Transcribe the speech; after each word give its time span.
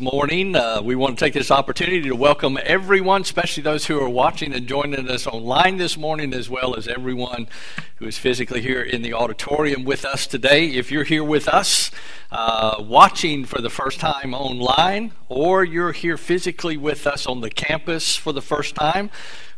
Morning, 0.00 0.54
uh, 0.54 0.80
we 0.80 0.94
want 0.94 1.18
to 1.18 1.24
take 1.24 1.34
this 1.34 1.50
opportunity 1.50 2.02
to 2.02 2.14
welcome 2.14 2.56
everyone, 2.62 3.22
especially 3.22 3.64
those 3.64 3.86
who 3.86 3.98
are 4.00 4.08
watching 4.08 4.54
and 4.54 4.68
joining 4.68 5.10
us 5.10 5.26
online 5.26 5.78
this 5.78 5.96
morning, 5.96 6.32
as 6.32 6.48
well 6.48 6.76
as 6.76 6.86
everyone 6.86 7.48
who 7.96 8.06
is 8.06 8.16
physically 8.16 8.60
here 8.60 8.80
in 8.80 9.02
the 9.02 9.12
auditorium 9.12 9.84
with 9.84 10.04
us 10.04 10.28
today. 10.28 10.66
If 10.68 10.92
you're 10.92 11.02
here 11.02 11.24
with 11.24 11.48
us, 11.48 11.90
uh, 12.30 12.76
watching 12.78 13.44
for 13.44 13.60
the 13.60 13.70
first 13.70 13.98
time 13.98 14.34
online, 14.34 15.10
or 15.28 15.64
you're 15.64 15.90
here 15.90 16.16
physically 16.16 16.76
with 16.76 17.04
us 17.04 17.26
on 17.26 17.40
the 17.40 17.50
campus 17.50 18.14
for 18.14 18.32
the 18.32 18.42
first 18.42 18.76
time, 18.76 19.10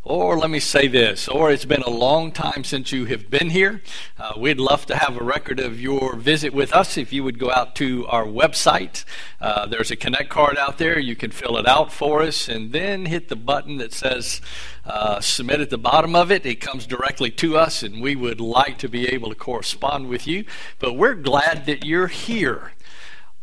or 0.03 0.39
let 0.39 0.49
me 0.49 0.61
say 0.61 0.89
this, 0.89 1.29
or 1.29 1.51
it's 1.51 1.67
been 1.67 1.83
a 1.83 1.91
long 1.91 2.33
time 2.33 2.65
since 2.65 2.91
you 2.91 3.05
have 3.05 3.29
been 3.29 3.51
here. 3.51 3.83
Uh, 4.19 4.33
we'd 4.39 4.59
love 4.59 4.87
to 4.87 4.97
have 4.97 5.21
a 5.21 5.23
record 5.23 5.61
of 5.61 5.79
your 5.79 6.17
visit 6.17 6.55
with 6.55 6.73
us. 6.73 6.97
If 6.97 7.13
you 7.13 7.23
would 7.23 7.39
go 7.39 7.53
out 7.53 7.75
to 7.77 8.07
our 8.07 8.25
website, 8.25 9.05
uh, 9.43 9.67
there's 9.67 9.91
a 9.91 9.97
Connect 9.97 10.31
card 10.31 10.57
out 10.57 10.79
there. 10.79 10.99
You 10.99 11.15
can 11.15 11.31
fill 11.31 11.59
it 11.59 11.69
out 11.69 11.93
for 11.93 12.23
us 12.23 12.49
and 12.49 12.73
then 12.73 13.05
hit 13.07 13.29
the 13.29 13.37
button 13.37 13.77
that 13.77 13.93
says 13.93 14.41
uh, 14.87 15.21
submit 15.21 15.61
at 15.61 15.69
the 15.69 15.79
bottom 15.79 16.17
of 16.17 16.33
it. 16.33 16.47
It 16.47 16.63
comes 16.63 16.87
directly 16.87 17.31
to 17.33 17.59
us, 17.59 17.83
and 17.83 18.01
we 18.01 18.17
would 18.17 18.41
like 18.41 18.79
to 18.79 18.89
be 18.89 19.07
able 19.09 19.29
to 19.29 19.37
correspond 19.37 20.09
with 20.09 20.27
you. 20.27 20.47
But 20.79 20.95
we're 20.95 21.15
glad 21.15 21.67
that 21.67 21.85
you're 21.85 22.07
here. 22.07 22.73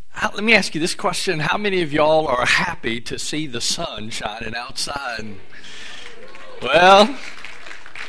How, 0.10 0.31
let 0.33 0.44
me 0.44 0.56
ask 0.56 0.74
you 0.74 0.81
this 0.81 0.95
question 0.95 1.42
How 1.42 1.60
many 1.60 1.83
of 1.83 1.94
y'all 1.94 2.27
are 2.27 2.48
happy 2.48 3.00
to 3.01 3.19
see 3.19 3.45
the 3.45 3.62
sun 3.62 4.10
shining 4.10 4.56
outside? 4.56 5.36
Well, 6.62 7.15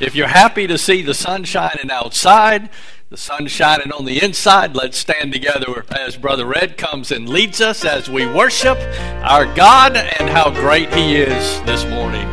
if 0.00 0.15
you're 0.15 0.29
happy 0.29 0.67
to 0.67 0.79
see 0.79 1.03
the 1.03 1.12
sun 1.12 1.45
shining 1.45 1.91
outside, 1.91 2.71
the 3.11 3.19
sun 3.19 3.47
shining 3.47 3.93
on 3.93 4.06
the 4.06 4.23
inside, 4.23 4.75
let's 4.75 4.97
stand 4.97 5.35
together 5.35 5.85
as 5.91 6.17
Brother 6.17 6.47
Red 6.47 6.79
comes 6.79 7.12
and 7.12 7.29
leads 7.29 7.61
us 7.61 7.85
as 7.85 8.09
we 8.09 8.25
worship 8.27 8.79
our 9.23 9.45
God 9.55 9.97
and 9.97 10.31
how 10.31 10.50
great 10.50 10.95
He 10.95 11.17
is 11.17 11.61
this 11.62 11.85
morning. 11.85 12.27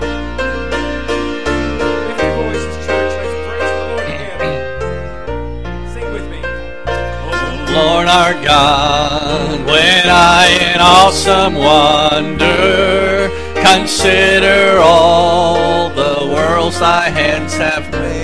Sing 5.92 6.14
with 6.14 6.30
me. 6.30 6.40
Oh 6.88 7.66
Lord 7.72 8.08
our 8.08 8.34
God, 8.42 9.66
when 9.66 10.04
I 10.06 10.74
in 10.76 10.80
awesome 10.80 11.56
wonder 11.56 13.45
consider 13.66 14.78
all 14.80 15.90
the 15.90 16.28
worlds 16.32 16.80
thy 16.80 17.10
hands 17.10 17.56
have 17.58 17.92
made. 17.92 18.15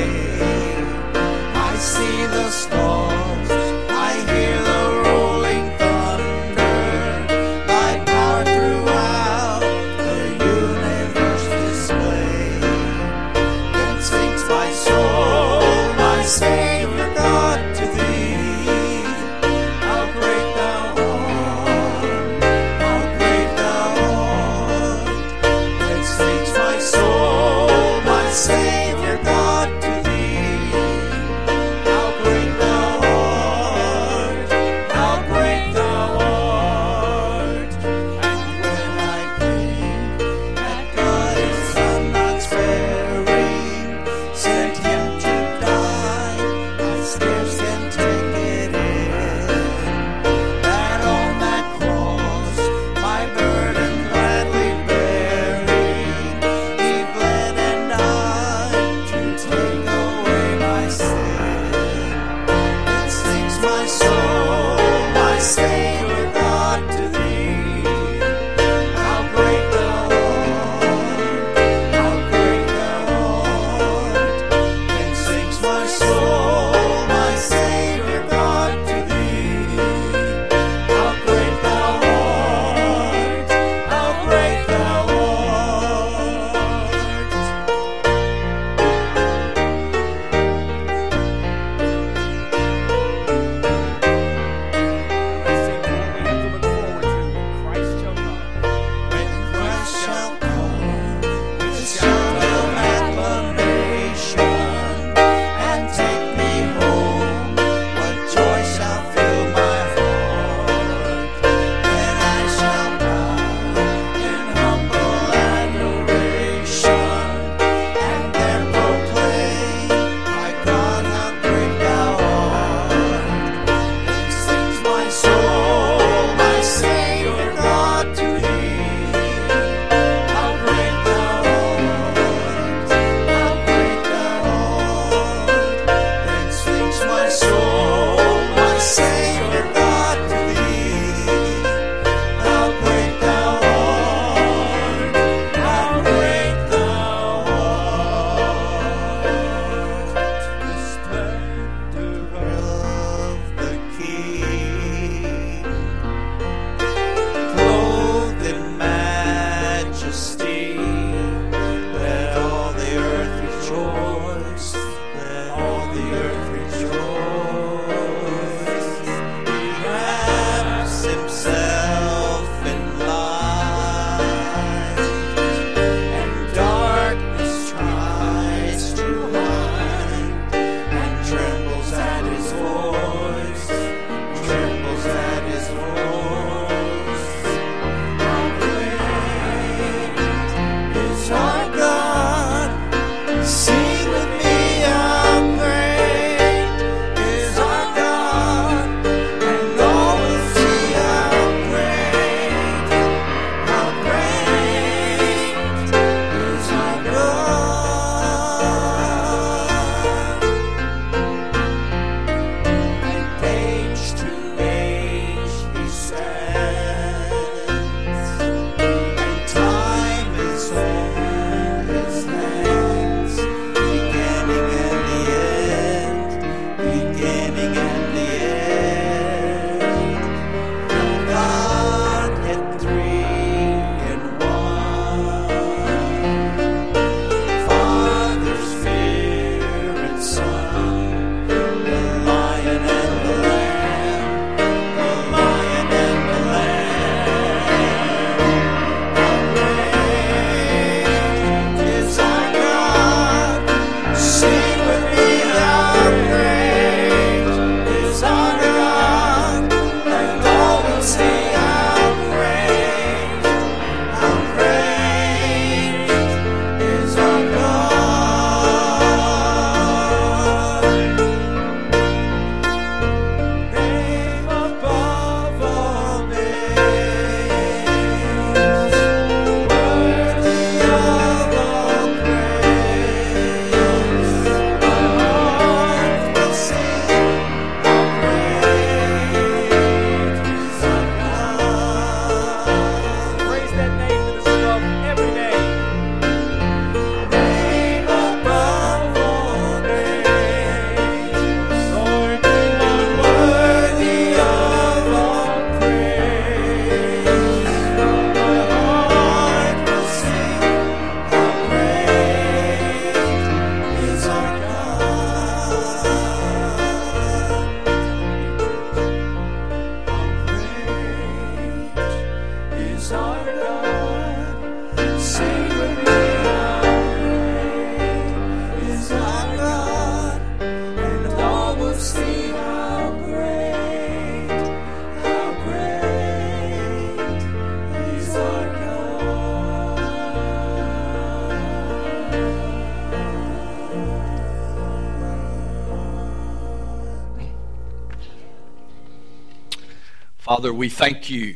We 350.81 350.89
thank 350.89 351.29
you 351.29 351.53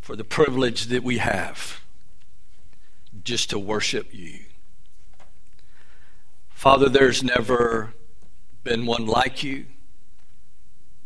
for 0.00 0.16
the 0.16 0.24
privilege 0.24 0.86
that 0.86 1.02
we 1.02 1.18
have 1.18 1.82
just 3.22 3.50
to 3.50 3.58
worship 3.58 4.14
you. 4.14 4.38
Father, 6.48 6.88
there's 6.88 7.22
never 7.22 7.92
been 8.64 8.86
one 8.86 9.04
like 9.04 9.44
you, 9.44 9.66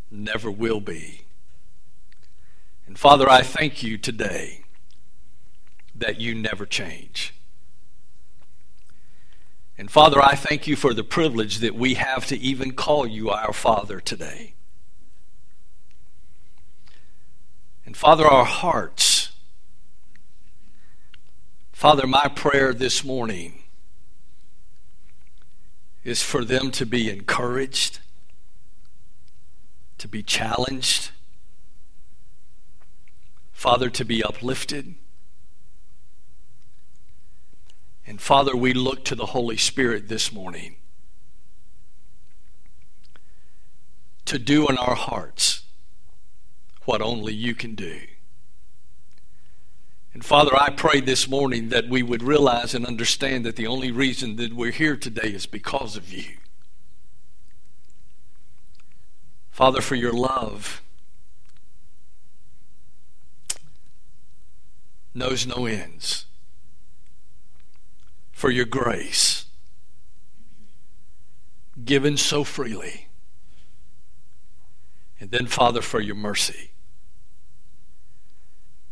never 0.09 0.49
will 0.49 0.79
be. 0.79 1.25
And 2.87 2.97
Father, 2.97 3.29
I 3.29 3.41
thank 3.41 3.83
you 3.83 3.97
today 3.97 4.63
that 5.93 6.21
you 6.21 6.33
never 6.33 6.65
change. 6.65 7.33
And 9.77 9.91
Father, 9.91 10.21
I 10.21 10.35
thank 10.35 10.67
you 10.67 10.77
for 10.77 10.93
the 10.93 11.03
privilege 11.03 11.57
that 11.57 11.75
we 11.75 11.95
have 11.95 12.25
to 12.27 12.39
even 12.39 12.71
call 12.71 13.05
you 13.05 13.29
our 13.29 13.51
Father 13.51 13.99
today. 13.99 14.53
And 17.85 17.92
Father, 18.03 18.27
our 18.27 18.43
hearts, 18.43 19.31
Father, 21.71 22.05
my 22.05 22.27
prayer 22.27 22.73
this 22.73 23.01
morning 23.01 23.63
is 26.03 26.21
for 26.21 26.43
them 26.43 26.69
to 26.71 26.85
be 26.85 27.09
encouraged, 27.09 27.99
to 29.99 30.09
be 30.09 30.21
challenged, 30.21 31.11
Father, 33.53 33.89
to 33.91 34.03
be 34.03 34.21
uplifted. 34.21 34.95
And 38.05 38.19
Father, 38.19 38.53
we 38.53 38.73
look 38.73 39.05
to 39.05 39.15
the 39.15 39.27
Holy 39.27 39.55
Spirit 39.55 40.09
this 40.09 40.29
morning 40.29 40.75
to 44.25 44.37
do 44.37 44.67
in 44.67 44.77
our 44.77 44.95
hearts 44.95 45.52
what 46.85 47.01
only 47.01 47.33
you 47.33 47.55
can 47.55 47.75
do. 47.75 47.99
And 50.13 50.23
Father, 50.23 50.55
I 50.55 50.69
pray 50.69 51.01
this 51.01 51.27
morning 51.27 51.69
that 51.69 51.89
we 51.89 52.03
would 52.03 52.21
realize 52.21 52.75
and 52.75 52.85
understand 52.85 53.45
that 53.45 53.55
the 53.55 53.67
only 53.67 53.91
reason 53.91 54.35
that 54.35 54.53
we're 54.53 54.71
here 54.71 54.95
today 54.95 55.29
is 55.29 55.45
because 55.45 55.97
of 55.97 56.13
you. 56.13 56.37
Father, 59.49 59.81
for 59.81 59.95
your 59.95 60.13
love 60.13 60.81
knows 65.13 65.45
no 65.45 65.65
ends 65.65 66.25
for 68.31 68.49
your 68.51 68.65
grace 68.65 69.45
given 71.85 72.17
so 72.17 72.43
freely. 72.43 73.07
And 75.17 75.31
then, 75.31 75.47
Father, 75.47 75.81
for 75.81 76.01
your 76.01 76.15
mercy. 76.15 76.72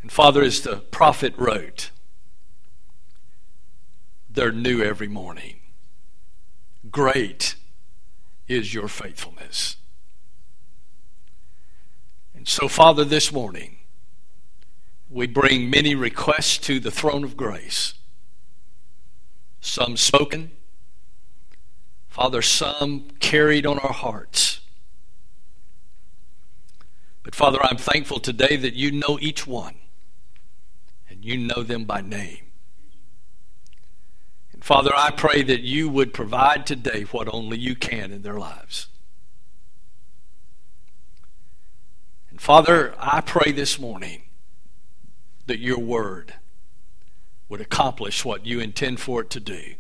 And 0.02 0.12
Father, 0.12 0.42
as 0.42 0.62
the 0.62 0.78
prophet 0.78 1.34
wrote, 1.38 1.92
they're 4.30 4.52
new 4.52 4.82
every 4.82 5.08
morning. 5.08 5.60
Great 6.90 7.56
is 8.48 8.74
your 8.74 8.88
faithfulness. 8.88 9.78
And 12.34 12.48
so, 12.48 12.68
Father, 12.68 13.06
this 13.06 13.32
morning, 13.32 13.78
we 15.10 15.28
bring 15.28 15.70
many 15.70 15.94
requests 15.94 16.58
to 16.60 16.80
the 16.80 16.92
throne 16.92 17.24
of 17.24 17.38
grace 17.38 17.94
some 19.64 19.96
spoken, 19.96 20.52
Father, 22.08 22.42
some 22.42 23.12
carried 23.20 23.66
on 23.66 23.78
our 23.78 23.94
hearts. 23.94 24.62
But 27.22 27.36
Father, 27.36 27.60
I'm 27.62 27.78
thankful 27.78 28.20
today 28.20 28.56
that 28.58 28.74
you 28.74 28.92
know 28.92 29.20
each 29.22 29.46
one 29.46 29.76
you 31.24 31.38
know 31.38 31.64
them 31.64 31.86
by 31.86 32.02
name. 32.02 32.46
And 34.54 34.64
Father, 34.64 34.92
I 34.96 35.12
pray 35.12 35.44
that 35.44 35.62
you 35.62 35.90
would 35.90 36.14
provide 36.14 36.66
today 36.66 37.04
what 37.12 37.34
only 37.34 37.58
you 37.58 37.76
can 37.76 38.12
in 38.12 38.22
their 38.22 38.40
lives. 38.40 38.88
And 42.30 42.42
Father, 42.42 42.94
I 43.00 43.22
pray 43.22 43.52
this 43.52 43.80
morning 43.80 44.24
that 45.48 45.60
your 45.60 45.80
word 45.80 46.36
would 47.50 47.62
accomplish 47.62 48.24
what 48.24 48.46
you 48.46 48.60
intend 48.60 49.00
for 49.00 49.22
it 49.22 49.30
to 49.32 49.40
do. 49.40 49.76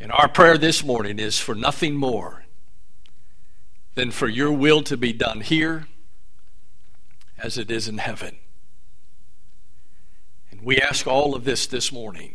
And 0.00 0.10
our 0.12 0.28
prayer 0.28 0.56
this 0.56 0.82
morning 0.82 1.18
is 1.18 1.38
for 1.38 1.54
nothing 1.54 1.94
more 1.94 2.44
than 3.94 4.10
for 4.10 4.28
your 4.28 4.50
will 4.50 4.82
to 4.84 4.96
be 4.96 5.12
done 5.12 5.42
here 5.42 5.86
as 7.36 7.58
it 7.58 7.70
is 7.70 7.86
in 7.86 7.98
heaven. 7.98 8.39
We 10.62 10.78
ask 10.78 11.06
all 11.06 11.34
of 11.34 11.44
this 11.44 11.66
this 11.66 11.90
morning 11.90 12.34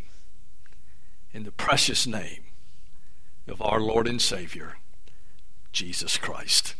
in 1.32 1.44
the 1.44 1.52
precious 1.52 2.08
name 2.08 2.42
of 3.46 3.62
our 3.62 3.78
Lord 3.80 4.08
and 4.08 4.20
Savior, 4.20 4.78
Jesus 5.70 6.16
Christ. 6.16 6.74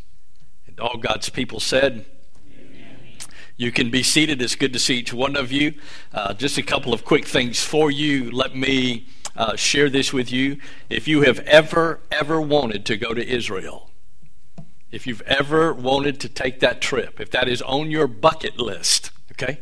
And 0.67 0.77
all 0.77 0.97
God's 0.97 1.29
people 1.29 1.61
said, 1.61 2.05
you 3.55 3.71
can 3.71 3.89
be 3.89 4.03
seated. 4.03 4.41
It's 4.41 4.55
good 4.55 4.73
to 4.73 4.79
see 4.79 4.97
each 4.97 5.13
one 5.13 5.37
of 5.37 5.51
you. 5.51 5.75
Uh, 6.13 6.33
just 6.33 6.57
a 6.57 6.63
couple 6.63 6.93
of 6.93 7.05
quick 7.05 7.25
things 7.25 7.63
for 7.63 7.89
you. 7.89 8.29
Let 8.29 8.53
me 8.53 9.07
uh, 9.35 9.55
share 9.55 9.89
this 9.89 10.11
with 10.11 10.29
you. 10.31 10.57
If 10.89 11.07
you 11.07 11.21
have 11.21 11.39
ever, 11.39 12.01
ever 12.11 12.41
wanted 12.41 12.85
to 12.87 12.97
go 12.97 13.13
to 13.13 13.25
Israel, 13.25 13.89
if 14.91 15.07
you've 15.07 15.21
ever 15.21 15.73
wanted 15.73 16.19
to 16.19 16.29
take 16.29 16.59
that 16.59 16.81
trip, 16.81 17.21
if 17.21 17.31
that 17.31 17.47
is 17.47 17.61
on 17.61 17.89
your 17.89 18.07
bucket 18.07 18.59
list, 18.59 19.11
okay, 19.31 19.59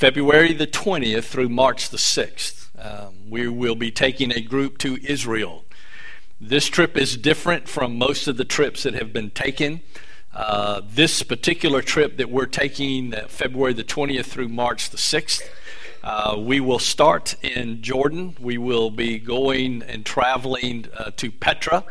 February 0.00 0.54
the 0.54 0.66
20th 0.66 1.24
through 1.24 1.50
March 1.50 1.90
the 1.90 1.98
6th, 1.98 2.70
um, 2.82 3.28
we 3.28 3.46
will 3.46 3.74
be 3.74 3.90
taking 3.90 4.32
a 4.32 4.40
group 4.40 4.78
to 4.78 4.96
Israel. 5.04 5.66
This 6.40 6.68
trip 6.68 6.96
is 6.96 7.18
different 7.18 7.68
from 7.68 7.98
most 7.98 8.26
of 8.26 8.38
the 8.38 8.46
trips 8.46 8.84
that 8.84 8.94
have 8.94 9.12
been 9.12 9.30
taken. 9.30 9.82
Uh, 10.32 10.80
this 10.88 11.22
particular 11.22 11.82
trip 11.82 12.16
that 12.16 12.30
we're 12.30 12.46
taking 12.46 13.12
uh, 13.12 13.26
February 13.28 13.74
the 13.74 13.84
20th 13.84 14.24
through 14.24 14.48
March 14.48 14.88
the 14.88 14.96
6th, 14.96 15.42
uh, 16.02 16.34
we 16.38 16.60
will 16.60 16.78
start 16.78 17.34
in 17.44 17.82
Jordan. 17.82 18.34
We 18.40 18.56
will 18.56 18.90
be 18.90 19.18
going 19.18 19.82
and 19.82 20.06
traveling 20.06 20.86
uh, 20.96 21.10
to 21.18 21.30
Petra. 21.30 21.84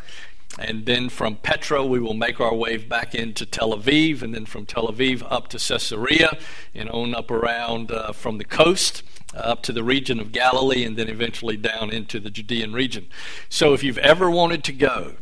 And 0.57 0.85
then 0.85 1.09
from 1.09 1.35
Petra, 1.35 1.85
we 1.85 1.99
will 1.99 2.15
make 2.15 2.39
our 2.39 2.53
way 2.53 2.77
back 2.77 3.13
into 3.13 3.45
Tel 3.45 3.77
Aviv, 3.77 4.21
and 4.21 4.33
then 4.33 4.45
from 4.45 4.65
Tel 4.65 4.87
Aviv 4.87 5.25
up 5.29 5.47
to 5.49 5.57
Caesarea, 5.57 6.37
and 6.73 6.89
on 6.89 7.13
up 7.13 7.29
around 7.29 7.91
uh, 7.91 8.11
from 8.11 8.39
the 8.39 8.45
coast 8.45 9.03
up 9.35 9.61
to 9.61 9.71
the 9.71 9.83
region 9.83 10.19
of 10.19 10.31
Galilee, 10.31 10.83
and 10.83 10.97
then 10.97 11.07
eventually 11.07 11.55
down 11.55 11.91
into 11.91 12.19
the 12.19 12.31
Judean 12.31 12.73
region. 12.73 13.07
So 13.47 13.73
if 13.73 13.83
you've 13.83 13.99
ever 13.99 14.29
wanted 14.29 14.63
to 14.65 14.73
go, 14.73 15.15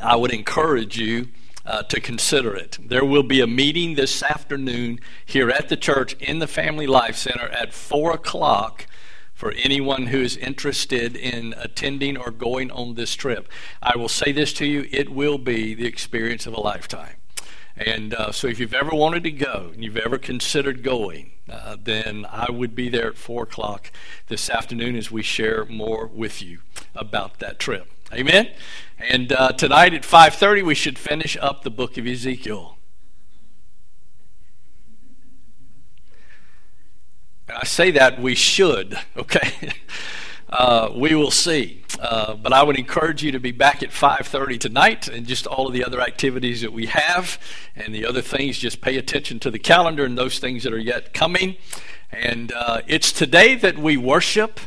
I 0.00 0.16
would 0.16 0.32
encourage 0.32 0.98
you 0.98 1.28
uh, 1.66 1.82
to 1.84 2.00
consider 2.00 2.54
it. 2.54 2.78
There 2.80 3.04
will 3.04 3.22
be 3.22 3.40
a 3.40 3.46
meeting 3.46 3.94
this 3.94 4.22
afternoon 4.22 5.00
here 5.24 5.50
at 5.50 5.68
the 5.68 5.76
church 5.76 6.14
in 6.14 6.38
the 6.38 6.46
Family 6.46 6.86
Life 6.86 7.16
Center 7.16 7.48
at 7.48 7.72
4 7.72 8.12
o'clock 8.12 8.86
for 9.34 9.52
anyone 9.52 10.06
who 10.06 10.20
is 10.20 10.36
interested 10.36 11.16
in 11.16 11.54
attending 11.58 12.16
or 12.16 12.30
going 12.30 12.70
on 12.70 12.94
this 12.94 13.14
trip. 13.14 13.48
I 13.82 13.96
will 13.96 14.08
say 14.08 14.32
this 14.32 14.52
to 14.54 14.66
you 14.66 14.88
it 14.90 15.10
will 15.10 15.38
be 15.38 15.74
the 15.74 15.86
experience 15.86 16.46
of 16.46 16.54
a 16.54 16.60
lifetime. 16.60 17.16
And 17.76 18.14
uh, 18.14 18.30
so, 18.30 18.46
if 18.46 18.60
you've 18.60 18.72
ever 18.72 18.94
wanted 18.94 19.24
to 19.24 19.32
go 19.32 19.70
and 19.74 19.82
you've 19.82 19.96
ever 19.96 20.16
considered 20.16 20.84
going, 20.84 21.32
uh, 21.50 21.76
then 21.82 22.24
I 22.30 22.50
would 22.50 22.76
be 22.76 22.88
there 22.88 23.08
at 23.08 23.16
4 23.16 23.42
o'clock 23.42 23.90
this 24.28 24.48
afternoon 24.48 24.94
as 24.94 25.10
we 25.10 25.22
share 25.22 25.64
more 25.64 26.06
with 26.06 26.40
you 26.40 26.60
about 26.94 27.40
that 27.40 27.58
trip. 27.58 27.90
Amen? 28.12 28.50
And 28.98 29.32
uh, 29.32 29.52
tonight 29.52 29.92
at 29.92 30.02
5.30, 30.02 30.64
we 30.64 30.76
should 30.76 30.98
finish 30.98 31.36
up 31.40 31.64
the 31.64 31.70
book 31.70 31.98
of 31.98 32.06
Ezekiel. 32.06 32.78
And 37.43 37.43
I 37.54 37.64
say 37.64 37.92
that 37.92 38.20
we 38.20 38.34
should, 38.34 38.98
okay? 39.16 39.72
Uh, 40.48 40.90
we 40.94 41.14
will 41.14 41.30
see. 41.30 41.82
Uh, 42.00 42.34
but 42.34 42.52
I 42.52 42.62
would 42.62 42.76
encourage 42.76 43.22
you 43.22 43.32
to 43.32 43.40
be 43.40 43.52
back 43.52 43.82
at 43.82 43.90
5:30 43.90 44.58
tonight, 44.58 45.08
and 45.08 45.26
just 45.26 45.46
all 45.46 45.66
of 45.66 45.72
the 45.72 45.84
other 45.84 46.00
activities 46.00 46.60
that 46.60 46.72
we 46.72 46.86
have, 46.86 47.38
and 47.76 47.94
the 47.94 48.04
other 48.04 48.20
things. 48.20 48.58
Just 48.58 48.80
pay 48.80 48.96
attention 48.96 49.38
to 49.40 49.50
the 49.50 49.58
calendar 49.58 50.04
and 50.04 50.18
those 50.18 50.38
things 50.38 50.64
that 50.64 50.72
are 50.72 50.78
yet 50.78 51.14
coming. 51.14 51.56
And 52.10 52.52
uh, 52.52 52.82
it's 52.86 53.12
today 53.12 53.54
that 53.56 53.78
we 53.78 53.96
worship 53.96 54.60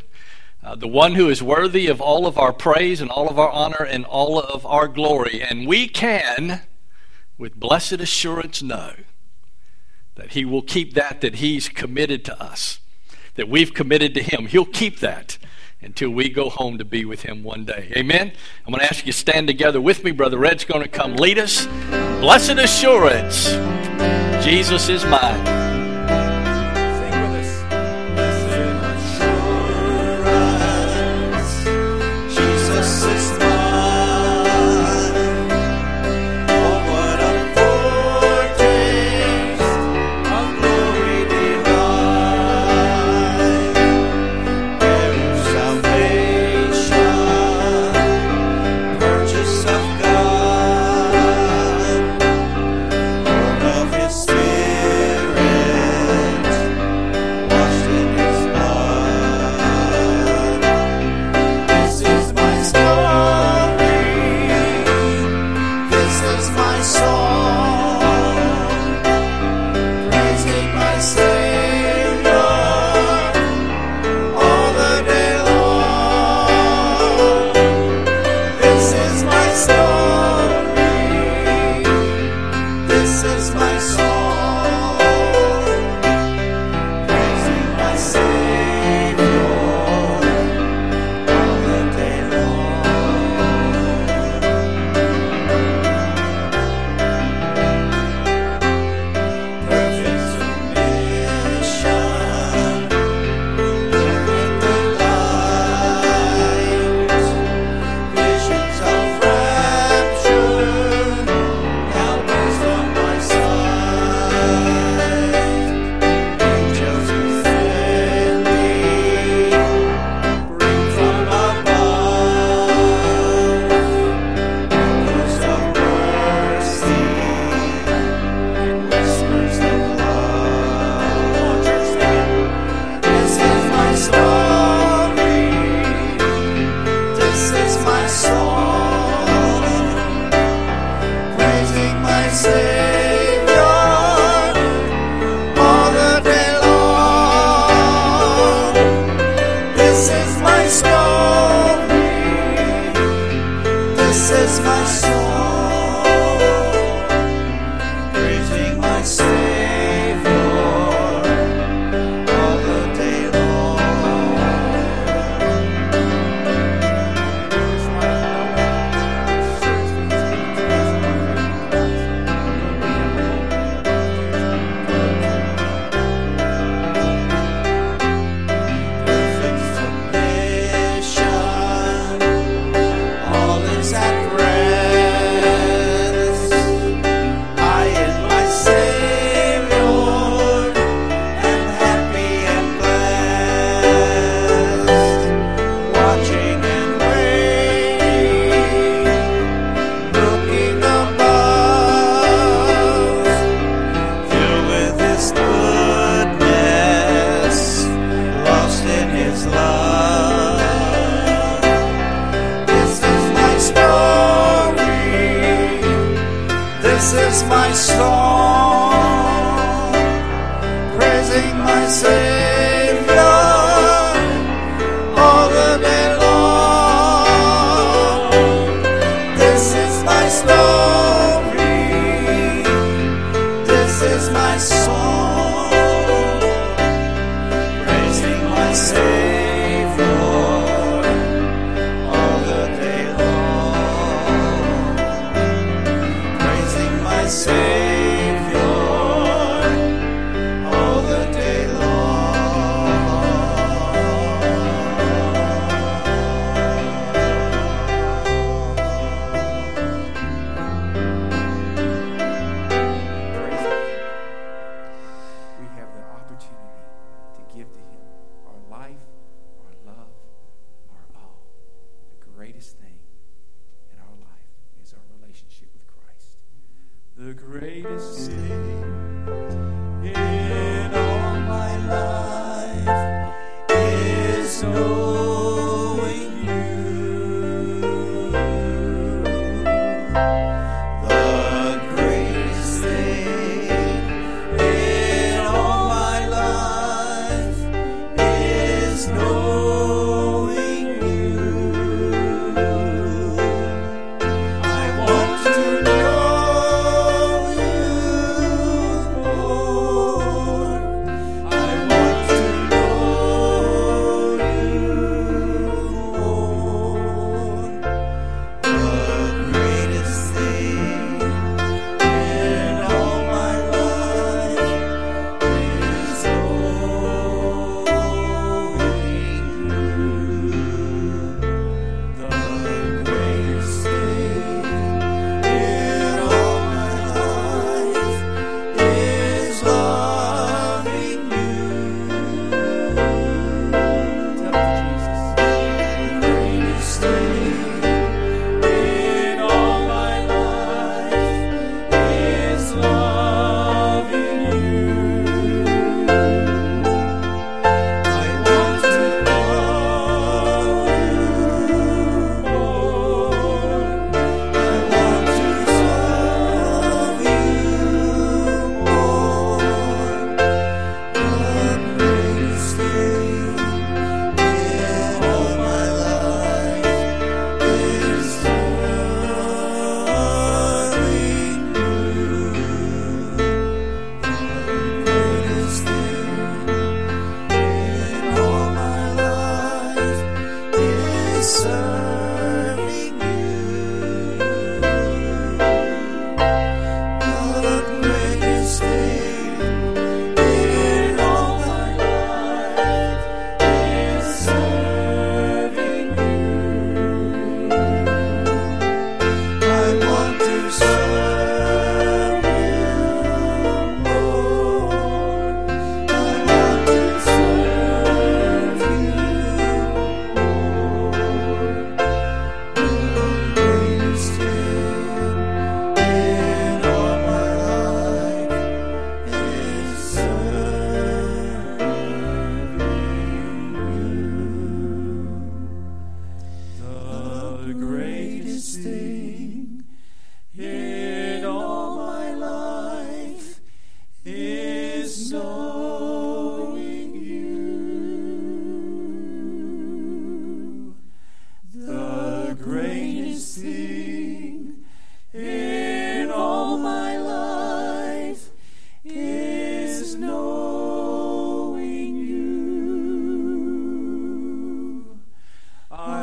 uh, 0.63 0.75
the 0.75 0.87
one 0.87 1.15
who 1.15 1.29
is 1.29 1.43
worthy 1.43 1.87
of 1.87 2.01
all 2.01 2.25
of 2.25 2.37
our 2.37 2.53
praise 2.53 2.99
and 3.01 3.09
all 3.09 3.29
of 3.29 3.37
our 3.37 3.49
honor 3.49 3.83
and 3.83 4.05
all 4.05 4.39
of 4.39 4.65
our 4.65 4.87
glory. 4.87 5.41
And 5.41 5.67
we 5.67 5.87
can, 5.87 6.61
with 7.37 7.59
blessed 7.59 8.01
assurance, 8.01 8.61
know 8.61 8.93
that 10.17 10.31
He 10.31 10.45
will 10.45 10.61
keep 10.61 10.93
that 10.93 11.21
that 11.21 11.35
He's 11.35 11.69
committed 11.69 12.25
to 12.25 12.41
us, 12.41 12.79
that 13.35 13.47
we've 13.47 13.73
committed 13.73 14.13
to 14.15 14.21
Him. 14.21 14.47
He'll 14.47 14.65
keep 14.65 14.99
that 14.99 15.37
until 15.81 16.09
we 16.09 16.29
go 16.29 16.49
home 16.49 16.77
to 16.77 16.85
be 16.85 17.05
with 17.05 17.21
Him 17.21 17.43
one 17.43 17.63
day. 17.65 17.91
Amen? 17.95 18.33
I'm 18.65 18.73
going 18.73 18.81
to 18.81 18.85
ask 18.85 19.05
you 19.05 19.13
to 19.13 19.17
stand 19.17 19.47
together 19.47 19.79
with 19.79 20.03
me. 20.03 20.11
Brother 20.11 20.37
Red's 20.37 20.65
going 20.65 20.83
to 20.83 20.89
come 20.89 21.15
lead 21.15 21.39
us. 21.39 21.65
Blessed 22.19 22.57
assurance 22.57 23.47
Jesus 24.43 24.89
is 24.89 25.03
mine. 25.05 25.76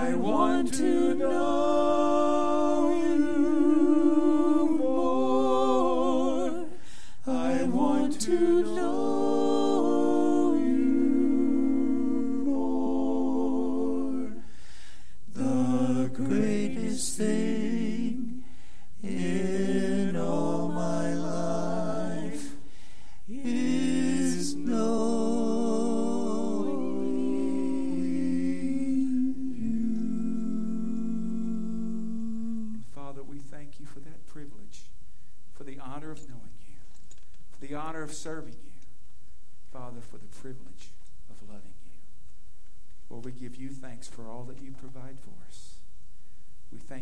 I 0.05 0.13
want 0.13 0.75
to 0.75 1.15
know. 1.15 1.74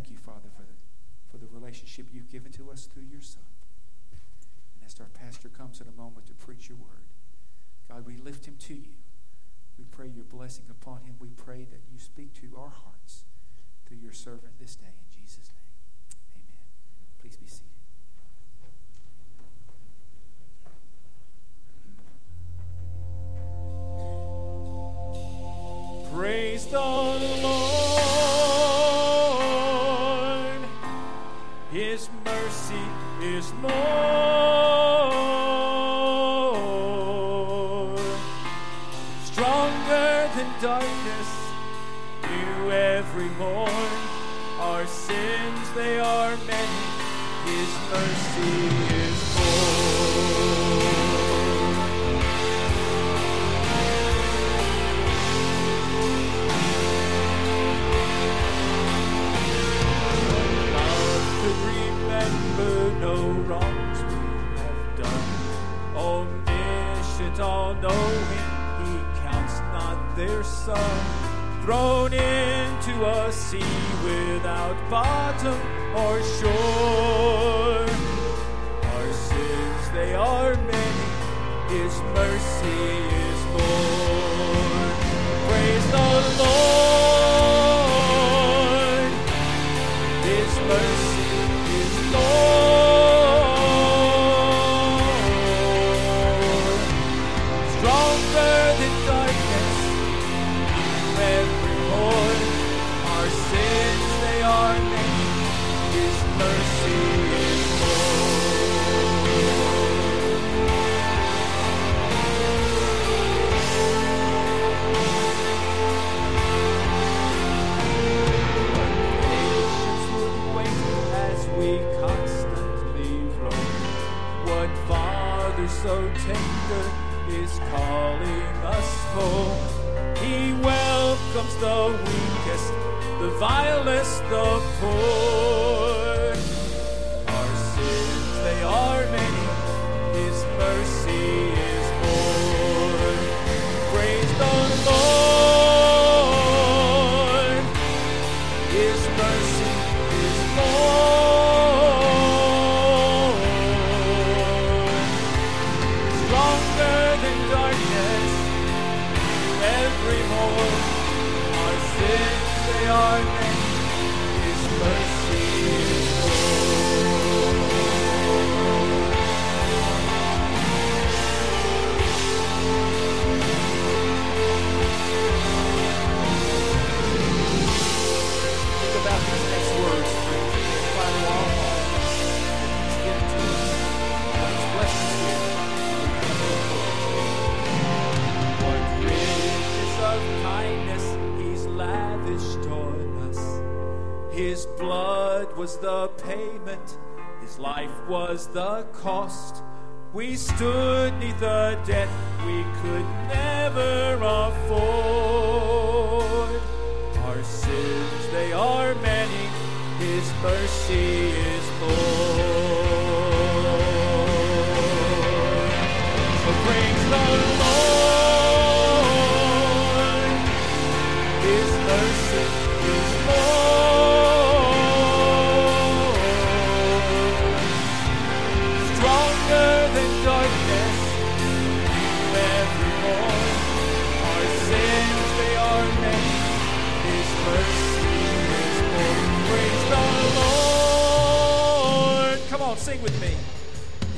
thank 0.02 0.10
you, 0.10 0.18
Father, 0.18 0.48
for 0.56 0.62
the, 0.62 0.74
for 1.30 1.36
the 1.38 1.46
relationship 1.46 2.06
you've 2.12 2.30
given 2.30 2.50
to 2.50 2.70
us 2.72 2.86
through 2.86 3.04
your 3.04 3.20
Son. 3.20 3.44
And 4.74 4.84
as 4.84 4.98
our 4.98 5.06
pastor 5.06 5.48
comes 5.48 5.80
in 5.80 5.86
a 5.86 5.92
moment 5.92 6.26
to 6.26 6.34
preach 6.34 6.68
your 6.68 6.78
word, 6.78 7.06
God, 7.88 8.04
we 8.04 8.16
lift 8.16 8.46
him 8.46 8.56
to 8.66 8.74
you. 8.74 8.98
We 9.78 9.84
pray 9.84 10.08
your 10.08 10.24
blessing 10.24 10.64
upon 10.68 11.02
him. 11.02 11.14
We 11.20 11.28
pray 11.28 11.68
that 11.70 11.82
you 11.92 12.00
speak 12.00 12.34
to 12.40 12.56
our 12.56 12.70
hearts 12.70 13.24
through 13.86 13.98
your 13.98 14.12
servant 14.12 14.58
this 14.58 14.74
day. 14.74 14.86
In 14.90 15.20
Jesus' 15.20 15.52
name, 15.54 16.42
amen. 16.42 16.66
Please 17.20 17.36
be 17.36 17.46
seated. 17.46 17.81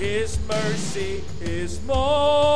His 0.05 0.39
mercy 0.47 1.25
is 1.41 1.83
more. 1.87 2.54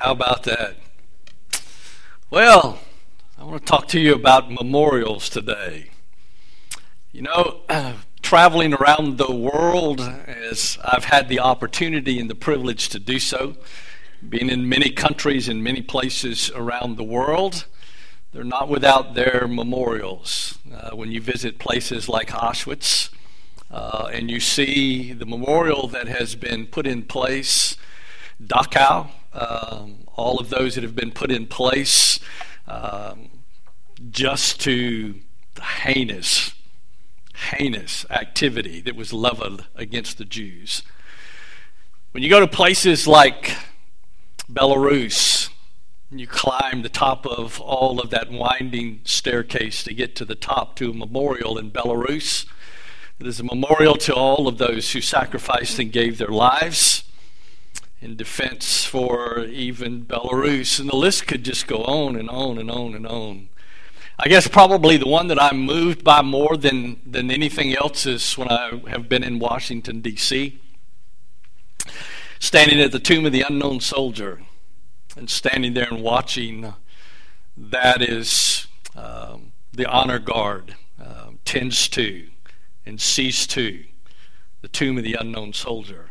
How 0.00 0.12
about 0.12 0.44
that? 0.44 0.76
Well, 2.30 2.78
I 3.38 3.44
want 3.44 3.60
to 3.60 3.70
talk 3.70 3.86
to 3.88 4.00
you 4.00 4.14
about 4.14 4.50
memorials 4.50 5.28
today. 5.28 5.90
You 7.12 7.20
know, 7.20 7.60
traveling 8.22 8.72
around 8.72 9.18
the 9.18 9.30
world, 9.30 10.00
as 10.00 10.78
I've 10.82 11.04
had 11.04 11.28
the 11.28 11.40
opportunity 11.40 12.18
and 12.18 12.30
the 12.30 12.34
privilege 12.34 12.88
to 12.88 12.98
do 12.98 13.18
so, 13.18 13.56
being 14.26 14.48
in 14.48 14.66
many 14.66 14.88
countries 14.88 15.50
and 15.50 15.62
many 15.62 15.82
places 15.82 16.50
around 16.54 16.96
the 16.96 17.04
world, 17.04 17.66
they're 18.32 18.42
not 18.42 18.70
without 18.70 19.12
their 19.12 19.46
memorials. 19.46 20.58
Uh, 20.74 20.96
when 20.96 21.12
you 21.12 21.20
visit 21.20 21.58
places 21.58 22.08
like 22.08 22.28
Auschwitz 22.28 23.10
uh, 23.70 24.08
and 24.10 24.30
you 24.30 24.40
see 24.40 25.12
the 25.12 25.26
memorial 25.26 25.88
that 25.88 26.08
has 26.08 26.36
been 26.36 26.66
put 26.66 26.86
in 26.86 27.02
place, 27.02 27.76
Dachau, 28.42 29.10
um, 29.32 30.04
all 30.16 30.38
of 30.38 30.50
those 30.50 30.74
that 30.74 30.84
have 30.84 30.96
been 30.96 31.12
put 31.12 31.30
in 31.30 31.46
place 31.46 32.18
um, 32.66 33.28
just 34.10 34.60
to 34.60 35.14
the 35.54 35.62
heinous, 35.62 36.54
heinous 37.34 38.06
activity 38.10 38.80
that 38.80 38.96
was 38.96 39.12
leveled 39.12 39.66
against 39.74 40.18
the 40.18 40.24
Jews. 40.24 40.82
When 42.12 42.22
you 42.22 42.30
go 42.30 42.40
to 42.40 42.46
places 42.48 43.06
like 43.06 43.56
Belarus, 44.50 45.48
you 46.10 46.26
climb 46.26 46.82
the 46.82 46.88
top 46.88 47.24
of 47.24 47.60
all 47.60 48.00
of 48.00 48.10
that 48.10 48.32
winding 48.32 49.00
staircase 49.04 49.84
to 49.84 49.94
get 49.94 50.16
to 50.16 50.24
the 50.24 50.34
top 50.34 50.74
to 50.76 50.90
a 50.90 50.94
memorial 50.94 51.56
in 51.56 51.70
Belarus. 51.70 52.46
It 53.20 53.26
is 53.26 53.38
a 53.38 53.44
memorial 53.44 53.94
to 53.96 54.14
all 54.14 54.48
of 54.48 54.58
those 54.58 54.92
who 54.92 55.00
sacrificed 55.00 55.78
and 55.78 55.92
gave 55.92 56.18
their 56.18 56.28
lives 56.28 57.04
in 58.00 58.16
defense 58.16 58.84
for 58.84 59.40
even 59.44 60.04
Belarus. 60.04 60.80
And 60.80 60.88
the 60.88 60.96
list 60.96 61.26
could 61.26 61.44
just 61.44 61.66
go 61.66 61.84
on 61.84 62.16
and 62.16 62.30
on 62.30 62.58
and 62.58 62.70
on 62.70 62.94
and 62.94 63.06
on. 63.06 63.48
I 64.18 64.28
guess 64.28 64.48
probably 64.48 64.96
the 64.96 65.08
one 65.08 65.28
that 65.28 65.40
I'm 65.40 65.60
moved 65.60 66.04
by 66.04 66.20
more 66.20 66.56
than, 66.56 67.00
than 67.06 67.30
anything 67.30 67.74
else 67.74 68.04
is 68.04 68.36
when 68.36 68.48
I 68.48 68.80
have 68.88 69.08
been 69.08 69.22
in 69.22 69.38
Washington, 69.38 70.00
D.C., 70.00 70.60
standing 72.38 72.80
at 72.80 72.92
the 72.92 72.98
tomb 72.98 73.24
of 73.24 73.32
the 73.32 73.42
unknown 73.42 73.80
soldier 73.80 74.42
and 75.16 75.28
standing 75.30 75.74
there 75.74 75.88
and 75.90 76.02
watching 76.02 76.74
that 77.56 78.02
is 78.02 78.66
um, 78.96 79.52
the 79.72 79.86
honor 79.86 80.18
guard 80.18 80.74
um, 81.02 81.38
tends 81.44 81.88
to 81.88 82.28
and 82.86 83.00
sees 83.00 83.46
to 83.46 83.84
the 84.62 84.68
tomb 84.68 84.98
of 84.98 85.04
the 85.04 85.14
unknown 85.14 85.52
soldier. 85.52 86.09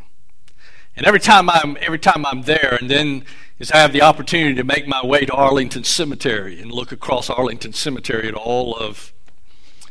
And 1.00 1.06
every 1.06 1.20
time 1.20 1.48
I'm 1.48 1.78
every 1.80 1.98
time 1.98 2.26
I'm 2.26 2.42
there, 2.42 2.76
and 2.78 2.90
then 2.90 3.24
as 3.58 3.72
I 3.72 3.78
have 3.78 3.94
the 3.94 4.02
opportunity 4.02 4.54
to 4.56 4.64
make 4.64 4.86
my 4.86 5.02
way 5.02 5.24
to 5.24 5.32
Arlington 5.32 5.82
Cemetery 5.82 6.60
and 6.60 6.70
look 6.70 6.92
across 6.92 7.30
Arlington 7.30 7.72
Cemetery 7.72 8.28
at 8.28 8.34
all 8.34 8.76
of 8.76 9.14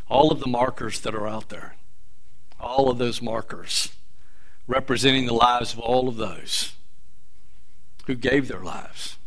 all 0.08 0.32
of 0.32 0.40
the 0.40 0.46
markers 0.46 1.00
that 1.00 1.16
are 1.16 1.28
out 1.28 1.50
there, 1.50 1.76
all 2.60 2.92
of 2.92 3.00
those 3.00 3.24
markers 3.24 3.92
representing 4.68 5.26
the 5.26 5.34
lives 5.34 5.74
of 5.74 5.80
all 5.80 6.08
of 6.08 6.18
those 6.18 6.74
who 8.06 8.14
gave 8.14 8.48
their 8.48 8.62
lives 8.62 9.18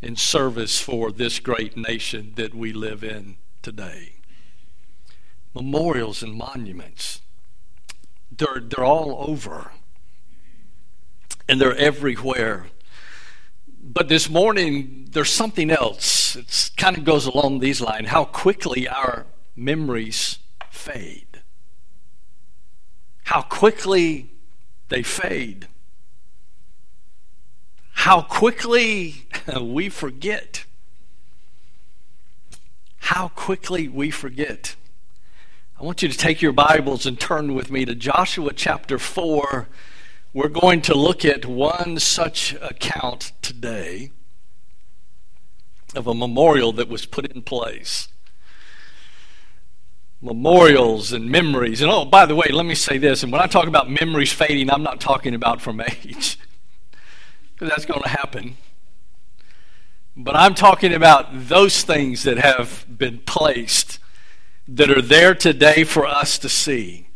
in 0.00 0.16
service 0.16 0.80
for 0.80 1.12
this 1.12 1.40
great 1.40 1.76
nation 1.76 2.32
that 2.36 2.54
we 2.54 2.72
live 2.72 3.04
in 3.04 3.36
today. 3.60 4.14
Memorials 5.54 6.22
and 6.22 6.34
monuments, 6.34 7.20
they're, 8.34 8.60
they're 8.60 8.82
all 8.82 9.22
over 9.28 9.72
and 11.48 11.60
they're 11.60 11.76
everywhere. 11.76 12.66
But 13.82 14.08
this 14.08 14.30
morning, 14.30 15.08
there's 15.10 15.30
something 15.30 15.70
else. 15.70 16.36
It 16.36 16.70
kind 16.76 16.96
of 16.96 17.04
goes 17.04 17.26
along 17.26 17.58
these 17.58 17.80
lines 17.80 18.08
how 18.08 18.24
quickly 18.24 18.88
our 18.88 19.26
memories 19.56 20.38
fade. 20.70 21.42
How 23.24 23.42
quickly 23.42 24.30
they 24.88 25.02
fade. 25.02 25.68
How 27.92 28.22
quickly 28.22 29.26
we 29.60 29.88
forget. 29.88 30.64
How 32.96 33.28
quickly 33.28 33.88
we 33.88 34.10
forget. 34.10 34.76
I 35.78 35.84
want 35.84 36.02
you 36.02 36.08
to 36.08 36.16
take 36.16 36.40
your 36.40 36.52
Bibles 36.52 37.06
and 37.06 37.18
turn 37.18 37.54
with 37.54 37.70
me 37.70 37.84
to 37.84 37.94
Joshua 37.94 38.52
chapter 38.54 38.98
4 38.98 39.68
we're 40.32 40.48
going 40.48 40.80
to 40.82 40.94
look 40.94 41.24
at 41.24 41.44
one 41.44 41.98
such 41.98 42.54
account 42.54 43.32
today 43.42 44.10
of 45.94 46.06
a 46.06 46.14
memorial 46.14 46.72
that 46.72 46.88
was 46.88 47.04
put 47.04 47.26
in 47.26 47.42
place. 47.42 48.08
Memorials 50.22 51.12
and 51.12 51.28
memories. 51.28 51.82
And 51.82 51.90
oh, 51.90 52.06
by 52.06 52.24
the 52.24 52.34
way, 52.34 52.48
let 52.50 52.64
me 52.64 52.74
say 52.74 52.96
this. 52.96 53.22
And 53.22 53.30
when 53.30 53.42
I 53.42 53.46
talk 53.46 53.66
about 53.66 53.90
memories 53.90 54.32
fading, 54.32 54.70
I'm 54.70 54.82
not 54.82 55.00
talking 55.00 55.34
about 55.34 55.60
from 55.60 55.80
age, 55.80 56.38
because 57.54 57.68
that's 57.68 57.84
going 57.84 58.02
to 58.02 58.08
happen. 58.08 58.56
But 60.16 60.36
I'm 60.36 60.54
talking 60.54 60.94
about 60.94 61.28
those 61.48 61.82
things 61.82 62.22
that 62.22 62.38
have 62.38 62.86
been 62.88 63.18
placed 63.20 63.98
that 64.68 64.90
are 64.90 65.02
there 65.02 65.34
today 65.34 65.84
for 65.84 66.06
us 66.06 66.38
to 66.38 66.48
see, 66.48 67.08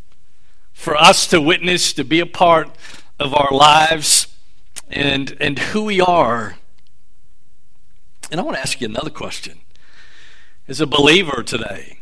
for 0.73 0.97
us 0.97 1.27
to 1.29 1.41
witness, 1.41 1.93
to 1.95 2.05
be 2.05 2.21
a 2.21 2.27
part 2.27 2.77
of 3.19 3.35
our 3.35 3.53
lives 3.53 4.29
and, 4.89 5.37
and 5.41 5.59
who 5.59 5.85
we 5.85 6.01
are. 6.01 6.57
And 8.31 8.41
I 8.41 8.43
want 8.43 8.57
to 8.57 8.61
ask 8.61 8.81
you 8.81 8.89
another 8.89 9.11
question. 9.11 9.61
As 10.69 10.81
a 10.81 10.87
believer 10.87 11.43
today, 11.43 12.01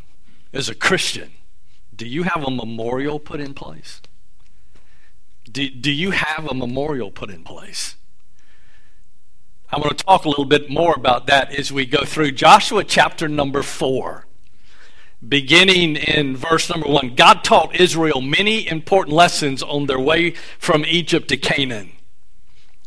as 0.53 0.69
a 0.69 0.75
Christian, 0.75 1.33
do 1.95 2.09
you 2.09 2.23
have 2.25 2.43
a 2.43 2.51
memorial 2.51 3.19
put 3.19 3.41
in 3.41 3.55
place? 3.55 4.01
Do, 5.51 5.69
do 5.69 5.93
you 5.93 6.13
have 6.13 6.47
a 6.51 6.55
memorial 6.55 7.11
put 7.11 7.31
in 7.31 7.45
place? 7.45 7.97
I 9.71 9.79
want 9.79 9.97
to 9.99 10.05
talk 10.05 10.25
a 10.25 10.29
little 10.29 10.45
bit 10.45 10.71
more 10.71 10.95
about 10.95 11.27
that 11.27 11.55
as 11.55 11.73
we 11.73 11.85
go 11.85 12.05
through 12.05 12.33
Joshua 12.33 12.85
chapter 12.85 13.29
number 13.29 13.63
4 13.63 14.27
beginning 15.29 15.97
in 15.97 16.37
verse 16.37 16.69
number 16.71 16.89
one, 16.89 17.15
God 17.15 17.45
taught 17.45 17.75
Israel 17.77 18.21
many 18.21 18.69
important 18.69 19.15
lessons 19.15 19.63
on 19.63 19.87
their 19.87 20.01
way 20.01 20.33
from 20.59 20.85
Egypt 20.85 21.29
to 21.29 21.37
Canaan. 21.37 21.93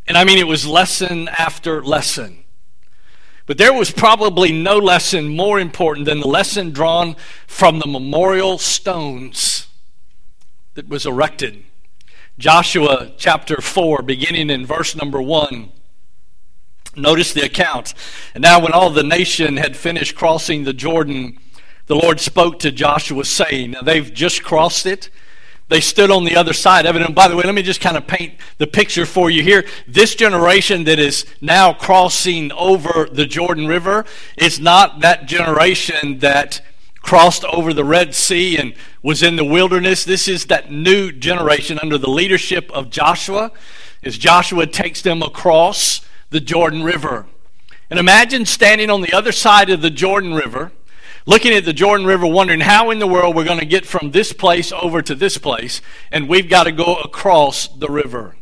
And 0.07 0.17
I 0.17 0.23
mean, 0.23 0.37
it 0.37 0.47
was 0.47 0.65
lesson 0.65 1.27
after 1.27 1.83
lesson. 1.83 2.43
But 3.45 3.57
there 3.57 3.73
was 3.73 3.91
probably 3.91 4.51
no 4.51 4.77
lesson 4.77 5.29
more 5.29 5.59
important 5.59 6.05
than 6.05 6.19
the 6.19 6.27
lesson 6.27 6.71
drawn 6.71 7.15
from 7.47 7.79
the 7.79 7.87
memorial 7.87 8.57
stones 8.57 9.67
that 10.73 10.87
was 10.87 11.05
erected. 11.05 11.63
Joshua 12.37 13.13
chapter 13.17 13.61
4, 13.61 14.01
beginning 14.03 14.49
in 14.49 14.65
verse 14.65 14.95
number 14.95 15.21
1. 15.21 15.71
Notice 16.95 17.33
the 17.33 17.45
account. 17.45 17.93
And 18.33 18.41
now, 18.41 18.59
when 18.59 18.73
all 18.73 18.89
the 18.89 19.03
nation 19.03 19.57
had 19.57 19.77
finished 19.77 20.15
crossing 20.15 20.63
the 20.63 20.73
Jordan, 20.73 21.37
the 21.87 21.95
Lord 21.95 22.19
spoke 22.19 22.59
to 22.59 22.71
Joshua, 22.71 23.25
saying, 23.25 23.71
Now 23.71 23.81
they've 23.81 24.13
just 24.13 24.43
crossed 24.43 24.85
it. 24.85 25.09
they 25.69 25.81
stood 25.81 26.11
on 26.11 26.23
the 26.23 26.35
other 26.35 26.53
side 26.53 26.85
of 26.85 26.95
it. 26.95 27.01
And 27.01 27.15
by 27.15 27.27
the 27.27 27.35
way, 27.35 27.43
let 27.43 27.55
me 27.55 27.61
just 27.61 27.81
kind 27.81 27.97
of 27.97 28.07
paint 28.07 28.35
the 28.57 28.67
picture 28.67 29.05
for 29.05 29.29
you 29.29 29.41
here. 29.41 29.65
This 29.87 30.15
generation 30.15 30.83
that 30.83 30.99
is 30.99 31.25
now 31.41 31.73
crossing 31.73 32.51
over 32.53 33.07
the 33.11 33.25
Jordan 33.25 33.67
River 33.67 34.05
is 34.37 34.59
not 34.59 34.99
that 34.99 35.25
generation 35.25 36.19
that 36.19 36.61
crossed 37.01 37.45
over 37.45 37.73
the 37.73 37.85
Red 37.85 38.13
Sea 38.13 38.57
and 38.57 38.73
was 39.01 39.23
in 39.23 39.37
the 39.37 39.45
wilderness. 39.45 40.03
This 40.03 40.27
is 40.27 40.45
that 40.45 40.69
new 40.69 41.11
generation 41.11 41.79
under 41.79 41.97
the 41.97 42.09
leadership 42.09 42.69
of 42.71 42.89
Joshua 42.89 43.51
as 44.03 44.17
Joshua 44.17 44.67
takes 44.67 45.01
them 45.01 45.21
across 45.21 46.01
the 46.31 46.41
Jordan 46.41 46.83
River. 46.83 47.25
And 47.89 47.97
imagine 47.97 48.45
standing 48.45 48.89
on 48.89 49.01
the 49.01 49.13
other 49.13 49.31
side 49.31 49.69
of 49.69 49.81
the 49.81 49.89
Jordan 49.89 50.33
River 50.33 50.73
looking 51.27 51.53
at 51.53 51.65
the 51.65 51.73
Jordan 51.73 52.07
River, 52.07 52.25
wondering 52.25 52.61
how 52.61 52.89
in 52.89 52.97
the 52.97 53.05
world 53.05 53.35
we're 53.35 53.43
going 53.43 53.59
to 53.59 53.65
get 53.65 53.85
from 53.85 54.11
this 54.11 54.33
place 54.33 54.71
over 54.71 55.03
to 55.03 55.13
this 55.13 55.37
place, 55.37 55.81
and 56.11 56.27
we've 56.27 56.49
got 56.49 56.63
to 56.63 56.71
go 56.71 56.95
across 56.95 57.67
the 57.67 57.89
river. 57.89 58.35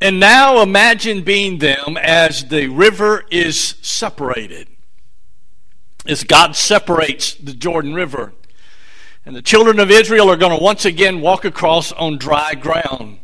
And 0.00 0.20
now 0.20 0.60
imagine 0.62 1.22
being 1.22 1.58
them 1.58 1.96
as 1.96 2.44
the 2.44 2.68
river 2.68 3.24
is 3.30 3.76
separated, 3.80 4.68
as 6.06 6.22
God 6.22 6.54
separates 6.54 7.34
the 7.34 7.54
Jordan 7.54 7.94
River. 7.94 8.34
And 9.24 9.34
the 9.34 9.42
children 9.42 9.78
of 9.80 9.90
Israel 9.90 10.30
are 10.30 10.36
going 10.36 10.56
to 10.56 10.62
once 10.62 10.84
again 10.84 11.20
walk 11.20 11.44
across 11.44 11.92
on 11.92 12.18
dry 12.18 12.54
ground. 12.54 13.20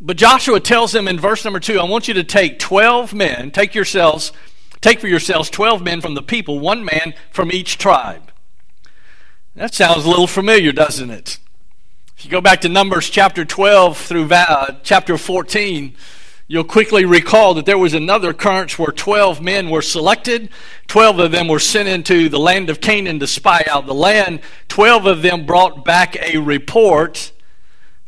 But 0.00 0.16
Joshua 0.16 0.60
tells 0.60 0.92
them 0.92 1.06
in 1.08 1.18
verse 1.18 1.44
number 1.44 1.60
two, 1.60 1.78
I 1.78 1.84
want 1.84 2.08
you 2.08 2.14
to 2.14 2.24
take 2.24 2.58
12 2.58 3.14
men, 3.14 3.50
take 3.50 3.74
yourselves 3.74 4.32
Take 4.80 5.00
for 5.00 5.08
yourselves 5.08 5.50
12 5.50 5.82
men 5.82 6.00
from 6.00 6.14
the 6.14 6.22
people, 6.22 6.58
one 6.58 6.84
man 6.84 7.14
from 7.30 7.52
each 7.52 7.76
tribe. 7.76 8.32
That 9.54 9.74
sounds 9.74 10.04
a 10.04 10.08
little 10.08 10.26
familiar, 10.26 10.72
doesn't 10.72 11.10
it? 11.10 11.38
If 12.16 12.24
you 12.24 12.30
go 12.30 12.40
back 12.40 12.60
to 12.62 12.68
Numbers 12.68 13.10
chapter 13.10 13.44
12 13.44 13.96
through 13.98 14.28
uh, 14.30 14.76
chapter 14.82 15.18
14, 15.18 15.94
you'll 16.48 16.64
quickly 16.64 17.04
recall 17.04 17.54
that 17.54 17.66
there 17.66 17.78
was 17.78 17.94
another 17.94 18.30
occurrence 18.30 18.78
where 18.78 18.92
12 18.92 19.40
men 19.40 19.70
were 19.70 19.82
selected. 19.82 20.50
12 20.86 21.18
of 21.18 21.30
them 21.30 21.48
were 21.48 21.58
sent 21.58 21.88
into 21.88 22.28
the 22.28 22.38
land 22.38 22.70
of 22.70 22.80
Canaan 22.80 23.20
to 23.20 23.26
spy 23.26 23.64
out 23.70 23.86
the 23.86 23.94
land. 23.94 24.40
12 24.68 25.06
of 25.06 25.22
them 25.22 25.46
brought 25.46 25.84
back 25.84 26.16
a 26.16 26.38
report. 26.38 27.32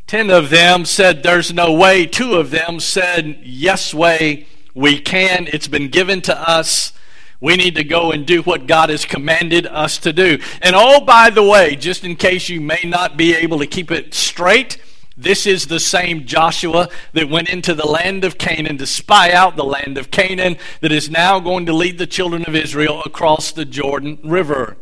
10 0.07 0.29
of 0.29 0.49
them 0.49 0.85
said, 0.85 1.23
There's 1.23 1.53
no 1.53 1.73
way. 1.73 2.05
Two 2.05 2.35
of 2.35 2.51
them 2.51 2.79
said, 2.79 3.39
Yes, 3.43 3.93
way. 3.93 4.47
We 4.73 4.99
can. 4.99 5.47
It's 5.51 5.67
been 5.67 5.89
given 5.89 6.21
to 6.21 6.49
us. 6.49 6.93
We 7.39 7.57
need 7.57 7.75
to 7.75 7.83
go 7.83 8.11
and 8.11 8.25
do 8.25 8.41
what 8.41 8.67
God 8.67 8.89
has 8.89 9.05
commanded 9.05 9.67
us 9.67 9.97
to 9.99 10.13
do. 10.13 10.39
And 10.61 10.75
oh, 10.75 11.01
by 11.01 11.29
the 11.29 11.43
way, 11.43 11.75
just 11.75 12.03
in 12.03 12.15
case 12.15 12.49
you 12.49 12.61
may 12.61 12.81
not 12.85 13.17
be 13.17 13.35
able 13.35 13.59
to 13.59 13.67
keep 13.67 13.91
it 13.91 14.13
straight, 14.13 14.77
this 15.15 15.45
is 15.45 15.67
the 15.67 15.79
same 15.79 16.25
Joshua 16.25 16.89
that 17.11 17.29
went 17.29 17.49
into 17.49 17.75
the 17.75 17.85
land 17.85 18.23
of 18.23 18.37
Canaan 18.37 18.77
to 18.79 18.87
spy 18.87 19.31
out 19.31 19.55
the 19.55 19.63
land 19.65 19.97
of 19.97 20.09
Canaan 20.09 20.57
that 20.81 20.91
is 20.91 21.09
now 21.09 21.39
going 21.39 21.65
to 21.67 21.73
lead 21.73 21.97
the 21.97 22.07
children 22.07 22.45
of 22.45 22.55
Israel 22.55 23.03
across 23.05 23.51
the 23.51 23.65
Jordan 23.65 24.17
River. 24.23 24.77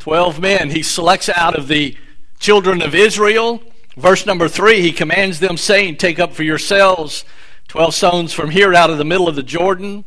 Twelve 0.00 0.40
men 0.40 0.70
he 0.70 0.82
selects 0.82 1.28
out 1.28 1.56
of 1.56 1.68
the 1.68 1.96
children 2.40 2.82
of 2.82 2.94
Israel. 2.94 3.62
Verse 3.96 4.24
number 4.26 4.48
three, 4.48 4.80
he 4.80 4.90
commands 4.90 5.38
them, 5.38 5.56
saying, 5.56 5.98
Take 5.98 6.18
up 6.18 6.32
for 6.32 6.42
yourselves 6.42 7.24
12 7.70 7.94
stones 7.94 8.32
from 8.32 8.50
here 8.50 8.74
out 8.74 8.90
of 8.90 8.98
the 8.98 9.04
middle 9.04 9.28
of 9.28 9.36
the 9.36 9.44
Jordan, 9.44 10.04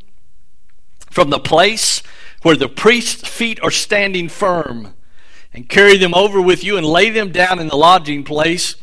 from 1.10 1.30
the 1.30 1.40
place 1.40 2.04
where 2.42 2.58
the 2.58 2.68
priest's 2.68 3.26
feet 3.26 3.58
are 3.64 3.72
standing 3.72 4.28
firm, 4.28 4.94
and 5.54 5.70
carry 5.70 5.96
them 5.96 6.14
over 6.14 6.42
with 6.42 6.62
you 6.62 6.76
and 6.76 6.86
lay 6.86 7.10
them 7.10 7.32
down 7.32 7.60
in 7.60 7.70
the 7.70 7.78
lodging 7.78 8.26
place 8.26 8.76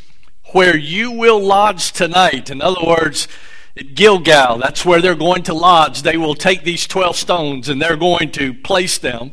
where 0.53 0.79
you 0.79 1.11
will 1.11 1.39
lodge 1.39 1.93
tonight. 1.93 2.49
In 2.49 2.63
other 2.63 2.83
words, 2.83 3.29
at 3.77 3.95
Gilgal, 3.95 4.57
that's 4.57 4.83
where 4.83 5.03
they're 5.03 5.15
going 5.15 5.43
to 5.43 5.53
lodge. 5.53 6.01
They 6.01 6.17
will 6.17 6.35
take 6.35 6.65
these 6.65 6.87
12 6.87 7.17
stones 7.17 7.69
and 7.69 7.83
they're 7.83 7.99
going 7.99 8.33
to 8.33 8.55
place 8.55 8.97
them 8.97 9.33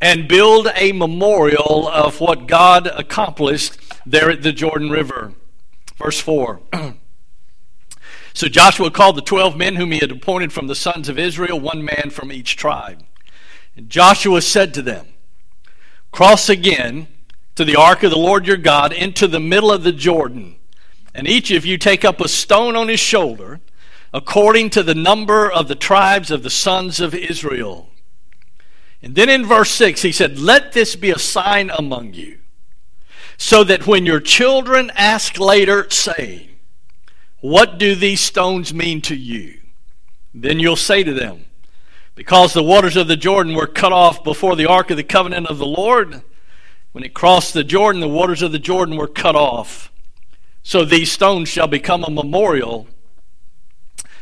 and 0.00 0.26
build 0.26 0.66
a 0.74 0.90
memorial 0.90 1.86
of 1.86 2.18
what 2.18 2.48
God 2.48 2.88
accomplished 2.88 3.78
there 4.04 4.28
at 4.28 4.42
the 4.42 4.50
Jordan 4.50 4.90
River. 4.90 5.34
Verse 5.98 6.18
4. 6.18 6.60
So 8.34 8.48
Joshua 8.48 8.90
called 8.90 9.16
the 9.16 9.22
twelve 9.22 9.56
men 9.56 9.76
whom 9.76 9.90
he 9.90 9.98
had 9.98 10.10
appointed 10.10 10.52
from 10.52 10.66
the 10.66 10.74
sons 10.74 11.08
of 11.08 11.18
Israel, 11.18 11.58
one 11.58 11.84
man 11.84 12.10
from 12.10 12.30
each 12.30 12.56
tribe. 12.56 13.04
And 13.76 13.88
Joshua 13.88 14.42
said 14.42 14.74
to 14.74 14.82
them, 14.82 15.06
Cross 16.10 16.48
again 16.48 17.08
to 17.54 17.64
the 17.64 17.76
ark 17.76 18.02
of 18.02 18.10
the 18.10 18.18
Lord 18.18 18.46
your 18.46 18.56
God 18.56 18.92
into 18.92 19.26
the 19.26 19.40
middle 19.40 19.72
of 19.72 19.82
the 19.82 19.92
Jordan, 19.92 20.56
and 21.14 21.26
each 21.26 21.50
of 21.50 21.66
you 21.66 21.78
take 21.78 22.04
up 22.04 22.20
a 22.20 22.28
stone 22.28 22.76
on 22.76 22.88
his 22.88 23.00
shoulder, 23.00 23.60
according 24.12 24.70
to 24.70 24.82
the 24.82 24.94
number 24.94 25.50
of 25.50 25.68
the 25.68 25.74
tribes 25.74 26.30
of 26.30 26.42
the 26.42 26.50
sons 26.50 27.00
of 27.00 27.14
Israel. 27.14 27.90
And 29.02 29.14
then 29.14 29.28
in 29.28 29.46
verse 29.46 29.70
6, 29.70 30.02
he 30.02 30.12
said, 30.12 30.38
Let 30.38 30.72
this 30.72 30.96
be 30.96 31.10
a 31.10 31.18
sign 31.18 31.70
among 31.70 32.14
you, 32.14 32.38
so 33.36 33.64
that 33.64 33.86
when 33.86 34.06
your 34.06 34.20
children 34.20 34.90
ask 34.94 35.38
later, 35.38 35.88
saying, 35.90 36.47
what 37.40 37.78
do 37.78 37.94
these 37.94 38.20
stones 38.20 38.74
mean 38.74 39.00
to 39.02 39.14
you? 39.16 39.58
Then 40.34 40.58
you'll 40.58 40.76
say 40.76 41.04
to 41.04 41.14
them, 41.14 41.44
Because 42.14 42.52
the 42.52 42.62
waters 42.62 42.96
of 42.96 43.08
the 43.08 43.16
Jordan 43.16 43.54
were 43.54 43.66
cut 43.66 43.92
off 43.92 44.24
before 44.24 44.56
the 44.56 44.66
ark 44.66 44.90
of 44.90 44.96
the 44.96 45.04
covenant 45.04 45.46
of 45.46 45.58
the 45.58 45.66
Lord, 45.66 46.22
when 46.92 47.04
it 47.04 47.14
crossed 47.14 47.54
the 47.54 47.64
Jordan, 47.64 48.00
the 48.00 48.08
waters 48.08 48.42
of 48.42 48.52
the 48.52 48.58
Jordan 48.58 48.96
were 48.96 49.08
cut 49.08 49.36
off. 49.36 49.92
So 50.62 50.84
these 50.84 51.12
stones 51.12 51.48
shall 51.48 51.68
become 51.68 52.04
a 52.04 52.10
memorial 52.10 52.88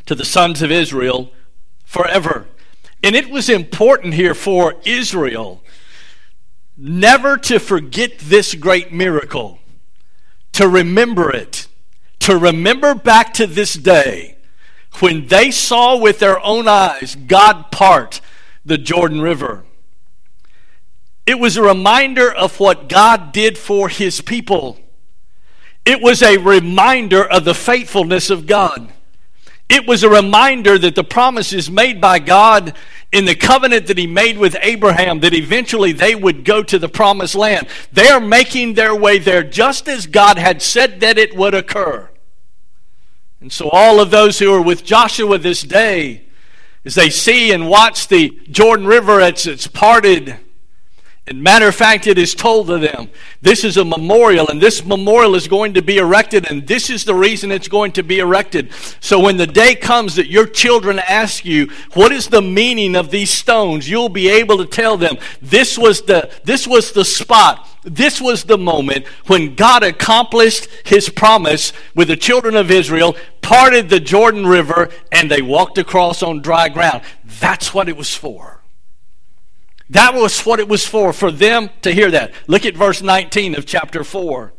to 0.05 0.15
the 0.15 0.25
sons 0.25 0.63
of 0.63 0.71
Israel 0.71 1.33
forever. 1.85 2.47
And 3.03 3.17
it 3.17 3.31
was 3.31 3.49
important 3.49 4.15
here 4.15 4.35
for 4.35 4.75
Israel 4.85 5.63
never 6.77 7.37
to 7.39 7.59
forget 7.59 8.19
this 8.19 8.55
great 8.55 8.93
miracle, 8.93 9.59
to 10.53 10.69
remember 10.69 11.31
it 11.31 11.66
to 12.27 12.37
remember 12.37 12.93
back 12.93 13.33
to 13.35 13.47
this 13.47 13.75
day 13.75 14.37
when 14.99 15.29
they 15.29 15.53
saw 15.53 15.97
with 15.97 16.19
their 16.19 16.45
own 16.45 16.67
eyes 16.67 17.15
God 17.15 17.71
part 17.71 18.21
the 18.65 18.77
Jordan 18.77 19.21
River. 19.21 19.63
It 21.25 21.39
was 21.39 21.57
a 21.57 21.63
reminder 21.63 22.29
of 22.33 22.59
what 22.59 22.89
God 22.89 23.31
did 23.31 23.57
for 23.57 23.89
his 23.89 24.21
people. 24.21 24.77
It 25.85 26.03
was 26.03 26.21
a 26.21 26.39
reminder 26.39 27.25
of 27.25 27.45
the 27.45 27.55
faithfulness 27.55 28.29
of 28.29 28.49
God. 28.49 28.93
It 29.69 29.87
was 29.87 30.03
a 30.03 30.11
reminder 30.11 30.79
that 30.79 30.97
the 30.97 31.05
promises 31.05 31.71
made 31.71 32.01
by 32.01 32.19
God 32.19 32.75
in 33.13 33.25
the 33.25 33.37
covenant 33.37 33.87
that 33.87 33.99
he 33.99 34.09
made 34.09 34.37
with 34.37 34.57
Abraham 34.63 35.21
that 35.21 35.33
eventually 35.33 35.93
they 35.93 36.17
would 36.17 36.45
go 36.45 36.65
to 36.65 36.77
the 36.77 36.89
promised 36.89 37.37
land. 37.37 37.69
They 37.93 38.09
are 38.09 38.21
making 38.21 38.75
their 38.75 38.97
way 38.97 39.21
there 39.21 39.45
just 39.45 39.87
as 39.87 40.09
God 40.09 40.39
had 40.39 40.61
said 40.61 40.99
that 41.01 41.19
it 41.19 41.37
would 41.37 41.55
occur. 41.55 42.11
And 43.41 43.53
so, 43.53 43.69
all 43.71 44.01
of 44.01 44.11
those 44.11 44.39
who 44.39 44.53
are 44.53 44.63
with 44.63 44.85
Joshua 44.85 45.39
this 45.39 45.63
day, 45.63 46.25
as 46.85 46.95
they 46.95 47.11
see 47.11 47.53
and 47.53 47.69
watch 47.69 48.09
the 48.09 48.31
Jordan 48.51 48.87
River 48.87 49.21
as 49.21 49.47
it's 49.47 49.67
parted, 49.67 50.39
and 51.29 51.43
matter 51.43 51.67
of 51.67 51.75
fact, 51.75 52.07
it 52.07 52.19
is 52.19 52.37
told 52.37 52.69
to 52.69 52.79
them, 52.79 53.09
this 53.43 53.65
is 53.65 53.77
a 53.77 53.85
memorial, 53.85 54.47
and 54.49 54.61
this 54.61 54.85
memorial 54.85 55.35
is 55.35 55.49
going 55.49 55.75
to 55.75 55.83
be 55.83 55.99
erected, 55.99 56.49
and 56.49 56.65
this 56.69 56.89
is 56.89 57.05
the 57.05 57.17
reason 57.17 57.51
it's 57.51 57.67
going 57.67 57.91
to 57.93 58.05
be 58.05 58.21
erected. 58.21 58.71
So 59.01 59.19
when 59.19 59.37
the 59.37 59.47
day 59.47 59.75
comes 59.75 60.15
that 60.15 60.31
your 60.31 60.47
children 60.47 61.01
ask 61.01 61.45
you, 61.45 61.69
what 61.95 62.13
is 62.13 62.29
the 62.29 62.43
meaning 62.43 62.95
of 62.95 63.11
these 63.11 63.31
stones, 63.31 63.91
you'll 63.91 64.09
be 64.09 64.29
able 64.29 64.59
to 64.59 64.67
tell 64.67 64.97
them, 64.97 65.19
this 65.43 65.77
was 65.77 66.03
the, 66.03 66.31
this 66.45 66.65
was 66.65 66.93
the 66.93 67.05
spot, 67.05 67.69
this 67.87 68.21
was 68.21 68.45
the 68.45 68.59
moment 68.59 69.07
when 69.27 69.55
God 69.55 69.85
accomplished 69.85 70.69
his 70.85 71.09
promise 71.09 71.73
with 71.95 72.09
the 72.09 72.17
children 72.17 72.57
of 72.57 72.71
Israel, 72.71 73.17
parted 73.43 73.89
the 73.89 74.01
Jordan 74.01 74.45
River, 74.47 74.91
and 75.13 75.31
they 75.31 75.41
walked 75.41 75.79
across 75.79 76.23
on 76.23 76.43
dry 76.43 76.69
ground. 76.69 77.03
That's 77.25 77.73
what 77.73 77.89
it 77.89 77.97
was 77.97 78.13
for. 78.15 78.61
That 79.89 80.15
was 80.15 80.41
what 80.41 80.59
it 80.59 80.69
was 80.69 80.85
for, 80.85 81.13
for 81.13 81.31
them 81.31 81.71
to 81.83 81.93
hear 81.93 82.11
that. 82.11 82.33
Look 82.49 82.67
at 82.67 82.75
verse 82.75 83.03
19 83.03 83.55
of 83.55 83.67
chapter 83.67 84.03
4. 84.03 84.53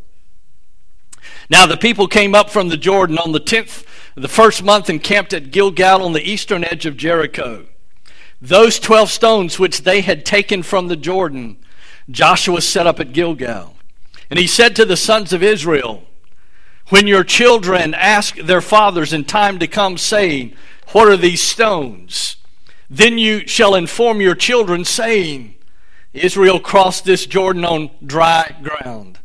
Now 1.50 1.66
the 1.66 1.76
people 1.76 2.08
came 2.08 2.34
up 2.34 2.50
from 2.50 2.70
the 2.70 2.78
Jordan 2.78 3.18
on 3.18 3.34
the 3.34 3.42
10th 3.42 3.86
the 4.16 4.30
first 4.30 4.64
month 4.64 4.90
and 4.90 5.04
camped 5.04 5.34
at 5.34 5.52
Gilgal 5.52 6.04
on 6.04 6.14
the 6.14 6.28
eastern 6.28 6.64
edge 6.64 6.86
of 6.86 6.98
Jericho. 6.98 7.66
Those 8.42 8.80
12 8.80 9.12
stones 9.12 9.60
which 9.60 9.84
they 9.84 10.02
had 10.02 10.26
taken 10.26 10.64
from 10.64 10.88
the 10.88 10.96
Jordan, 10.96 11.58
Joshua 12.10 12.62
set 12.62 12.88
up 12.88 13.00
at 13.00 13.14
Gilgal. 13.14 13.76
And 14.30 14.40
he 14.40 14.48
said 14.48 14.76
to 14.76 14.86
the 14.86 14.98
sons 14.98 15.34
of 15.34 15.44
Israel, 15.44 16.04
When 16.90 17.08
your 17.08 17.24
children 17.24 17.94
ask 17.94 18.36
their 18.36 18.62
fathers 18.62 19.14
in 19.14 19.26
time 19.26 19.60
to 19.60 19.68
come, 19.68 19.98
saying, 19.98 20.54
What 20.92 21.08
are 21.08 21.18
these 21.18 21.42
stones? 21.42 22.38
Then 22.90 23.18
you 23.18 23.48
shall 23.48 23.76
inform 23.76 24.22
your 24.22 24.36
children, 24.36 24.86
saying, 24.86 25.56
Israel 26.14 26.60
crossed 26.60 27.06
this 27.06 27.26
Jordan 27.26 27.66
on 27.66 27.92
dry 28.06 28.56
ground. 28.62 29.20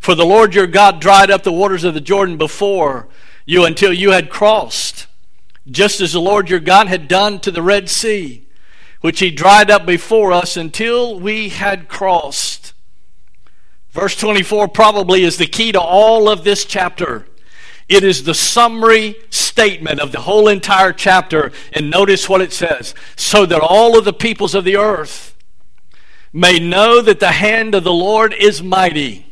For 0.00 0.14
the 0.14 0.26
Lord 0.26 0.54
your 0.54 0.66
God 0.66 1.00
dried 1.00 1.30
up 1.30 1.42
the 1.42 1.52
waters 1.52 1.84
of 1.84 1.94
the 1.94 2.00
Jordan 2.00 2.36
before 2.36 3.08
you 3.46 3.64
until 3.64 3.92
you 3.92 4.10
had 4.10 4.30
crossed, 4.30 5.06
just 5.70 6.00
as 6.00 6.12
the 6.12 6.20
Lord 6.20 6.50
your 6.50 6.60
God 6.60 6.88
had 6.88 7.08
done 7.08 7.40
to 7.40 7.50
the 7.50 7.62
Red 7.62 7.88
Sea, 7.88 8.43
which 9.04 9.20
he 9.20 9.30
dried 9.30 9.70
up 9.70 9.84
before 9.84 10.32
us 10.32 10.56
until 10.56 11.20
we 11.20 11.50
had 11.50 11.88
crossed. 11.88 12.72
Verse 13.90 14.16
24 14.16 14.68
probably 14.68 15.24
is 15.24 15.36
the 15.36 15.46
key 15.46 15.72
to 15.72 15.78
all 15.78 16.26
of 16.26 16.42
this 16.42 16.64
chapter. 16.64 17.26
It 17.86 18.02
is 18.02 18.24
the 18.24 18.32
summary 18.32 19.16
statement 19.28 20.00
of 20.00 20.10
the 20.10 20.22
whole 20.22 20.48
entire 20.48 20.94
chapter. 20.94 21.52
And 21.74 21.90
notice 21.90 22.30
what 22.30 22.40
it 22.40 22.50
says 22.50 22.94
so 23.14 23.44
that 23.44 23.60
all 23.60 23.98
of 23.98 24.06
the 24.06 24.14
peoples 24.14 24.54
of 24.54 24.64
the 24.64 24.78
earth 24.78 25.36
may 26.32 26.58
know 26.58 27.02
that 27.02 27.20
the 27.20 27.32
hand 27.32 27.74
of 27.74 27.84
the 27.84 27.92
Lord 27.92 28.32
is 28.32 28.62
mighty, 28.62 29.26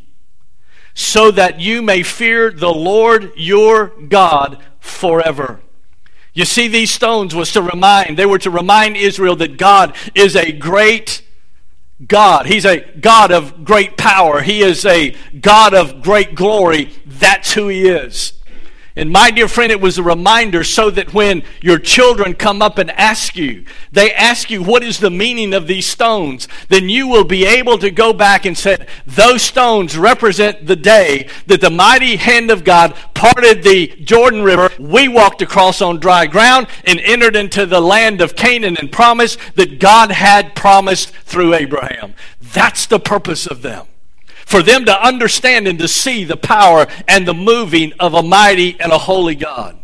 so 0.92 1.30
that 1.30 1.60
you 1.60 1.80
may 1.80 2.02
fear 2.02 2.50
the 2.50 2.74
Lord 2.74 3.32
your 3.36 3.86
God 3.86 4.62
forever. 4.80 5.62
You 6.34 6.44
see, 6.44 6.68
these 6.68 6.90
stones 6.90 7.34
was 7.34 7.52
to 7.52 7.62
remind, 7.62 8.16
they 8.16 8.26
were 8.26 8.38
to 8.38 8.50
remind 8.50 8.96
Israel 8.96 9.36
that 9.36 9.58
God 9.58 9.94
is 10.14 10.34
a 10.34 10.50
great 10.50 11.22
God. 12.06 12.46
He's 12.46 12.64
a 12.64 12.80
God 12.80 13.30
of 13.30 13.64
great 13.64 13.96
power. 13.96 14.40
He 14.40 14.62
is 14.62 14.84
a 14.86 15.14
God 15.38 15.74
of 15.74 16.02
great 16.02 16.34
glory. 16.34 16.90
That's 17.06 17.52
who 17.52 17.68
He 17.68 17.86
is. 17.86 18.32
And 18.94 19.10
my 19.10 19.30
dear 19.30 19.48
friend, 19.48 19.72
it 19.72 19.80
was 19.80 19.96
a 19.96 20.02
reminder 20.02 20.62
so 20.64 20.90
that 20.90 21.14
when 21.14 21.42
your 21.62 21.78
children 21.78 22.34
come 22.34 22.60
up 22.60 22.76
and 22.76 22.90
ask 22.90 23.36
you, 23.36 23.64
they 23.90 24.12
ask 24.12 24.50
you, 24.50 24.62
what 24.62 24.82
is 24.82 24.98
the 24.98 25.10
meaning 25.10 25.54
of 25.54 25.66
these 25.66 25.86
stones? 25.86 26.46
Then 26.68 26.90
you 26.90 27.08
will 27.08 27.24
be 27.24 27.46
able 27.46 27.78
to 27.78 27.90
go 27.90 28.12
back 28.12 28.44
and 28.44 28.56
say, 28.56 28.86
those 29.06 29.40
stones 29.40 29.96
represent 29.96 30.66
the 30.66 30.76
day 30.76 31.28
that 31.46 31.62
the 31.62 31.70
mighty 31.70 32.16
hand 32.16 32.50
of 32.50 32.64
God 32.64 32.94
parted 33.14 33.62
the 33.62 33.88
Jordan 34.02 34.42
River. 34.42 34.68
We 34.78 35.08
walked 35.08 35.40
across 35.40 35.80
on 35.80 35.98
dry 35.98 36.26
ground 36.26 36.66
and 36.84 37.00
entered 37.00 37.34
into 37.34 37.64
the 37.64 37.80
land 37.80 38.20
of 38.20 38.36
Canaan 38.36 38.76
and 38.78 38.92
promised 38.92 39.38
that 39.54 39.78
God 39.78 40.10
had 40.10 40.54
promised 40.54 41.10
through 41.10 41.54
Abraham. 41.54 42.14
That's 42.40 42.84
the 42.84 43.00
purpose 43.00 43.46
of 43.46 43.62
them 43.62 43.86
for 44.44 44.62
them 44.62 44.84
to 44.84 45.06
understand 45.06 45.66
and 45.66 45.78
to 45.78 45.88
see 45.88 46.24
the 46.24 46.36
power 46.36 46.86
and 47.08 47.26
the 47.26 47.34
moving 47.34 47.92
of 47.98 48.14
a 48.14 48.22
mighty 48.22 48.78
and 48.80 48.92
a 48.92 48.98
holy 48.98 49.34
God. 49.34 49.78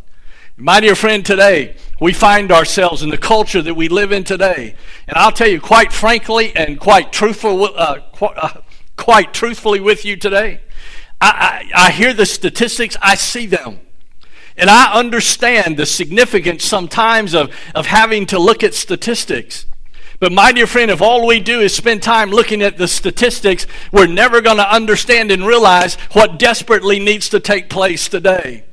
My 0.57 0.81
dear 0.81 0.97
friend, 0.97 1.25
today 1.25 1.77
we 2.01 2.13
find 2.13 2.51
ourselves 2.51 3.03
in 3.03 3.11
the 3.11 3.19
culture 3.19 3.63
that 3.63 3.75
we 3.75 3.89
live 3.89 4.11
in 4.11 4.25
today. 4.25 4.75
And 5.07 5.17
I'll 5.17 5.33
tell 5.33 5.49
you, 5.49 5.61
quite 5.61 5.93
frankly 5.93 6.53
and 6.57 6.81
quite 6.81 7.13
truthful, 7.13 7.65
uh, 7.65 8.01
quite, 8.13 8.37
uh, 8.37 8.61
quite, 8.97 9.33
truthfully 9.33 9.81
with 9.81 10.05
you 10.05 10.17
today, 10.17 10.61
I, 11.21 11.71
I, 11.75 11.87
I 11.87 11.91
hear 11.91 12.13
the 12.13 12.27
statistics, 12.27 12.97
I 13.01 13.15
see 13.15 13.47
them. 13.47 13.81
And 14.57 14.69
I 14.69 14.93
understand 14.93 15.77
the 15.77 15.87
significance 15.87 16.65
sometimes 16.65 17.35
of, 17.35 17.55
of 17.75 17.87
having 17.87 18.27
to 18.27 18.41
look 18.41 18.65
at 18.65 18.75
statistics. 18.75 19.67
But 20.21 20.33
my 20.33 20.51
dear 20.51 20.67
friend, 20.67 20.91
if 20.91 21.01
all 21.01 21.27
we 21.27 21.39
do 21.39 21.61
is 21.61 21.75
spend 21.75 22.03
time 22.03 22.31
looking 22.31 22.61
at 22.61 22.77
the 22.77 22.89
statistics, 22.89 23.67
we're 23.93 24.07
never 24.07 24.41
going 24.41 24.57
to 24.57 24.75
understand 24.75 25.31
and 25.31 25.47
realize 25.47 25.95
what 26.13 26.39
desperately 26.39 26.99
needs 26.99 27.29
to 27.29 27.39
take 27.39 27.71
place 27.71 28.09
today. 28.09 28.65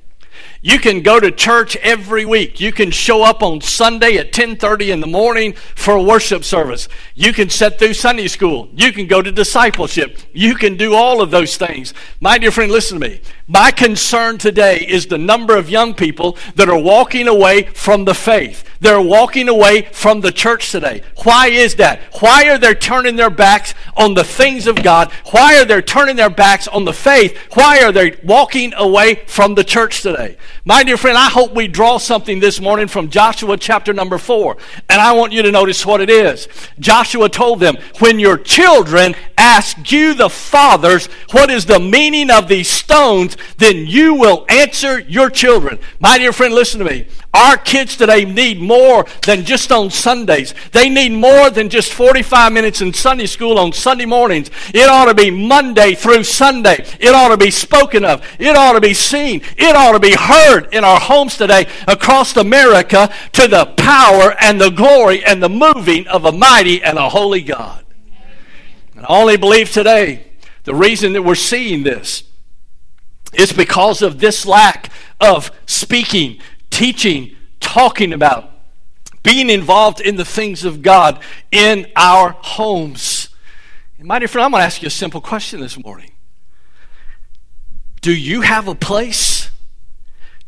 You 0.66 0.80
can 0.80 1.04
go 1.04 1.20
to 1.20 1.30
church 1.30 1.76
every 1.78 2.26
week. 2.26 2.60
You 2.60 2.72
can 2.72 2.89
show 2.89 3.22
up 3.22 3.43
on 3.43 3.62
Sunday 3.62 4.18
at 4.18 4.34
10:30 4.34 4.89
in 4.89 5.00
the 5.00 5.06
morning 5.06 5.54
for 5.76 5.93
a 5.93 6.02
worship 6.02 6.43
service. 6.43 6.88
You 7.14 7.34
can 7.34 7.52
sit 7.52 7.78
through 7.78 7.93
Sunday 7.93 8.28
school. 8.28 8.70
You 8.74 8.91
can 8.91 9.06
go 9.06 9.22
to 9.22 9.32
discipleship. 9.32 10.18
You 10.34 10.56
can 10.56 10.76
do 10.76 10.96
all 10.96 11.22
of 11.22 11.30
those 11.30 11.56
things. 11.56 11.93
My 12.20 12.39
dear 12.39 12.50
friend, 12.50 12.72
listen 12.72 13.00
to 13.00 13.08
me. 13.08 13.22
My 13.48 13.70
concern 13.70 14.39
today 14.39 14.80
is 14.80 15.06
the 15.06 15.20
number 15.20 15.56
of 15.56 15.70
young 15.70 15.93
people 15.93 16.36
that 16.56 16.68
are 16.68 16.80
walking 16.80 17.28
away 17.28 17.66
from 17.66 18.06
the 18.06 18.16
faith. 18.16 18.64
They're 18.80 19.02
walking 19.02 19.48
away 19.48 19.84
from 19.91 20.22
the 20.22 20.32
church 20.32 20.72
today. 20.72 21.04
Why 21.24 21.48
is 21.48 21.76
that? 21.76 22.02
Why 22.22 22.50
are 22.50 22.58
they 22.58 22.74
turning 22.74 23.16
their 23.16 23.30
backs 23.30 23.76
on 23.96 24.16
the 24.16 24.24
things 24.24 24.66
of 24.66 24.82
God? 24.82 25.12
Why 25.32 25.60
are 25.60 25.66
they 25.66 25.82
turning 25.82 26.16
their 26.16 26.30
backs 26.30 26.68
on 26.68 26.86
the 26.86 26.93
faith? 26.93 27.38
Why 27.54 27.84
are 27.84 27.91
they 27.91 28.18
walking 28.24 28.74
away 28.76 29.24
from 29.28 29.56
the 29.56 29.64
church 29.64 30.02
today? 30.02 30.38
My 30.66 30.84
dear 30.84 30.98
friend, 30.98 31.18
I 31.18 31.30
hope 31.30 31.54
we 31.54 31.68
draw 31.68 32.00
something 32.00 32.39
this 32.39 32.60
morning 32.60 32.88
from 32.88 33.10
Joshua 33.10 33.58
chapter 33.58 33.93
number 33.93 34.18
4. 34.18 34.58
And 34.89 35.00
I 35.00 35.14
want 35.14 35.34
you 35.34 35.43
to 35.43 35.52
notice 35.52 35.86
what 35.86 36.02
it 36.02 36.10
is. 36.10 36.48
Joshua 36.80 37.30
told 37.30 37.60
them, 37.60 37.78
When 38.00 38.20
your 38.20 38.38
children 38.38 39.16
ask 39.38 39.91
you, 39.91 40.14
the 40.14 40.30
fathers, 40.30 41.08
what 41.32 41.50
is 41.50 41.66
the 41.66 41.80
meaning 41.80 42.32
of 42.32 42.48
these 42.48 42.70
stones, 42.70 43.35
then 43.58 43.86
you 43.88 44.16
will 44.16 44.46
answer 44.50 45.00
your 45.00 45.30
children. 45.30 45.80
My 46.00 46.18
dear 46.18 46.34
friend, 46.34 46.54
listen 46.54 46.80
to 46.80 46.86
me. 46.86 47.08
Our 47.34 47.58
kids 47.58 47.98
today 47.98 48.24
need 48.24 48.62
more 48.62 49.06
than 49.24 49.44
just 49.44 49.70
on 49.70 49.90
Sundays. 49.90 50.54
They 50.72 50.88
need 50.88 51.12
more 51.12 51.50
than 51.50 51.68
just 51.68 51.92
45 51.92 52.54
minutes 52.54 52.80
in 52.80 52.94
Sunday 52.94 53.26
school 53.26 53.60
on 53.60 53.74
Sunday 53.74 54.06
mornings. 54.06 54.50
It 54.74 54.88
ought 54.88 55.06
to 55.06 55.14
be 55.14 55.32
Monday 55.32 55.96
through 55.96 56.24
Sunday. 56.24 56.86
It 56.98 57.14
ought 57.14 57.30
to 57.30 57.38
be 57.38 57.52
spoken 57.52 58.06
of. 58.06 58.26
It 58.40 58.56
ought 58.56 58.74
to 58.74 58.82
be 58.82 58.94
seen. 58.94 59.42
It 59.58 59.76
ought 59.76 59.92
to 59.92 60.00
be 60.00 60.16
heard 60.16 60.74
in 60.74 60.86
our 60.86 61.00
homes 61.00 61.36
today 61.36 61.68
across 61.90 62.38
America 62.38 63.14
to 63.34 63.48
the 63.50 63.66
power 63.78 64.34
and 64.40 64.60
the 64.62 64.70
glory 64.70 65.24
and 65.26 65.44
the 65.44 65.50
moving 65.50 66.08
of 66.08 66.24
a 66.24 66.32
mighty 66.32 66.82
and 66.82 66.98
a 66.98 67.10
holy 67.10 67.42
God. 67.42 67.84
And 68.96 69.06
I 69.06 69.10
only 69.10 69.36
believe 69.36 69.72
today 69.72 70.26
the 70.64 70.74
reason 70.74 71.14
that 71.14 71.24
we're 71.24 71.36
seeing 71.36 71.84
this 71.84 72.24
is 73.40 73.54
because 73.54 74.02
of 74.02 74.20
this 74.20 74.46
lack 74.46 74.92
of 75.20 75.52
speaking 75.66 76.40
teaching, 76.76 77.36
talking 77.60 78.12
about, 78.12 78.52
being 79.24 79.50
involved 79.50 80.02
in 80.02 80.18
the 80.18 80.26
things 80.26 80.66
of 80.66 80.82
God 80.82 81.22
in 81.52 81.88
our 81.96 82.32
homes. 82.42 83.30
And 83.98 84.08
my 84.08 84.20
dear 84.20 84.28
friend, 84.28 84.46
I'm 84.46 84.52
going 84.52 84.62
to 84.62 84.66
ask 84.66 84.82
you 84.82 84.88
a 84.88 84.92
simple 84.92 85.22
question 85.22 85.62
this 85.62 85.82
morning. 85.82 86.12
Do 88.02 88.14
you 88.14 88.42
have 88.42 88.68
a 88.68 88.76
place? 88.76 89.50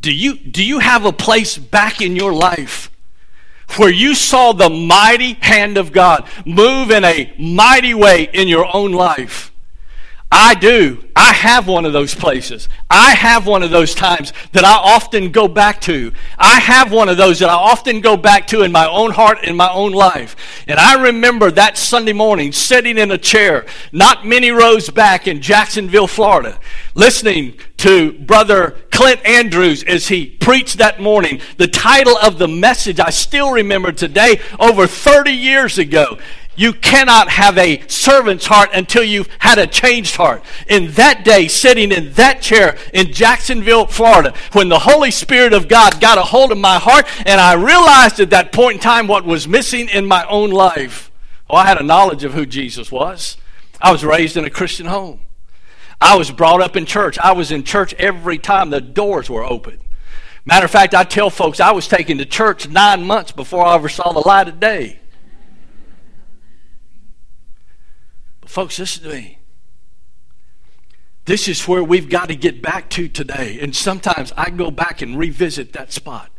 Do 0.02 0.14
you, 0.14 0.38
do 0.38 0.64
you 0.64 0.80
have 0.80 1.06
a 1.06 1.14
place 1.14 1.58
back 1.58 2.02
in 2.02 2.16
your 2.16 2.34
life 2.34 2.92
where 3.78 3.90
you 3.90 4.14
saw 4.14 4.52
the 4.52 4.70
mighty 4.70 5.34
hand 5.34 5.78
of 5.78 5.92
God 5.92 6.28
move 6.46 6.92
in 6.92 7.04
a 7.04 7.34
mighty 7.40 7.94
way 7.94 8.30
in 8.34 8.48
your 8.48 8.68
own 8.76 8.92
life? 8.92 9.52
I 10.32 10.56
do. 10.56 11.04
I 11.16 11.32
have 11.32 11.68
one 11.68 11.86
of 11.86 11.94
those 11.94 12.14
places. 12.14 12.68
I 12.90 13.16
have 13.16 13.48
one 13.48 13.64
of 13.64 13.72
those 13.72 13.96
times 13.96 14.34
that 14.52 14.66
I 14.66 14.74
often 14.74 15.32
go 15.32 15.48
back 15.48 15.80
to. 15.82 16.12
I 16.38 16.60
have 16.60 16.92
one 16.92 17.08
of 17.08 17.16
those 17.16 17.40
that 17.40 17.50
I 17.50 17.54
often 17.54 18.02
go 18.02 18.18
back 18.18 18.46
to 18.48 18.62
in 18.62 18.72
my 18.72 18.88
own 18.88 19.12
heart, 19.12 19.44
in 19.46 19.56
my 19.56 19.72
own 19.72 19.94
life. 19.94 20.36
And 20.68 20.80
I 20.80 21.02
remember 21.02 21.50
that 21.52 21.78
Sunday 21.78 22.12
morning 22.12 22.52
sitting 22.52 22.98
in 22.98 23.10
a 23.12 23.18
chair, 23.18 23.66
not 23.94 24.26
many 24.26 24.52
rows 24.52 24.90
back 24.90 25.28
in 25.28 25.42
Jacksonville, 25.42 26.08
Florida, 26.08 26.60
listening 26.94 27.58
to 27.78 28.12
Brother 28.14 28.76
Clint 28.92 29.26
Andrews 29.26 29.84
as 29.84 30.10
he 30.10 30.26
preached 30.26 30.78
that 30.80 31.00
morning. 31.00 31.40
The 31.58 31.68
title 31.68 32.18
of 32.18 32.38
the 32.38 32.48
message 32.50 33.00
I 33.00 33.12
still 33.12 33.52
remember 33.52 33.94
today, 33.94 34.42
over 34.60 34.88
30 34.88 35.32
years 35.32 35.78
ago. 35.78 36.18
You 36.58 36.74
cannot 36.74 37.30
have 37.30 37.56
a 37.60 37.88
servant's 37.88 38.48
heart 38.48 38.72
until 38.74 39.04
you've 39.04 39.30
had 39.38 39.60
a 39.60 39.68
changed 39.68 40.16
heart. 40.16 40.44
In 40.68 40.92
that 40.94 41.24
day, 41.24 41.48
sitting 41.48 41.92
in 41.92 42.14
that 42.14 42.42
chair 42.42 42.78
in 42.96 43.14
Jacksonville, 43.14 43.86
Florida, 43.86 44.34
when 44.54 44.68
the 44.68 44.80
Holy 44.80 45.12
Spirit 45.12 45.54
of 45.54 45.68
God 45.68 46.02
got 46.02 46.18
a 46.18 46.24
hold 46.24 46.52
of 46.52 46.58
my 46.58 46.80
heart, 46.80 47.06
and 47.28 47.40
I 47.40 47.54
realized 47.54 48.20
at 48.20 48.32
that 48.32 48.52
point 48.52 48.78
in 48.78 48.82
time 48.82 49.08
what 49.08 49.24
was 49.24 49.48
missing 49.48 49.88
in 49.88 50.08
my 50.08 50.26
own 50.28 50.50
life. 50.50 51.12
Oh, 51.48 51.56
I 51.56 51.68
had 51.68 51.80
a 51.80 51.84
knowledge 51.84 52.24
of 52.24 52.34
who 52.34 52.48
Jesus 52.48 52.92
was. 52.92 53.38
I 53.80 53.92
was 53.92 54.04
raised 54.04 54.36
in 54.36 54.44
a 54.44 54.50
Christian 54.50 54.88
home. 54.88 55.20
I 56.02 56.18
was 56.18 56.32
brought 56.32 56.62
up 56.62 56.76
in 56.76 56.88
church. 56.88 57.20
I 57.20 57.34
was 57.34 57.52
in 57.52 57.64
church 57.64 57.94
every 57.96 58.40
time 58.40 58.72
the 58.72 58.82
doors 58.82 59.30
were 59.30 59.46
open. 59.46 59.78
Matter 60.44 60.66
of 60.66 60.72
fact, 60.72 60.96
I 60.96 61.04
tell 61.04 61.30
folks 61.30 61.60
I 61.60 61.72
was 61.72 61.88
taken 61.88 62.18
to 62.18 62.26
church 62.26 62.68
nine 62.68 63.06
months 63.06 63.32
before 63.32 63.64
I 63.64 63.76
ever 63.76 63.90
saw 63.90 64.12
the 64.12 64.28
light 64.28 64.48
of 64.48 64.60
day. 64.60 65.02
Folks, 68.48 68.80
listen 68.80 69.04
to 69.04 69.10
me. 69.10 69.40
This 71.26 71.50
is 71.50 71.68
where 71.68 71.84
we've 71.84 72.10
got 72.10 72.30
to 72.30 72.36
get 72.36 72.62
back 72.62 72.90
to 72.92 73.10
today. 73.10 73.60
And 73.62 73.76
sometimes 73.76 74.32
I 74.38 74.50
go 74.50 74.72
back 74.72 75.02
and 75.02 75.18
revisit 75.18 75.74
that 75.74 75.92
spot. 75.92 76.32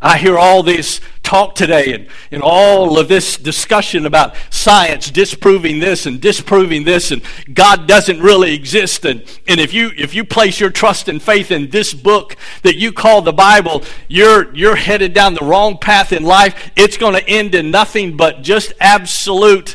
I 0.00 0.18
hear 0.18 0.38
all 0.38 0.62
this 0.62 1.00
talk 1.22 1.54
today 1.54 1.94
and, 1.94 2.08
and 2.30 2.42
all 2.42 2.98
of 2.98 3.08
this 3.08 3.36
discussion 3.36 4.06
about 4.06 4.36
science 4.50 5.10
disproving 5.10 5.80
this 5.80 6.04
and 6.04 6.20
disproving 6.20 6.84
this 6.84 7.10
and 7.10 7.22
God 7.52 7.88
doesn't 7.88 8.20
really 8.20 8.54
exist. 8.54 9.04
And, 9.04 9.24
and 9.48 9.58
if 9.58 9.72
you 9.72 9.92
if 9.96 10.14
you 10.14 10.24
place 10.24 10.60
your 10.60 10.70
trust 10.70 11.08
and 11.08 11.22
faith 11.22 11.50
in 11.50 11.70
this 11.70 11.94
book 11.94 12.36
that 12.62 12.76
you 12.76 12.92
call 12.92 13.22
the 13.22 13.32
Bible, 13.32 13.82
you're 14.06 14.54
you're 14.54 14.76
headed 14.76 15.14
down 15.14 15.34
the 15.34 15.44
wrong 15.44 15.78
path 15.78 16.12
in 16.12 16.22
life. 16.22 16.70
It's 16.76 16.98
going 16.98 17.14
to 17.14 17.26
end 17.28 17.54
in 17.54 17.70
nothing 17.70 18.16
but 18.16 18.42
just 18.42 18.74
absolute 18.80 19.74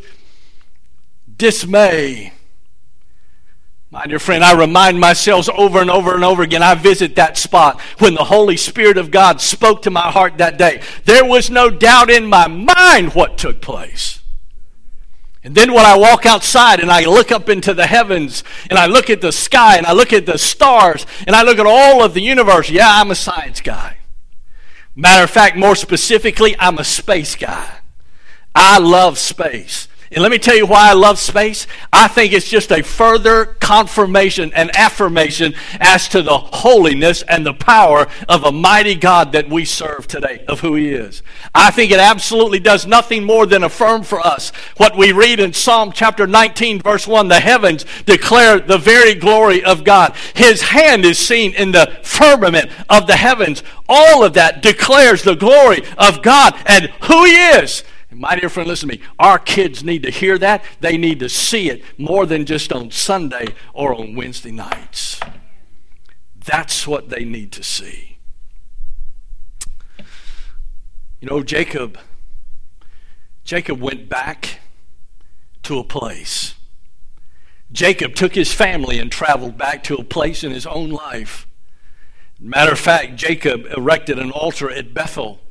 dismay. 1.40 2.34
My 3.92 4.06
dear 4.06 4.20
friend, 4.20 4.44
I 4.44 4.56
remind 4.56 5.00
myself 5.00 5.50
over 5.50 5.82
and 5.82 5.90
over 5.90 6.14
and 6.14 6.24
over 6.24 6.44
again, 6.44 6.62
I 6.62 6.76
visit 6.76 7.16
that 7.16 7.38
spot 7.38 7.82
when 7.98 8.14
the 8.14 8.26
Holy 8.26 8.56
Spirit 8.56 9.00
of 9.00 9.10
God 9.10 9.42
spoke 9.42 9.82
to 9.82 9.90
my 9.90 10.12
heart 10.12 10.38
that 10.38 10.60
day. 10.60 10.84
There 11.06 11.26
was 11.26 11.50
no 11.50 11.72
doubt 11.72 12.12
in 12.12 12.28
my 12.28 12.48
mind 12.48 13.16
what 13.16 13.40
took 13.40 13.62
place. 13.62 14.22
And 15.44 15.56
then 15.56 15.74
when 15.74 15.86
I 15.86 15.98
walk 15.98 16.28
outside 16.28 16.82
and 16.82 16.92
I 16.92 17.06
look 17.06 17.32
up 17.32 17.50
into 17.50 17.74
the 17.74 17.88
heavens 17.88 18.44
and 18.70 18.78
I 18.78 18.86
look 18.86 19.10
at 19.10 19.22
the 19.22 19.32
sky 19.32 19.78
and 19.78 19.88
I 19.88 19.94
look 19.94 20.14
at 20.14 20.28
the 20.28 20.38
stars 20.38 21.08
and 21.26 21.36
I 21.36 21.42
look 21.42 21.58
at 21.58 21.66
all 21.66 22.04
of 22.04 22.14
the 22.14 22.22
universe, 22.22 22.70
yeah, 22.70 22.90
I'm 22.92 23.10
a 23.10 23.16
science 23.16 23.60
guy. 23.60 23.98
Matter 24.96 25.24
of 25.24 25.32
fact, 25.32 25.58
more 25.58 25.76
specifically, 25.76 26.56
I'm 26.60 26.78
a 26.78 26.84
space 26.84 27.36
guy. 27.36 27.80
I 28.54 28.78
love 28.78 29.18
space. 29.18 29.89
And 30.12 30.24
let 30.24 30.32
me 30.32 30.40
tell 30.40 30.56
you 30.56 30.66
why 30.66 30.90
I 30.90 30.94
love 30.94 31.20
space. 31.20 31.68
I 31.94 32.08
think 32.08 32.34
it's 32.34 32.50
just 32.50 32.72
a 32.72 32.82
further 32.82 33.46
confirmation 33.46 34.52
and 34.56 34.76
affirmation 34.76 35.54
as 35.80 36.10
to 36.10 36.24
the 36.24 36.36
holiness 36.36 37.22
and 37.22 37.46
the 37.46 37.54
power 37.54 38.08
of 38.28 38.44
a 38.44 38.52
mighty 38.52 38.96
God 38.96 39.34
that 39.34 39.50
we 39.50 39.66
serve 39.66 40.08
today, 40.08 40.44
of 40.48 40.62
who 40.62 40.74
He 40.74 40.90
is. 40.90 41.22
I 41.54 41.70
think 41.70 41.92
it 41.92 42.00
absolutely 42.00 42.60
does 42.60 42.88
nothing 42.88 43.24
more 43.24 43.46
than 43.46 43.64
affirm 43.64 44.02
for 44.02 44.20
us 44.20 44.50
what 44.78 44.98
we 44.98 45.12
read 45.12 45.40
in 45.40 45.54
Psalm 45.54 45.92
chapter 45.92 46.26
19, 46.26 46.82
verse 46.82 47.08
1. 47.08 47.28
The 47.28 47.40
heavens 47.40 47.86
declare 48.06 48.60
the 48.60 48.80
very 48.80 49.14
glory 49.14 49.64
of 49.64 49.84
God. 49.84 50.16
His 50.34 50.62
hand 50.62 51.06
is 51.06 51.20
seen 51.20 51.54
in 51.54 51.72
the 51.72 52.00
firmament 52.02 52.72
of 52.90 53.06
the 53.06 53.16
heavens. 53.16 53.62
All 53.88 54.24
of 54.24 54.34
that 54.34 54.64
declares 54.64 55.22
the 55.22 55.36
glory 55.36 55.84
of 56.00 56.24
God 56.24 56.56
and 56.66 56.86
who 57.04 57.26
He 57.26 57.36
is. 57.36 57.84
My 58.12 58.36
dear 58.36 58.50
friend, 58.50 58.68
listen 58.68 58.90
to 58.90 58.98
me. 58.98 59.04
Our 59.20 59.38
kids 59.38 59.84
need 59.84 60.04
to 60.04 60.10
hear 60.10 60.38
that. 60.40 60.64
They 60.80 60.98
need 60.98 61.20
to 61.20 61.30
see 61.30 61.70
it 61.70 61.84
more 61.98 62.26
than 62.26 62.46
just 62.46 62.74
on 62.74 62.90
Sunday 62.90 63.54
or 63.74 63.94
on 63.94 64.16
Wednesday 64.16 64.52
nights. 64.52 65.20
That's 66.36 66.88
what 66.88 67.10
they 67.10 67.24
need 67.24 67.52
to 67.52 67.64
see. 67.64 68.18
You 71.20 71.28
know, 71.30 71.44
Jacob, 71.44 72.00
Jacob 73.44 73.80
went 73.80 74.10
back 74.10 74.62
to 75.64 75.78
a 75.78 75.84
place. 75.84 76.56
Jacob 77.72 78.16
took 78.16 78.34
his 78.34 78.52
family 78.52 78.98
and 78.98 79.12
traveled 79.12 79.58
back 79.58 79.84
to 79.84 79.96
a 79.96 80.04
place 80.04 80.44
in 80.44 80.52
his 80.52 80.66
own 80.66 80.90
life. 80.90 81.46
Matter 82.40 82.72
of 82.72 82.80
fact, 82.80 83.16
Jacob 83.18 83.66
erected 83.78 84.18
an 84.18 84.32
altar 84.32 84.72
at 84.72 84.94
Bethel 84.94 85.42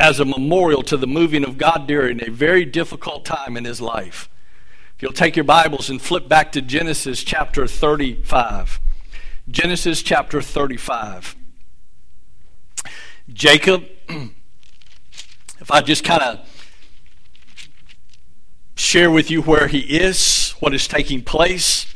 as 0.00 0.20
a 0.20 0.24
memorial 0.24 0.82
to 0.82 0.96
the 0.96 1.06
moving 1.06 1.44
of 1.44 1.58
God 1.58 1.86
during 1.86 2.22
a 2.22 2.30
very 2.30 2.64
difficult 2.64 3.24
time 3.24 3.56
in 3.56 3.64
his 3.64 3.80
life. 3.80 4.28
If 4.96 5.02
you'll 5.02 5.12
take 5.12 5.36
your 5.36 5.44
Bibles 5.44 5.90
and 5.90 6.00
flip 6.00 6.28
back 6.28 6.52
to 6.52 6.62
Genesis 6.62 7.22
chapter 7.22 7.66
35. 7.66 8.80
Genesis 9.50 10.02
chapter 10.02 10.40
35. 10.40 11.36
Jacob, 13.32 13.84
if 14.08 15.70
I 15.70 15.80
just 15.80 16.04
kind 16.04 16.22
of 16.22 16.40
share 18.74 19.10
with 19.10 19.30
you 19.30 19.42
where 19.42 19.66
he 19.66 19.80
is, 19.80 20.52
what 20.60 20.74
is 20.74 20.86
taking 20.86 21.22
place. 21.22 21.92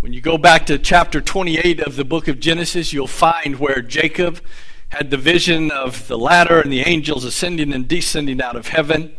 When 0.00 0.12
you 0.12 0.20
go 0.20 0.38
back 0.38 0.66
to 0.66 0.78
chapter 0.78 1.20
28 1.20 1.80
of 1.80 1.96
the 1.96 2.04
book 2.04 2.28
of 2.28 2.40
Genesis, 2.40 2.92
you'll 2.92 3.06
find 3.06 3.58
where 3.58 3.82
Jacob 3.82 4.40
had 4.88 5.10
the 5.10 5.16
vision 5.16 5.70
of 5.70 6.08
the 6.08 6.18
ladder 6.18 6.60
and 6.60 6.72
the 6.72 6.80
angels 6.80 7.24
ascending 7.24 7.72
and 7.72 7.86
descending 7.86 8.40
out 8.40 8.56
of 8.56 8.68
heaven. 8.68 9.14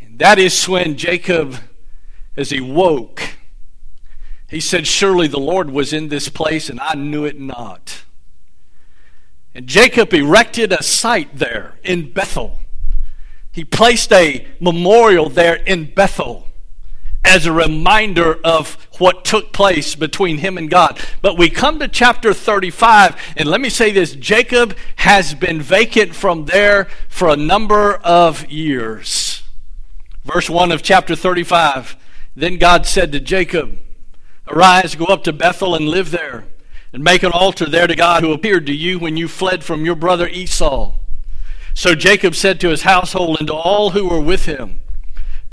And 0.00 0.18
that 0.18 0.38
is 0.38 0.68
when 0.68 0.96
Jacob, 0.96 1.56
as 2.36 2.50
he 2.50 2.60
woke, 2.60 3.22
he 4.48 4.60
said, 4.60 4.86
Surely 4.86 5.26
the 5.26 5.40
Lord 5.40 5.70
was 5.70 5.92
in 5.92 6.08
this 6.08 6.28
place, 6.28 6.70
and 6.70 6.78
I 6.80 6.94
knew 6.94 7.24
it 7.24 7.40
not. 7.40 8.04
And 9.54 9.66
Jacob 9.66 10.12
erected 10.12 10.72
a 10.72 10.82
site 10.82 11.38
there 11.38 11.78
in 11.82 12.12
Bethel. 12.12 12.60
He 13.50 13.64
placed 13.64 14.12
a 14.12 14.46
memorial 14.60 15.28
there 15.28 15.56
in 15.56 15.92
Bethel 15.94 16.45
as 17.26 17.44
a 17.44 17.52
reminder 17.52 18.38
of 18.44 18.74
what 18.98 19.24
took 19.24 19.52
place 19.52 19.96
between 19.96 20.38
him 20.38 20.56
and 20.56 20.70
God. 20.70 20.98
But 21.20 21.36
we 21.36 21.50
come 21.50 21.80
to 21.80 21.88
chapter 21.88 22.32
35, 22.32 23.16
and 23.36 23.48
let 23.48 23.60
me 23.60 23.68
say 23.68 23.90
this 23.90 24.14
Jacob 24.14 24.76
has 24.96 25.34
been 25.34 25.60
vacant 25.60 26.14
from 26.14 26.46
there 26.46 26.86
for 27.08 27.28
a 27.28 27.36
number 27.36 27.96
of 27.96 28.48
years. 28.50 29.42
Verse 30.24 30.48
1 30.48 30.70
of 30.72 30.82
chapter 30.82 31.16
35 31.16 31.96
Then 32.36 32.58
God 32.58 32.86
said 32.86 33.12
to 33.12 33.20
Jacob, 33.20 33.76
Arise, 34.48 34.94
go 34.94 35.06
up 35.06 35.24
to 35.24 35.32
Bethel 35.32 35.74
and 35.74 35.88
live 35.88 36.12
there, 36.12 36.44
and 36.92 37.02
make 37.02 37.24
an 37.24 37.32
altar 37.32 37.66
there 37.66 37.88
to 37.88 37.96
God 37.96 38.22
who 38.22 38.32
appeared 38.32 38.66
to 38.66 38.74
you 38.74 39.00
when 39.00 39.16
you 39.16 39.26
fled 39.26 39.64
from 39.64 39.84
your 39.84 39.96
brother 39.96 40.28
Esau. 40.28 40.94
So 41.74 41.94
Jacob 41.96 42.36
said 42.36 42.60
to 42.60 42.70
his 42.70 42.82
household 42.82 43.38
and 43.38 43.48
to 43.48 43.54
all 43.54 43.90
who 43.90 44.08
were 44.08 44.20
with 44.20 44.46
him, 44.46 44.80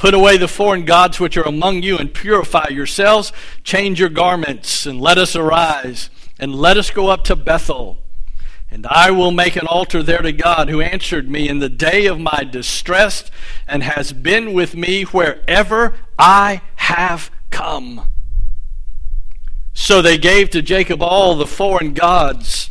Put 0.04 0.14
away 0.14 0.36
the 0.36 0.50
foreign 0.50 0.84
gods 0.84 1.18
which 1.22 1.38
are 1.38 1.48
among 1.48 1.82
you 1.82 1.98
and 1.98 2.14
purify 2.14 2.68
yourselves. 2.68 3.32
Change 3.64 4.02
your 4.02 4.10
garments 4.10 4.86
and 4.86 5.00
let 5.00 5.18
us 5.18 5.34
arise 5.34 6.10
and 6.38 6.54
let 6.54 6.76
us 6.76 6.92
go 6.92 7.08
up 7.08 7.24
to 7.24 7.38
Bethel. 7.38 8.00
And 8.70 8.86
I 8.88 9.12
will 9.12 9.32
make 9.32 9.56
an 9.56 9.66
altar 9.66 10.04
there 10.04 10.22
to 10.22 10.34
God 10.34 10.68
who 10.68 10.82
answered 10.82 11.30
me 11.30 11.48
in 11.48 11.60
the 11.60 11.70
day 11.70 12.06
of 12.08 12.20
my 12.20 12.44
distress 12.44 13.32
and 13.66 13.82
has 13.82 14.12
been 14.12 14.52
with 14.52 14.76
me 14.76 15.04
wherever 15.04 15.94
I 16.20 16.64
have 16.76 17.32
come. 17.50 18.10
So 19.74 20.02
they 20.02 20.18
gave 20.18 20.50
to 20.50 20.62
Jacob 20.62 21.02
all 21.02 21.34
the 21.34 21.48
foreign 21.48 21.94
gods 21.94 22.70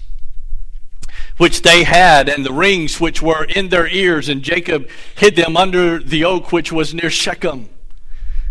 which 1.43 1.63
they 1.63 1.83
had, 1.83 2.29
and 2.29 2.47
the 2.47 2.53
rings 2.53 3.01
which 3.01 3.21
were 3.21 3.43
in 3.43 3.69
their 3.69 3.89
ears, 3.89 4.29
and 4.29 4.45
Jacob 4.45 4.89
hid 5.17 5.35
them 5.35 5.57
under 5.57 5.99
the 5.99 6.25
oak 6.25 6.53
which 6.53 6.71
was 6.71 6.95
near 6.95 7.11
Shechem. 7.11 7.69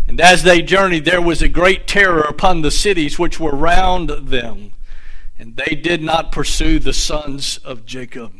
And 0.06 0.20
as 0.20 0.42
they 0.42 0.60
journeyed, 0.60 1.06
there 1.06 1.22
was 1.22 1.40
a 1.40 1.48
great 1.48 1.86
terror 1.86 2.20
upon 2.20 2.60
the 2.60 2.70
cities 2.70 3.18
which 3.18 3.40
were 3.40 3.56
round 3.56 4.10
them, 4.10 4.74
and 5.38 5.56
they 5.56 5.74
did 5.74 6.02
not 6.02 6.32
pursue 6.32 6.78
the 6.78 6.92
sons 6.92 7.56
of 7.64 7.86
Jacob. 7.86 8.34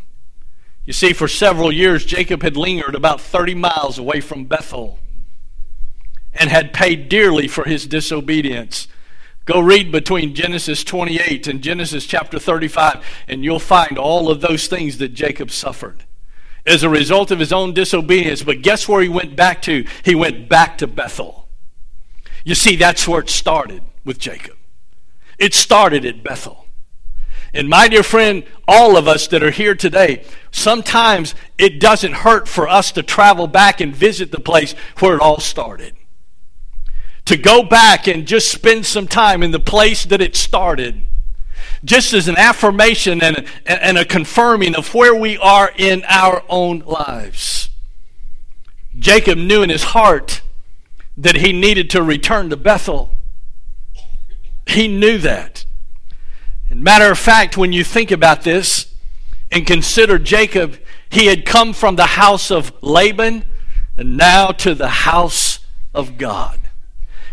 You 0.84 0.92
see, 0.92 1.14
for 1.14 1.28
several 1.28 1.72
years, 1.72 2.04
Jacob 2.04 2.42
had 2.42 2.54
lingered 2.54 2.94
about 2.94 3.22
30 3.22 3.54
miles 3.54 3.98
away 3.98 4.20
from 4.20 4.44
Bethel 4.44 4.98
and 6.34 6.50
had 6.50 6.74
paid 6.74 7.08
dearly 7.08 7.48
for 7.48 7.64
his 7.64 7.86
disobedience. 7.86 8.86
Go 9.44 9.60
read 9.60 9.90
between 9.90 10.34
Genesis 10.34 10.84
28 10.84 11.48
and 11.48 11.62
Genesis 11.62 12.06
chapter 12.06 12.38
35, 12.38 13.04
and 13.26 13.42
you'll 13.42 13.58
find 13.58 13.98
all 13.98 14.30
of 14.30 14.40
those 14.40 14.68
things 14.68 14.98
that 14.98 15.14
Jacob 15.14 15.50
suffered 15.50 16.04
as 16.64 16.84
a 16.84 16.88
result 16.88 17.32
of 17.32 17.40
his 17.40 17.52
own 17.52 17.74
disobedience. 17.74 18.44
But 18.44 18.62
guess 18.62 18.88
where 18.88 19.02
he 19.02 19.08
went 19.08 19.34
back 19.34 19.60
to? 19.62 19.84
He 20.04 20.14
went 20.14 20.48
back 20.48 20.78
to 20.78 20.86
Bethel. 20.86 21.48
You 22.44 22.54
see, 22.54 22.76
that's 22.76 23.08
where 23.08 23.20
it 23.20 23.30
started 23.30 23.82
with 24.04 24.18
Jacob. 24.18 24.56
It 25.38 25.54
started 25.54 26.04
at 26.04 26.22
Bethel. 26.22 26.66
And 27.52 27.68
my 27.68 27.88
dear 27.88 28.04
friend, 28.04 28.44
all 28.68 28.96
of 28.96 29.08
us 29.08 29.26
that 29.28 29.42
are 29.42 29.50
here 29.50 29.74
today, 29.74 30.24
sometimes 30.52 31.34
it 31.58 31.80
doesn't 31.80 32.12
hurt 32.12 32.46
for 32.48 32.68
us 32.68 32.92
to 32.92 33.02
travel 33.02 33.48
back 33.48 33.80
and 33.80 33.94
visit 33.94 34.30
the 34.30 34.40
place 34.40 34.74
where 35.00 35.16
it 35.16 35.20
all 35.20 35.40
started 35.40 35.94
to 37.32 37.38
go 37.38 37.62
back 37.62 38.06
and 38.06 38.26
just 38.26 38.52
spend 38.52 38.84
some 38.84 39.08
time 39.08 39.42
in 39.42 39.52
the 39.52 39.58
place 39.58 40.04
that 40.04 40.20
it 40.20 40.36
started, 40.36 41.02
just 41.82 42.12
as 42.12 42.28
an 42.28 42.36
affirmation 42.36 43.22
and, 43.22 43.46
and 43.64 43.96
a 43.96 44.04
confirming 44.04 44.76
of 44.76 44.92
where 44.92 45.14
we 45.14 45.38
are 45.38 45.72
in 45.78 46.04
our 46.08 46.44
own 46.50 46.80
lives. 46.80 47.70
Jacob 48.98 49.38
knew 49.38 49.62
in 49.62 49.70
his 49.70 49.82
heart 49.82 50.42
that 51.16 51.36
he 51.36 51.54
needed 51.54 51.88
to 51.88 52.02
return 52.02 52.50
to 52.50 52.56
Bethel. 52.58 53.16
He 54.66 54.86
knew 54.86 55.16
that. 55.16 55.64
And 56.68 56.84
matter 56.84 57.10
of 57.10 57.18
fact, 57.18 57.56
when 57.56 57.72
you 57.72 57.82
think 57.82 58.10
about 58.10 58.42
this 58.42 58.94
and 59.50 59.66
consider 59.66 60.18
Jacob, 60.18 60.78
he 61.08 61.28
had 61.28 61.46
come 61.46 61.72
from 61.72 61.96
the 61.96 62.04
house 62.04 62.50
of 62.50 62.74
Laban 62.82 63.46
and 63.96 64.18
now 64.18 64.48
to 64.48 64.74
the 64.74 64.88
house 64.88 65.60
of 65.94 66.18
God. 66.18 66.58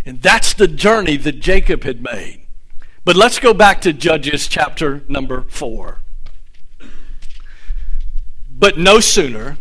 And 0.06 0.22
that's 0.22 0.54
the 0.54 0.68
journey 0.68 1.18
that 1.18 1.40
Jacob 1.40 1.84
had 1.84 2.02
made. 2.02 2.46
But 3.06 3.16
let's 3.16 3.40
go 3.40 3.54
back 3.54 3.82
to 3.82 3.94
Judges 3.94 4.48
chapter 4.48 5.04
number 5.08 5.44
4. 5.44 6.00
But 8.52 8.78
no 8.78 9.00
sooner 9.00 9.58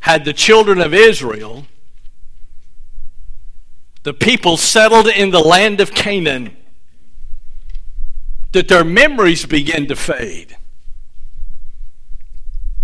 had 0.00 0.24
the 0.24 0.32
children 0.32 0.80
of 0.80 0.94
Israel, 0.94 1.66
the 4.04 4.14
people 4.14 4.56
settled 4.56 5.08
in 5.08 5.30
the 5.30 5.40
land 5.40 5.80
of 5.80 5.92
Canaan, 5.92 6.56
that 8.52 8.68
their 8.68 8.84
memories 8.84 9.44
began 9.46 9.86
to 9.86 9.96
fade. 9.96 10.56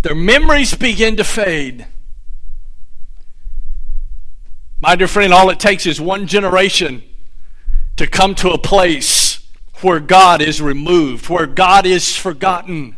Their 0.02 0.16
memories 0.16 0.74
begin 0.74 1.16
to 1.16 1.24
fade. 1.24 1.86
My 4.82 4.96
dear 4.96 5.06
friend, 5.06 5.32
all 5.32 5.48
it 5.48 5.60
takes 5.60 5.86
is 5.86 6.00
one 6.00 6.26
generation 6.26 7.04
to 7.96 8.08
come 8.08 8.34
to 8.34 8.50
a 8.50 8.58
place 8.58 9.46
where 9.80 10.00
God 10.00 10.42
is 10.42 10.60
removed, 10.60 11.28
where 11.28 11.46
God 11.46 11.86
is 11.86 12.16
forgotten. 12.16 12.96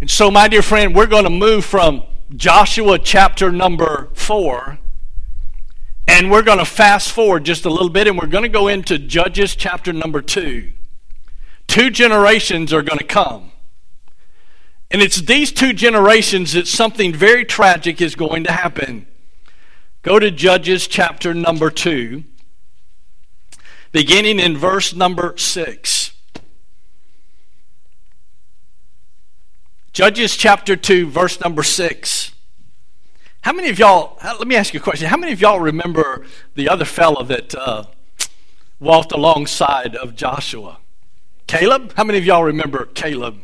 And 0.00 0.08
so, 0.08 0.30
my 0.30 0.46
dear 0.46 0.62
friend, 0.62 0.94
we're 0.94 1.08
going 1.08 1.24
to 1.24 1.30
move 1.30 1.64
from 1.64 2.04
Joshua 2.36 3.00
chapter 3.00 3.50
number 3.50 4.10
4 4.14 4.78
and 6.06 6.30
we're 6.30 6.42
going 6.42 6.58
to 6.58 6.64
fast 6.64 7.10
forward 7.10 7.42
just 7.44 7.64
a 7.64 7.70
little 7.70 7.90
bit 7.90 8.06
and 8.06 8.16
we're 8.16 8.28
going 8.28 8.44
to 8.44 8.48
go 8.48 8.68
into 8.68 9.00
Judges 9.00 9.56
chapter 9.56 9.92
number 9.92 10.22
2. 10.22 10.70
Two 11.66 11.90
generations 11.90 12.72
are 12.72 12.82
going 12.82 12.98
to 12.98 13.04
come. 13.04 13.50
And 14.88 15.02
it's 15.02 15.20
these 15.20 15.50
two 15.50 15.72
generations 15.72 16.52
that 16.52 16.68
something 16.68 17.12
very 17.12 17.44
tragic 17.44 18.00
is 18.00 18.14
going 18.14 18.44
to 18.44 18.52
happen. 18.52 19.06
Go 20.02 20.18
to 20.18 20.32
Judges 20.32 20.88
chapter 20.88 21.32
number 21.32 21.70
2, 21.70 22.24
beginning 23.92 24.40
in 24.40 24.56
verse 24.56 24.92
number 24.92 25.36
6. 25.36 26.12
Judges 29.92 30.36
chapter 30.36 30.74
2, 30.74 31.08
verse 31.08 31.40
number 31.40 31.62
6. 31.62 32.32
How 33.42 33.52
many 33.52 33.68
of 33.68 33.78
y'all, 33.78 34.18
let 34.24 34.48
me 34.48 34.56
ask 34.56 34.74
you 34.74 34.80
a 34.80 34.82
question. 34.82 35.06
How 35.06 35.16
many 35.16 35.32
of 35.32 35.40
y'all 35.40 35.60
remember 35.60 36.26
the 36.56 36.68
other 36.68 36.84
fellow 36.84 37.22
that 37.22 37.54
uh, 37.54 37.84
walked 38.80 39.12
alongside 39.12 39.94
of 39.94 40.16
Joshua? 40.16 40.78
Caleb? 41.46 41.92
How 41.96 42.02
many 42.02 42.18
of 42.18 42.26
y'all 42.26 42.42
remember 42.42 42.86
Caleb? 42.86 43.38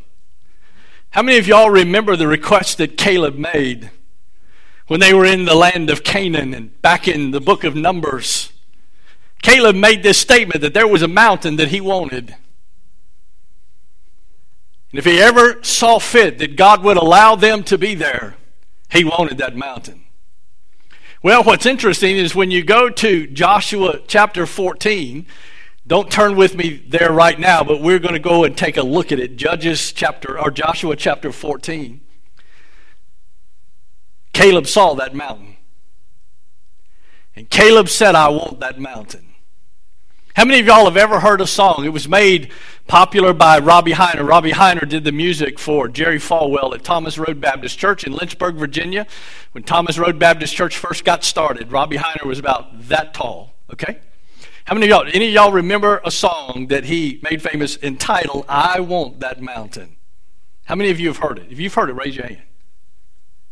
How 1.10 1.22
many 1.22 1.38
of 1.38 1.46
y'all 1.46 1.70
remember 1.70 2.16
the 2.16 2.26
request 2.26 2.78
that 2.78 2.96
Caleb 2.96 3.36
made 3.36 3.92
when 4.88 5.00
they 5.00 5.14
were 5.14 5.24
in 5.24 5.44
the 5.44 5.54
land 5.54 5.88
of 5.88 6.02
Canaan 6.02 6.52
and 6.52 6.82
back 6.82 7.06
in 7.06 7.30
the 7.30 7.40
book 7.40 7.62
of 7.64 7.76
Numbers? 7.76 8.52
Caleb 9.42 9.76
made 9.76 10.02
this 10.02 10.18
statement 10.18 10.60
that 10.62 10.74
there 10.74 10.88
was 10.88 11.02
a 11.02 11.08
mountain 11.08 11.56
that 11.56 11.68
he 11.68 11.80
wanted. 11.80 12.34
And 14.90 14.98
if 14.98 15.04
he 15.04 15.20
ever 15.20 15.62
saw 15.62 15.98
fit 15.98 16.38
that 16.38 16.56
God 16.56 16.82
would 16.82 16.96
allow 16.96 17.36
them 17.36 17.62
to 17.64 17.78
be 17.78 17.94
there, 17.94 18.34
he 18.90 19.04
wanted 19.04 19.38
that 19.38 19.54
mountain. 19.54 20.04
Well, 21.22 21.42
what's 21.42 21.66
interesting 21.66 22.16
is 22.16 22.34
when 22.34 22.50
you 22.50 22.64
go 22.64 22.88
to 22.88 23.26
Joshua 23.26 24.00
chapter 24.06 24.46
14, 24.46 25.26
don't 25.86 26.10
turn 26.10 26.36
with 26.36 26.54
me 26.54 26.82
there 26.88 27.12
right 27.12 27.38
now, 27.38 27.64
but 27.64 27.82
we're 27.82 27.98
going 27.98 28.14
to 28.14 28.20
go 28.20 28.44
and 28.44 28.56
take 28.56 28.76
a 28.76 28.82
look 28.82 29.10
at 29.10 29.18
it. 29.18 29.36
Judges 29.36 29.92
chapter, 29.92 30.38
or 30.38 30.50
Joshua 30.50 30.96
chapter 30.96 31.32
14. 31.32 32.00
Caleb 34.38 34.68
saw 34.68 34.94
that 34.94 35.16
mountain. 35.16 35.56
And 37.34 37.50
Caleb 37.50 37.88
said, 37.88 38.14
I 38.14 38.28
want 38.28 38.60
that 38.60 38.78
mountain. 38.78 39.34
How 40.36 40.44
many 40.44 40.60
of 40.60 40.66
y'all 40.66 40.84
have 40.84 40.96
ever 40.96 41.18
heard 41.18 41.40
a 41.40 41.46
song? 41.46 41.84
It 41.84 41.88
was 41.88 42.08
made 42.08 42.52
popular 42.86 43.32
by 43.32 43.58
Robbie 43.58 43.94
Hiner. 43.94 44.24
Robbie 44.24 44.52
Hiner 44.52 44.88
did 44.88 45.02
the 45.02 45.10
music 45.10 45.58
for 45.58 45.88
Jerry 45.88 46.20
Falwell 46.20 46.72
at 46.72 46.84
Thomas 46.84 47.18
Road 47.18 47.40
Baptist 47.40 47.80
Church 47.80 48.04
in 48.04 48.12
Lynchburg, 48.12 48.54
Virginia. 48.54 49.08
When 49.50 49.64
Thomas 49.64 49.98
Road 49.98 50.20
Baptist 50.20 50.54
Church 50.54 50.76
first 50.76 51.04
got 51.04 51.24
started, 51.24 51.72
Robbie 51.72 51.96
Hiner 51.96 52.24
was 52.24 52.38
about 52.38 52.86
that 52.86 53.14
tall, 53.14 53.54
okay? 53.72 53.98
How 54.66 54.74
many 54.74 54.86
of 54.86 54.90
y'all, 54.90 55.10
any 55.12 55.26
of 55.26 55.34
y'all 55.34 55.50
remember 55.50 56.00
a 56.04 56.12
song 56.12 56.68
that 56.68 56.84
he 56.84 57.18
made 57.28 57.42
famous 57.42 57.76
entitled, 57.82 58.44
I 58.48 58.78
Want 58.78 59.18
That 59.18 59.42
Mountain? 59.42 59.96
How 60.66 60.76
many 60.76 60.90
of 60.90 61.00
you 61.00 61.08
have 61.08 61.16
heard 61.16 61.40
it? 61.40 61.50
If 61.50 61.58
you've 61.58 61.74
heard 61.74 61.90
it, 61.90 61.94
raise 61.94 62.14
your 62.14 62.28
hand. 62.28 62.42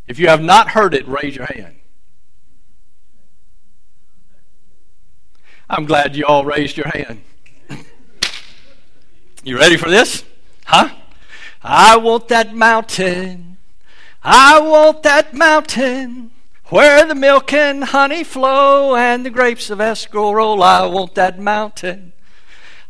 If 0.07 0.19
you 0.19 0.29
have 0.29 0.43
not 0.43 0.71
heard 0.71 0.95
it, 0.95 1.07
raise 1.09 1.37
your 1.37 1.47
hand. 1.47 1.77
I'm 5.69 5.85
glad 5.85 6.15
you 6.15 6.25
all 6.25 6.45
raised 6.45 6.77
your 6.77 6.89
hand. 6.89 7.23
you 9.43 9.59
ready 9.59 9.77
for 9.77 9.91
this? 9.91 10.25
Huh? 10.65 10.91
I 11.63 11.97
want 11.97 12.29
that 12.29 12.55
mountain. 12.55 13.57
I 14.23 14.61
want 14.61 15.03
that 15.03 15.35
mountain 15.35 16.31
where 16.67 17.05
the 17.05 17.15
milk 17.15 17.53
and 17.53 17.83
honey 17.85 18.23
flow 18.25 18.95
and 18.95 19.27
the 19.27 19.31
grapes 19.31 19.71
of 19.71 19.81
Eshcol 19.81 20.35
roll. 20.35 20.63
I 20.63 20.87
want 20.87 21.15
that 21.17 21.39
mountain. 21.39 22.13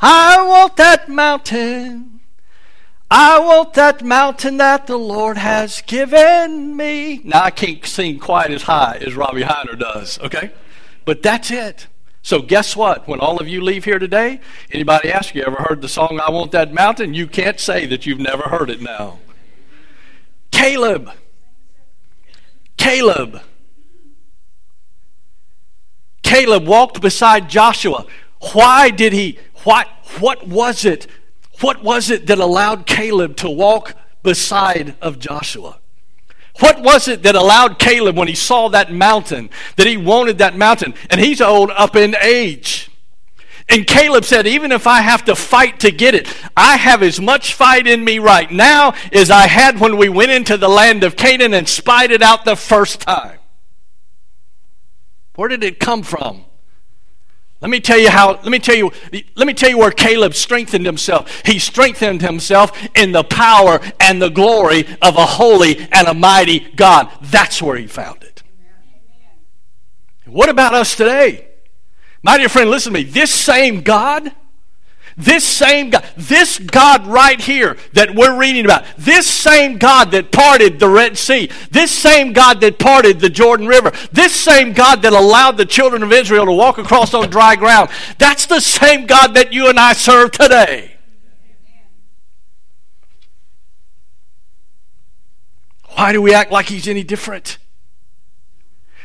I 0.01 0.43
want 0.47 0.77
that 0.77 1.09
mountain. 1.09 2.16
I 3.11 3.39
want 3.39 3.75
that 3.75 4.03
mountain 4.03 4.57
that 4.57 4.87
the 4.87 4.97
Lord 4.97 5.37
has 5.39 5.81
given 5.83 6.77
me. 6.77 7.21
Now, 7.23 7.45
I 7.45 7.51
can't 7.51 7.85
sing 7.87 8.19
quite 8.19 8.51
as 8.51 8.63
high 8.63 8.99
as 9.01 9.15
Robbie 9.15 9.43
Hiner 9.43 9.79
does, 9.79 10.19
okay? 10.21 10.51
But 11.05 11.23
that's 11.23 11.51
it. 11.51 11.87
So 12.23 12.43
guess 12.43 12.75
what? 12.75 13.07
When 13.07 13.21
all 13.21 13.39
of 13.39 13.47
you 13.47 13.61
leave 13.61 13.85
here 13.85 14.01
today, 14.01 14.41
anybody 14.73 15.13
ask 15.13 15.35
you, 15.37 15.45
ever 15.45 15.63
heard 15.69 15.81
the 15.81 15.89
song 15.89 16.19
I 16.21 16.31
Want 16.31 16.51
That 16.51 16.75
Mountain? 16.75 17.15
You 17.15 17.29
can't 17.29 17.61
say 17.61 17.87
that 17.87 18.05
you've 18.05 18.19
never 18.19 18.49
heard 18.49 18.69
it 18.69 18.83
now. 18.83 19.21
Caleb. 20.51 21.13
Caleb. 22.77 23.41
Caleb 26.25 26.67
walked 26.67 27.01
beside 27.01 27.49
Joshua. 27.49 28.05
Why 28.53 28.91
did 28.91 29.13
he 29.13 29.39
what 29.63 29.89
what 30.19 30.49
was 30.49 30.85
it? 30.85 31.07
What 31.61 31.83
was 31.83 32.11
it 32.11 32.27
that 32.27 32.39
allowed 32.39 32.87
Caleb 32.87 33.37
to 33.39 33.51
walk 33.51 33.95
beside 34.23 34.97
of 35.01 35.19
Joshua? 35.19 35.79
What 36.61 36.83
was 36.83 37.07
it 37.07 37.23
that 37.23 37.35
allowed 37.35 37.79
Caleb, 37.79 38.17
when 38.17 38.29
he 38.29 38.35
saw 38.35 38.69
that 38.69 38.93
mountain, 38.93 39.51
that 39.77 39.87
he 39.87 39.97
wanted 39.97 40.39
that 40.39 40.57
mountain? 40.57 40.95
And 41.11 41.21
he's 41.21 41.41
old 41.41 41.71
up 41.71 41.97
in 41.97 42.17
age. 42.21 42.91
And 43.69 43.87
Caleb 43.87 44.25
said, 44.25 44.47
Even 44.47 44.73
if 44.73 44.87
I 44.87 45.01
have 45.01 45.25
to 45.25 45.35
fight 45.35 45.81
to 45.81 45.91
get 45.91 46.15
it, 46.15 46.33
I 46.57 46.77
have 46.77 47.03
as 47.03 47.21
much 47.21 47.55
fight 47.55 47.87
in 47.87 48.05
me 48.05 48.19
right 48.19 48.51
now 48.51 48.95
as 49.13 49.31
I 49.31 49.49
had 49.49 49.81
when 49.81 49.97
we 49.97 50.09
went 50.09 50.31
into 50.31 50.57
the 50.57 50.69
land 50.69 51.05
of 51.05 51.17
Canaan 51.17 51.53
and 51.53 51.69
spied 51.69 52.11
it 52.11 52.23
out 52.23 52.45
the 52.45 52.57
first 52.57 53.01
time. 53.01 53.39
Where 55.35 55.49
did 55.49 55.65
it 55.65 55.81
come 55.81 56.03
from? 56.03 56.45
Let 57.61 57.71
me 57.71 57.81
tell 57.81 57.99
you 57.99 58.11
how, 58.11 58.33
let 58.33 58.49
me 58.49 58.59
tell 58.59 58.75
you, 58.75 58.93
let 59.35 59.47
me 59.47 59.55
tell 59.55 59.71
you 59.71 59.79
where 59.79 59.91
Caleb 59.91 60.35
strengthened 60.35 60.85
himself. 60.85 61.43
He 61.47 61.59
strengthened 61.59 62.21
himself 62.21 62.71
in 62.95 63.13
the 63.13 63.25
power 63.25 63.81
and 63.99 64.21
the 64.21 64.29
glory 64.29 64.81
of 65.01 65.17
a 65.17 65.25
holy 65.25 65.89
and 65.91 66.07
a 66.07 66.15
mighty 66.15 66.61
God. 66.61 67.11
That's 67.23 67.63
where 67.63 67.77
he 67.77 67.87
found 67.87 68.23
it. 68.23 68.43
What 70.27 70.49
about 70.51 70.75
us 70.75 70.97
today? 70.97 71.49
My 72.23 72.37
dear 72.37 72.49
friend, 72.49 72.69
listen 72.69 72.93
to 72.93 72.99
me. 72.99 73.05
This 73.05 73.31
same 73.31 73.81
God 73.83 74.33
this 75.17 75.45
same 75.45 75.91
God, 75.91 76.05
this 76.17 76.59
God 76.59 77.07
right 77.07 77.41
here 77.41 77.77
that 77.95 78.15
we're 78.15 78.39
reading 78.39 78.67
about, 78.67 78.85
this 78.99 79.27
same 79.27 79.79
God 79.79 80.11
that 80.11 80.31
parted 80.31 80.79
the 80.79 80.89
Red 80.89 81.17
Sea, 81.17 81.51
this 81.71 81.91
same 81.91 82.35
God 82.35 82.61
that 82.61 82.79
parted 82.79 83.21
the 83.21 83.31
Jordan 83.31 83.67
River, 83.67 83.93
this 84.13 84.35
same 84.35 84.75
God 84.75 85.03
that 85.03 85.15
allowed 85.15 85.57
the 85.57 85.65
children 85.65 86.03
of 86.03 86.13
Israel 86.13 86.45
to 86.45 86.53
walk 86.53 86.77
across 86.77 87.15
on 87.15 87.31
dry 87.31 87.57
ground, 87.57 87.89
that's 88.19 88.45
the 88.47 88.61
same 88.61 89.07
God 89.07 89.35
that 89.35 89.55
you 89.55 89.69
and 89.69 89.81
I 89.81 89.95
serve 89.95 90.33
today. 90.33 90.97
Why 95.95 96.13
do 96.13 96.21
we 96.21 96.35
act 96.35 96.53
like 96.53 96.67
He's 96.67 96.87
any 96.87 97.03
different? 97.03 97.57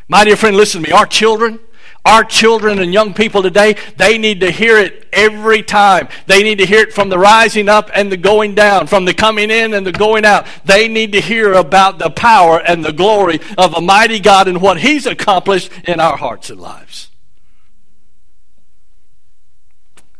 My 0.10 0.26
dear 0.26 0.36
friend, 0.36 0.58
listen 0.58 0.84
to 0.84 0.90
me. 0.90 0.94
Our 0.94 1.06
children, 1.06 1.62
our 2.04 2.24
children 2.24 2.80
and 2.80 2.94
young 2.94 3.14
people 3.14 3.44
today, 3.44 3.76
they 3.98 4.18
need 4.18 4.42
to 4.42 4.50
hear 4.50 4.78
it 4.78 5.08
every 5.14 5.62
time. 5.62 6.08
They 6.26 6.42
need 6.42 6.58
to 6.58 6.66
hear 6.66 6.82
it 6.82 6.94
from 6.94 7.10
the 7.10 7.20
rising 7.20 7.70
up 7.70 7.92
and 7.94 8.12
the 8.12 8.18
going 8.18 8.56
down, 8.56 8.88
from 8.88 9.06
the 9.06 9.14
coming 9.14 9.52
in 9.52 9.74
and 9.74 9.86
the 9.86 9.92
going 9.92 10.26
out. 10.26 10.48
They 10.66 10.88
need 10.88 11.12
to 11.14 11.22
hear 11.22 11.54
about 11.54 12.00
the 12.00 12.10
power 12.10 12.60
and 12.60 12.84
the 12.84 12.92
glory 12.92 13.40
of 13.58 13.76
a 13.76 13.82
mighty 13.82 14.20
God 14.20 14.48
and 14.48 14.62
what 14.62 14.80
He's 14.80 15.06
accomplished 15.06 15.72
in 15.86 16.00
our 16.00 16.18
hearts 16.18 16.50
and 16.50 16.60
lives. 16.60 17.10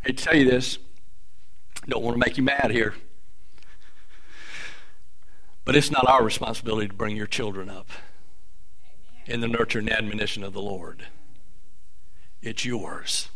I 0.04 0.10
tell 0.10 0.36
you 0.36 0.48
this. 0.48 0.78
Don't 1.88 2.02
want 2.02 2.14
to 2.14 2.18
make 2.18 2.36
you 2.36 2.44
mad 2.44 2.70
here. 2.70 2.94
But 5.64 5.76
it's 5.76 5.90
not 5.90 6.08
our 6.08 6.24
responsibility 6.24 6.88
to 6.88 6.94
bring 6.94 7.16
your 7.16 7.26
children 7.26 7.68
up 7.68 7.88
in 9.26 9.40
the 9.40 9.48
nurture 9.48 9.78
and 9.78 9.90
admonition 9.90 10.42
of 10.42 10.52
the 10.52 10.62
Lord. 10.62 11.06
It's 12.42 12.64
yours. 12.64 13.28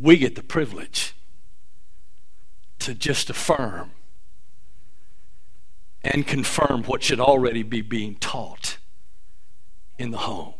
We 0.00 0.16
get 0.16 0.34
the 0.34 0.42
privilege 0.42 1.14
to 2.80 2.94
just 2.94 3.30
affirm 3.30 3.92
and 6.02 6.26
confirm 6.26 6.84
what 6.84 7.02
should 7.02 7.20
already 7.20 7.62
be 7.62 7.80
being 7.80 8.16
taught 8.16 8.78
in 9.98 10.10
the 10.10 10.18
home. 10.18 10.54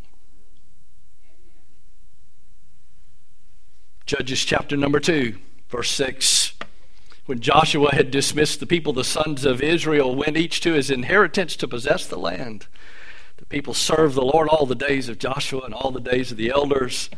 Judges 4.07 4.45
chapter 4.45 4.77
number 4.77 5.01
2, 5.01 5.37
verse 5.69 5.91
6. 5.91 6.55
When 7.27 7.41
Joshua 7.41 7.95
had 7.95 8.11
dismissed 8.11 8.59
the 8.59 8.67
people, 8.67 8.93
the 8.95 9.05
sons 9.05 9.45
of 9.45 9.61
Israel 9.61 10.15
went 10.15 10.37
each 10.37 10.61
to 10.63 10.73
his 10.73 10.91
inheritance 10.91 11.57
to 11.57 11.69
possess 11.69 12.07
the 12.07 12.19
land. 12.19 12.67
People 13.49 13.75
served 13.75 14.15
the 14.15 14.25
Lord 14.25 14.49
all 14.49 14.67
the 14.67 14.75
days 14.75 15.09
of 15.09 15.19
Joshua 15.19 15.63
and 15.63 15.75
all 15.75 15.91
the 15.91 16.01
days 16.01 16.31
of 16.31 16.37
the 16.37 16.51
elders 16.51 17.09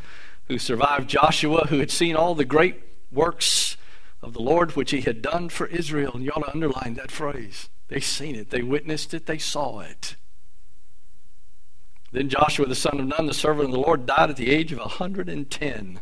who 0.49 0.59
survived 0.59 1.09
Joshua, 1.09 1.67
who 1.69 1.79
had 1.79 1.91
seen 1.91 2.17
all 2.17 2.35
the 2.35 2.45
great 2.45 2.83
works 3.11 3.77
of 4.23 4.33
the 4.33 4.43
Lord 4.43 4.77
which 4.77 4.91
he 4.91 5.01
had 5.01 5.23
done 5.23 5.49
for 5.49 5.67
Israel. 5.67 6.13
And 6.15 6.25
you 6.25 6.31
ought 6.31 6.45
to 6.45 6.53
underline 6.53 6.95
that 6.95 7.11
phrase. 7.11 7.69
They 7.89 8.01
seen 8.01 8.37
it, 8.37 8.51
they 8.51 8.63
witnessed 8.63 9.13
it, 9.15 9.27
they 9.27 9.39
saw 9.39 9.81
it. 9.81 10.17
Then 12.13 12.29
Joshua 12.29 12.67
the 12.67 12.75
son 12.75 13.01
of 13.01 13.07
Nun, 13.07 13.27
the 13.27 13.35
servant 13.35 13.67
of 13.67 13.73
the 13.73 13.81
Lord, 13.81 14.07
died 14.07 14.31
at 14.31 14.37
the 14.37 14.51
age 14.51 14.73
of 14.73 14.79
a 14.79 14.83
110. 14.83 16.01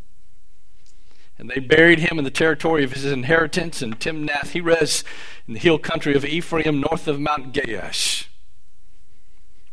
And 1.39 1.51
they 1.51 1.61
buried 1.61 2.01
him 2.01 2.18
in 2.18 2.24
the 2.24 2.31
territory 2.31 2.85
of 2.85 2.93
his 2.93 3.05
inheritance 3.05 3.81
in 3.81 3.93
Timnath 3.95 4.51
Heres 4.51 5.05
in 5.47 5.55
the 5.55 5.61
hill 5.61 5.79
country 5.79 6.14
of 6.14 6.24
Ephraim, 6.24 6.81
north 6.81 7.07
of 7.07 7.20
Mount 7.20 7.53
Gaash. 7.53 8.28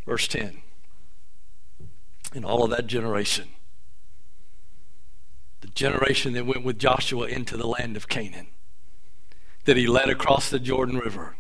Verse 0.06 0.28
10. 0.28 0.62
In 2.34 2.46
all 2.46 2.64
of 2.64 2.70
that 2.70 2.88
generation, 2.88 3.50
the 5.62 5.68
generation 5.68 6.34
that 6.34 6.46
went 6.46 6.64
with 6.64 6.78
Joshua 6.78 7.28
into 7.28 7.58
the 7.58 7.68
land 7.68 7.96
of 7.98 8.08
Canaan, 8.08 8.48
that 9.66 9.78
he 9.78 9.88
led 9.88 10.10
across 10.10 10.50
the 10.50 10.60
Jordan 10.60 10.98
River. 10.98 11.36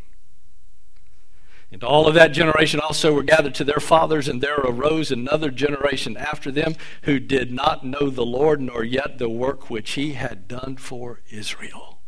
And 1.71 1.83
all 1.83 2.07
of 2.07 2.15
that 2.15 2.31
generation 2.31 2.79
also 2.79 3.13
were 3.13 3.23
gathered 3.23 3.55
to 3.55 3.63
their 3.63 3.79
fathers, 3.79 4.27
and 4.27 4.41
there 4.41 4.59
arose 4.59 5.11
another 5.11 5.51
generation 5.51 6.15
after 6.15 6.51
them 6.51 6.75
who 7.03 7.19
did 7.19 7.51
not 7.51 7.85
know 7.85 8.09
the 8.09 8.25
Lord, 8.25 8.61
nor 8.61 8.83
yet 8.83 9.17
the 9.17 9.29
work 9.29 9.69
which 9.69 9.91
he 9.91 10.13
had 10.13 10.47
done 10.47 10.77
for 10.77 11.21
Israel. 11.29 11.99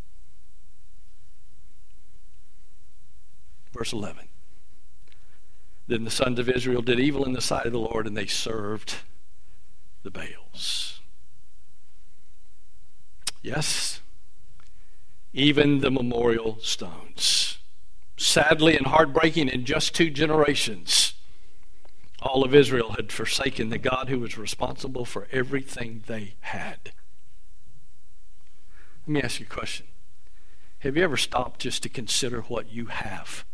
Verse 3.73 3.91
11. 3.91 4.29
Then 5.87 6.03
the 6.03 6.11
sons 6.11 6.37
of 6.37 6.49
Israel 6.49 6.81
did 6.81 6.99
evil 6.99 7.23
in 7.23 7.33
the 7.33 7.41
sight 7.41 7.65
of 7.65 7.71
the 7.71 7.79
Lord, 7.79 8.05
and 8.05 8.15
they 8.15 8.27
served 8.27 8.95
the 10.03 10.11
Baals. 10.11 10.99
Yes, 13.41 14.01
even 15.33 15.79
the 15.79 15.91
memorial 15.91 16.59
stones. 16.61 17.59
Sadly 18.17 18.75
and 18.75 18.87
heartbreaking, 18.87 19.47
in 19.47 19.63
just 19.63 19.95
two 19.95 20.09
generations, 20.09 21.13
all 22.21 22.43
of 22.43 22.53
Israel 22.53 22.93
had 22.93 23.11
forsaken 23.11 23.69
the 23.69 23.77
God 23.77 24.09
who 24.09 24.19
was 24.19 24.37
responsible 24.37 25.05
for 25.05 25.27
everything 25.31 26.03
they 26.07 26.33
had. 26.41 26.91
Let 29.05 29.13
me 29.13 29.21
ask 29.21 29.39
you 29.39 29.45
a 29.49 29.53
question. 29.53 29.85
Have 30.79 30.97
you 30.97 31.03
ever 31.03 31.17
stopped 31.17 31.61
just 31.61 31.83
to 31.83 31.89
consider 31.89 32.41
what 32.41 32.71
you 32.71 32.87
have? 32.87 33.45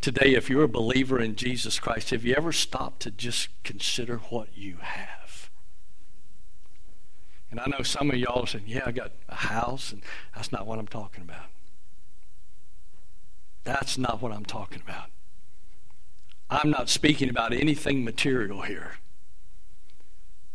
Today, 0.00 0.34
if 0.34 0.48
you're 0.48 0.64
a 0.64 0.68
believer 0.68 1.20
in 1.20 1.34
Jesus 1.34 1.80
Christ, 1.80 2.10
have 2.10 2.24
you 2.24 2.34
ever 2.36 2.52
stopped 2.52 3.00
to 3.00 3.10
just 3.10 3.48
consider 3.64 4.18
what 4.18 4.56
you 4.56 4.76
have? 4.80 5.50
And 7.50 7.58
I 7.58 7.66
know 7.66 7.82
some 7.82 8.10
of 8.10 8.16
y'all 8.16 8.44
are 8.44 8.46
saying, 8.46 8.64
yeah, 8.66 8.82
I 8.86 8.92
got 8.92 9.12
a 9.28 9.34
house, 9.34 9.92
and 9.92 10.02
that's 10.34 10.52
not 10.52 10.66
what 10.66 10.78
I'm 10.78 10.86
talking 10.86 11.24
about. 11.24 11.46
That's 13.64 13.98
not 13.98 14.22
what 14.22 14.32
I'm 14.32 14.44
talking 14.44 14.80
about. 14.80 15.10
I'm 16.48 16.70
not 16.70 16.88
speaking 16.88 17.28
about 17.28 17.52
anything 17.52 18.04
material 18.04 18.62
here. 18.62 18.92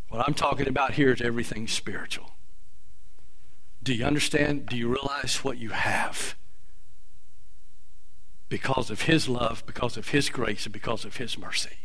What 0.09 0.25
I'm 0.25 0.33
talking 0.33 0.67
about 0.67 0.93
here 0.93 1.11
is 1.11 1.21
everything 1.21 1.67
spiritual. 1.67 2.31
Do 3.81 3.93
you 3.93 4.05
understand? 4.05 4.67
Do 4.67 4.77
you 4.77 4.87
realize 4.87 5.43
what 5.43 5.57
you 5.57 5.71
have? 5.71 6.35
Because 8.53 8.91
of 8.91 9.01
His 9.01 9.27
love, 9.27 9.63
because 9.65 9.97
of 9.97 10.09
His 10.09 10.29
grace, 10.29 10.67
and 10.67 10.73
because 10.73 11.05
of 11.05 11.17
His 11.17 11.39
mercy. 11.39 11.75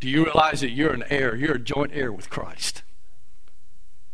Do 0.00 0.08
you 0.08 0.24
realize 0.24 0.62
that 0.62 0.70
you're 0.70 0.92
an 0.92 1.04
heir? 1.08 1.36
You're 1.36 1.54
a 1.54 1.60
joint 1.60 1.92
heir 1.94 2.10
with 2.10 2.28
Christ. 2.28 2.82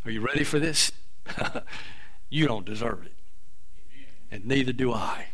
Are 0.04 0.10
you 0.10 0.20
ready 0.20 0.44
for 0.44 0.58
this? 0.58 0.92
you 2.28 2.46
don't 2.46 2.66
deserve 2.66 3.06
it. 3.06 3.14
And 4.30 4.44
neither 4.44 4.74
do 4.74 4.92
I. 4.92 5.28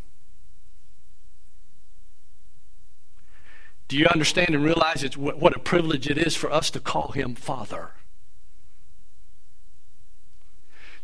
Do 3.89 3.97
you 3.97 4.07
understand 4.07 4.55
and 4.55 4.63
realize 4.63 5.03
it's 5.03 5.17
what 5.17 5.57
a 5.57 5.59
privilege 5.59 6.09
it 6.09 6.19
is 6.19 6.37
for 6.37 6.53
us 6.53 6.71
to 6.71 6.79
call 6.79 7.09
him 7.09 7.35
Father? 7.35 7.95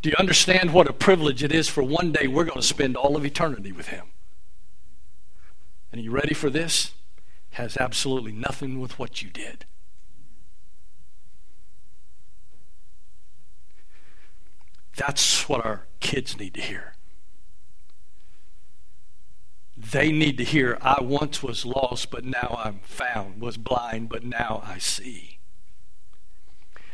Do 0.03 0.11
you 0.11 0.17
understand 0.19 0.73
what 0.73 0.89
a 0.89 0.93
privilege 0.93 1.43
it 1.43 1.53
is 1.53 1.69
for 1.69 1.83
one 1.83 2.13
day 2.13 2.27
we're 2.27 2.45
going 2.45 2.61
to 2.61 2.67
spend 2.67 2.97
all 2.97 3.17
of 3.17 3.25
eternity 3.25 3.73
with 3.73 3.89
him? 3.89 4.07
And 5.93 6.01
are 6.01 6.05
you 6.05 6.11
ready 6.11 6.35
for 6.35 6.49
this? 6.49 6.93
has 7.53 7.77
absolutely 7.77 8.33
nothing 8.33 8.81
with 8.81 8.99
what 8.99 9.23
you 9.23 9.31
did. 9.31 9.65
That's 14.97 15.49
what 15.49 15.65
our 15.65 15.87
kids 16.01 16.39
need 16.39 16.55
to 16.55 16.61
hear. 16.61 16.95
They 19.77 20.13
need 20.13 20.37
to 20.39 20.45
hear, 20.45 20.77
I 20.83 21.03
once 21.03 21.43
was 21.43 21.65
lost, 21.65 22.11
but 22.11 22.25
now 22.25 22.61
I'm 22.63 22.81
found, 22.81 23.41
was 23.41 23.57
blind, 23.57 24.11
but 24.11 24.23
now 24.23 24.63
I 24.65 24.79
see. 24.79 25.40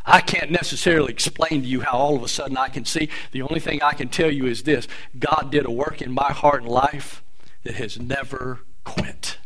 I 0.07 0.21
can't 0.21 0.53
necessarily 0.53 1.13
explain 1.13 1.63
to 1.63 1.69
you 1.69 1.81
how 1.81 1.99
all 1.99 2.17
of 2.17 2.23
a 2.23 2.29
sudden 2.29 2.57
I 2.57 2.69
can 2.69 2.85
see. 2.85 3.09
The 3.33 3.43
only 3.43 3.59
thing 3.59 3.83
I 3.83 3.93
can 3.93 4.09
tell 4.09 4.31
you 4.31 4.47
is 4.47 4.63
this 4.63 4.87
God 5.19 5.51
did 5.51 5.67
a 5.67 5.71
work 5.71 6.01
in 6.01 6.13
my 6.13 6.33
heart 6.33 6.63
and 6.63 6.71
life 6.71 7.25
that 7.65 7.75
has 7.75 7.99
never 7.99 8.61
quit. 8.85 9.39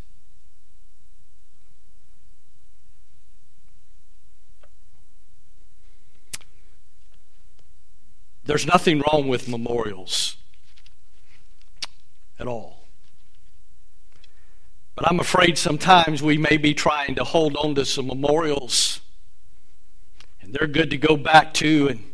There's 8.44 8.66
nothing 8.66 9.00
wrong 9.00 9.28
with 9.28 9.48
memorials 9.48 10.36
at 12.38 12.46
all. 12.46 12.80
But 14.96 15.08
I'm 15.08 15.20
afraid 15.20 15.56
sometimes 15.56 16.22
we 16.22 16.36
may 16.36 16.56
be 16.56 16.74
trying 16.74 17.14
to 17.14 17.24
hold 17.24 17.56
on 17.56 17.74
to 17.76 17.84
some 17.84 18.08
memorials, 18.08 19.00
and 20.40 20.52
they're 20.52 20.66
good 20.66 20.90
to 20.90 20.96
go 20.96 21.16
back 21.16 21.54
to. 21.54 21.88
And 21.88 22.04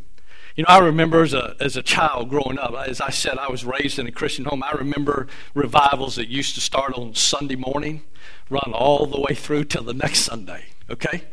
you 0.57 0.63
know, 0.63 0.69
I 0.69 0.79
remember 0.79 1.23
as 1.23 1.35
a 1.35 1.57
as 1.61 1.77
a 1.77 1.83
child 1.83 2.31
growing 2.31 2.59
up, 2.59 2.75
as 2.87 3.01
I 3.01 3.11
said, 3.11 3.39
I 3.39 3.49
was 3.49 3.65
raised 3.65 3.99
in 3.99 4.07
a 4.07 4.13
Christian 4.13 4.45
home. 4.47 4.63
I 4.63 4.73
remember 4.73 5.27
revivals 5.55 6.17
that 6.17 6.29
used 6.29 6.55
to 6.55 6.61
start 6.61 6.95
on 6.95 7.15
Sunday 7.15 7.57
morning, 7.57 8.03
run 8.49 8.73
all 8.73 9.07
the 9.07 9.21
way 9.21 9.35
through 9.35 9.65
till 9.65 9.83
the 9.83 9.95
next 9.95 10.21
Sunday. 10.21 10.67
Okay, 10.89 11.25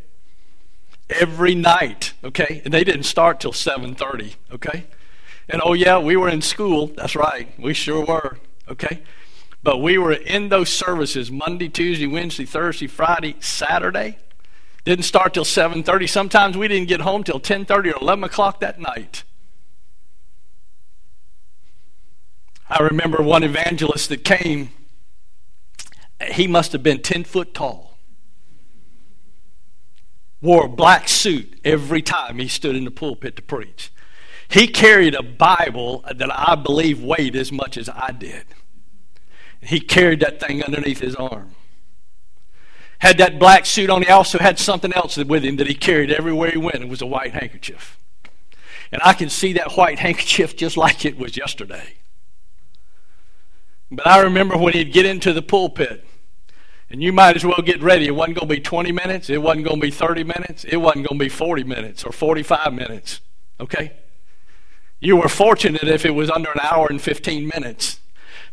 every 1.10 1.56
night, 1.56 2.14
okay? 2.24 2.62
And 2.66 2.74
they 2.74 2.84
didn't 2.84 3.04
start 3.04 3.39
till 3.39 3.54
7:30, 3.54 4.36
okay? 4.52 4.86
And 5.50 5.62
oh 5.64 5.74
yeah, 5.74 6.00
we 6.00 6.16
were 6.16 6.30
in 6.30 6.41
school. 6.41 6.88
That's 6.88 7.16
right. 7.16 7.54
We 7.60 7.74
sure 7.74 8.06
were, 8.06 8.38
okay? 8.70 9.02
But 9.62 9.82
we 9.82 9.98
were 9.98 10.14
in 10.14 10.50
those 10.50 10.70
services 10.70 11.32
Monday, 11.32 11.70
Tuesday, 11.70 12.08
Wednesday, 12.08 12.46
Thursday, 12.46 12.88
Friday, 12.88 13.36
Saturday. 13.39 14.18
Didn't 14.86 15.06
start 15.06 15.34
till 15.34 15.46
7:30. 15.46 16.08
Sometimes 16.08 16.58
we 16.58 16.68
didn't 16.68 16.88
get 16.88 17.02
home 17.02 17.24
till 17.24 17.40
10:30 17.40 17.92
or 17.92 18.02
11 18.02 18.24
o'clock 18.24 18.60
that 18.60 18.80
night. 18.80 19.24
I 22.70 22.82
remember 22.82 23.22
one 23.22 23.44
evangelist 23.44 24.10
that 24.10 24.24
came. 24.24 24.72
He 26.32 26.48
must 26.48 26.72
have 26.72 26.84
been 26.84 27.02
10 27.02 27.24
foot 27.24 27.54
tall 27.54 27.94
wore 30.44 30.66
a 30.66 30.70
black 30.70 31.08
suit 31.08 31.58
every 31.64 32.02
time 32.02 32.38
he 32.38 32.50
stood 32.50 32.76
in 32.76 32.84
the 32.84 32.92
pulpit 32.92 33.38
to 33.38 33.42
preach. 33.42 33.92
He 34.50 34.68
carried 34.68 35.16
a 35.16 35.24
Bible 35.24 36.04
that 36.14 36.30
I 36.32 36.56
believe 36.56 37.02
weighed 37.02 37.36
as 37.36 37.52
much 37.52 37.78
as 37.78 37.88
I 37.90 38.12
did. 38.12 38.44
He 39.62 39.80
carried 39.80 40.20
that 40.20 40.42
thing 40.42 40.62
underneath 40.62 41.00
his 41.00 41.16
arm. 41.16 41.56
Had 43.04 43.18
that 43.18 43.38
black 43.38 43.66
suit 43.66 43.89
on. 43.89 44.01
He 44.01 44.08
also 44.08 44.39
had 44.39 44.58
something 44.58 44.93
else 44.93 45.18
with 45.18 45.43
him 45.43 45.58
that 45.58 45.68
he 45.68 45.74
carried 45.74 46.10
everywhere 46.10 46.51
he 46.51 46.58
went. 46.58 46.78
It 46.78 46.88
was 46.88 47.01
a 47.01 47.06
white 47.06 47.34
handkerchief. 47.34 47.99
And 48.93 49.01
I 49.04 49.12
can 49.12 49.28
see 49.28 49.51
that 49.54 49.74
white 49.74 49.99
handkerchief 50.06 50.56
just 50.56 50.78
like 50.78 51.04
it 51.04 51.18
was 51.18 51.36
yesterday. 51.36 51.95
But 53.91 54.08
I 54.08 54.22
remember 54.22 54.58
when 54.58 54.72
he'd 54.72 54.93
get 54.93 55.06
into 55.06 55.34
the 55.34 55.41
pulpit 55.41 56.06
and 56.89 57.04
you 57.04 57.12
might 57.12 57.36
as 57.36 57.43
well 57.43 57.62
get 57.62 57.82
ready. 57.82 58.08
It 58.08 58.16
wasn't 58.16 58.38
going 58.38 58.47
to 58.47 58.56
be 58.56 58.62
20 58.62 58.93
minutes. 58.93 59.30
It 59.30 59.41
wasn't 59.41 59.66
going 59.66 59.82
to 59.82 59.86
be 59.86 59.91
30 59.91 60.24
minutes. 60.24 60.64
It 60.64 60.78
wasn't 60.78 61.06
going 61.06 61.20
to 61.20 61.26
be 61.26 61.28
40 61.28 61.66
minutes 61.66 62.06
or 62.06 62.14
45 62.14 62.74
minutes. 62.74 63.20
Okay? 63.60 63.91
You 65.01 65.18
were 65.18 65.28
fortunate 65.28 65.84
if 65.84 66.06
it 66.06 66.12
was 66.12 66.30
under 66.30 66.51
an 66.51 66.62
hour 66.62 66.88
and 66.89 67.01
15 67.01 67.49
minutes 67.49 67.99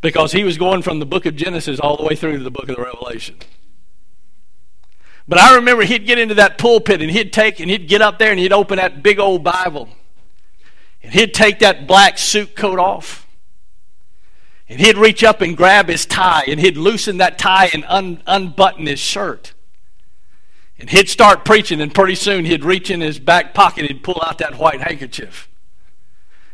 because 0.00 0.32
he 0.32 0.42
was 0.42 0.58
going 0.58 0.82
from 0.82 0.98
the 0.98 1.06
book 1.06 1.24
of 1.24 1.36
Genesis 1.36 1.78
all 1.78 1.96
the 1.96 2.02
way 2.02 2.16
through 2.16 2.38
to 2.38 2.42
the 2.42 2.50
book 2.50 2.68
of 2.68 2.74
the 2.74 2.82
Revelation. 2.82 3.36
But 5.30 5.38
I 5.38 5.54
remember 5.54 5.84
he'd 5.84 6.06
get 6.06 6.18
into 6.18 6.34
that 6.34 6.58
pulpit 6.58 7.00
and 7.00 7.08
he'd 7.08 7.32
take 7.32 7.60
and 7.60 7.70
he'd 7.70 7.86
get 7.86 8.02
up 8.02 8.18
there 8.18 8.32
and 8.32 8.40
he'd 8.40 8.52
open 8.52 8.78
that 8.78 9.00
big 9.00 9.20
old 9.20 9.44
Bible. 9.44 9.88
And 11.04 11.12
he'd 11.12 11.32
take 11.32 11.60
that 11.60 11.86
black 11.86 12.18
suit 12.18 12.56
coat 12.56 12.80
off 12.80 13.28
And 14.68 14.80
he'd 14.80 14.98
reach 14.98 15.22
up 15.22 15.40
and 15.40 15.56
grab 15.56 15.88
his 15.88 16.04
tie, 16.04 16.42
and 16.48 16.58
he'd 16.58 16.76
loosen 16.76 17.18
that 17.18 17.38
tie 17.38 17.70
and 17.72 17.84
un- 17.86 18.22
unbutton 18.26 18.86
his 18.86 18.98
shirt. 18.98 19.54
And 20.80 20.90
he'd 20.90 21.08
start 21.08 21.44
preaching, 21.44 21.80
and 21.80 21.94
pretty 21.94 22.16
soon 22.16 22.44
he'd 22.44 22.64
reach 22.64 22.90
in 22.90 23.00
his 23.00 23.20
back 23.20 23.54
pocket 23.54 23.88
and 23.88 24.02
pull 24.02 24.20
out 24.24 24.38
that 24.38 24.58
white 24.58 24.80
handkerchief. 24.80 25.48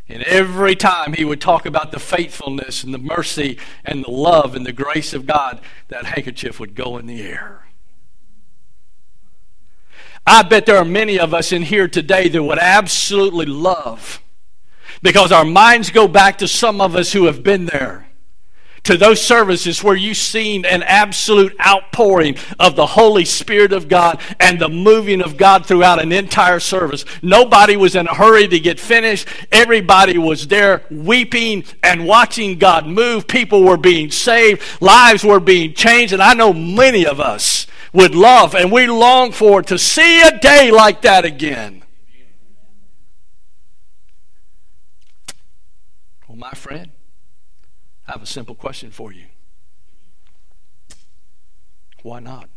And 0.06 0.22
every 0.24 0.76
time 0.76 1.14
he 1.14 1.24
would 1.24 1.40
talk 1.40 1.64
about 1.64 1.92
the 1.92 1.98
faithfulness 1.98 2.84
and 2.84 2.92
the 2.92 2.98
mercy 2.98 3.58
and 3.86 4.04
the 4.04 4.10
love 4.10 4.54
and 4.54 4.66
the 4.66 4.72
grace 4.72 5.14
of 5.14 5.26
God, 5.26 5.62
that 5.88 6.04
handkerchief 6.04 6.60
would 6.60 6.74
go 6.74 6.98
in 6.98 7.06
the 7.06 7.22
air. 7.22 7.65
I 10.26 10.42
bet 10.42 10.66
there 10.66 10.76
are 10.76 10.84
many 10.84 11.18
of 11.18 11.32
us 11.32 11.52
in 11.52 11.62
here 11.62 11.86
today 11.86 12.28
that 12.28 12.42
would 12.42 12.58
absolutely 12.58 13.46
love 13.46 14.20
because 15.02 15.30
our 15.30 15.44
minds 15.44 15.90
go 15.90 16.08
back 16.08 16.38
to 16.38 16.48
some 16.48 16.80
of 16.80 16.96
us 16.96 17.12
who 17.12 17.26
have 17.26 17.44
been 17.44 17.66
there. 17.66 18.08
To 18.84 18.96
those 18.96 19.20
services 19.20 19.82
where 19.82 19.96
you've 19.96 20.16
seen 20.16 20.64
an 20.64 20.84
absolute 20.84 21.56
outpouring 21.64 22.36
of 22.60 22.76
the 22.76 22.86
Holy 22.86 23.24
Spirit 23.24 23.72
of 23.72 23.88
God 23.88 24.20
and 24.38 24.60
the 24.60 24.68
moving 24.68 25.22
of 25.22 25.36
God 25.36 25.66
throughout 25.66 26.00
an 26.00 26.12
entire 26.12 26.60
service. 26.60 27.04
Nobody 27.20 27.76
was 27.76 27.96
in 27.96 28.06
a 28.06 28.14
hurry 28.14 28.46
to 28.46 28.60
get 28.60 28.78
finished. 28.78 29.26
Everybody 29.50 30.18
was 30.18 30.46
there 30.46 30.84
weeping 30.88 31.64
and 31.82 32.06
watching 32.06 32.58
God 32.58 32.86
move. 32.86 33.26
People 33.26 33.64
were 33.64 33.76
being 33.76 34.12
saved. 34.12 34.62
Lives 34.80 35.24
were 35.24 35.40
being 35.40 35.74
changed. 35.74 36.12
And 36.12 36.22
I 36.22 36.34
know 36.34 36.52
many 36.52 37.04
of 37.06 37.18
us 37.18 37.66
would 37.96 38.14
love 38.14 38.54
and 38.54 38.70
we 38.70 38.86
long 38.86 39.32
for 39.32 39.62
to 39.62 39.78
see 39.78 40.20
a 40.20 40.38
day 40.38 40.70
like 40.70 41.00
that 41.00 41.24
again. 41.24 41.82
Well, 46.28 46.36
my 46.36 46.50
friend, 46.50 46.90
I 48.06 48.12
have 48.12 48.22
a 48.22 48.26
simple 48.26 48.54
question 48.54 48.90
for 48.90 49.12
you. 49.12 49.24
Why 52.02 52.20
not? 52.20 52.50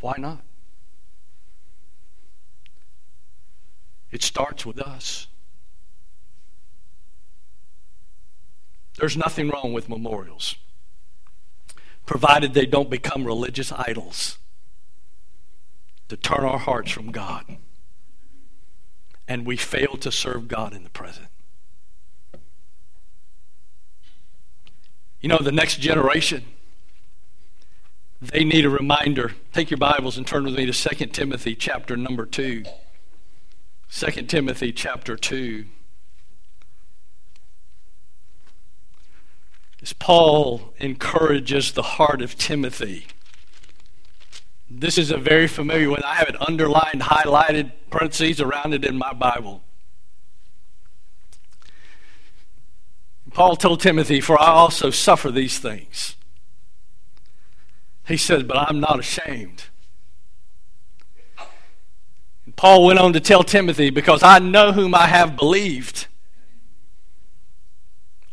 Why 0.00 0.14
not? 0.18 0.44
It 4.10 4.22
starts 4.22 4.66
with 4.66 4.78
us. 4.78 5.28
There's 8.98 9.16
nothing 9.16 9.48
wrong 9.48 9.72
with 9.72 9.88
memorials, 9.88 10.56
provided 12.06 12.54
they 12.54 12.66
don't 12.66 12.90
become 12.90 13.24
religious 13.24 13.72
idols 13.72 14.38
to 16.08 16.16
turn 16.16 16.44
our 16.44 16.58
hearts 16.58 16.90
from 16.90 17.10
God 17.10 17.56
and 19.26 19.46
we 19.46 19.56
fail 19.56 19.96
to 19.96 20.12
serve 20.12 20.48
God 20.48 20.74
in 20.74 20.84
the 20.84 20.90
present. 20.90 21.28
You 25.20 25.28
know, 25.28 25.38
the 25.38 25.52
next 25.52 25.80
generation, 25.80 26.44
they 28.20 28.44
need 28.44 28.66
a 28.66 28.70
reminder. 28.70 29.32
Take 29.52 29.70
your 29.70 29.78
Bibles 29.78 30.18
and 30.18 30.26
turn 30.26 30.44
with 30.44 30.54
me 30.54 30.66
to 30.66 30.72
2 30.72 31.06
Timothy 31.06 31.54
chapter 31.54 31.96
number 31.96 32.26
2. 32.26 32.64
2 33.90 34.22
Timothy 34.22 34.72
chapter 34.72 35.16
2. 35.16 35.64
As 39.84 39.92
Paul 39.92 40.72
encourages 40.80 41.72
the 41.72 41.82
heart 41.82 42.22
of 42.22 42.36
Timothy 42.36 43.06
this 44.80 44.98
is 44.98 45.10
a 45.10 45.16
very 45.16 45.46
familiar 45.46 45.90
one. 45.90 46.02
I 46.02 46.14
have 46.14 46.28
it 46.28 46.40
underlined, 46.40 47.02
highlighted, 47.02 47.72
parentheses 47.90 48.40
around 48.40 48.74
it 48.74 48.84
in 48.84 48.96
my 48.96 49.12
Bible. 49.12 49.62
Paul 53.32 53.56
told 53.56 53.80
Timothy, 53.80 54.20
For 54.20 54.40
I 54.40 54.46
also 54.46 54.90
suffer 54.90 55.30
these 55.30 55.58
things. 55.58 56.16
He 58.06 58.16
said, 58.16 58.48
But 58.48 58.56
I'm 58.56 58.80
not 58.80 58.98
ashamed. 58.98 59.64
And 62.46 62.56
Paul 62.56 62.86
went 62.86 62.98
on 62.98 63.12
to 63.12 63.20
tell 63.20 63.44
Timothy, 63.44 63.90
Because 63.90 64.22
I 64.22 64.38
know 64.38 64.72
whom 64.72 64.94
I 64.94 65.06
have 65.06 65.36
believed, 65.36 66.06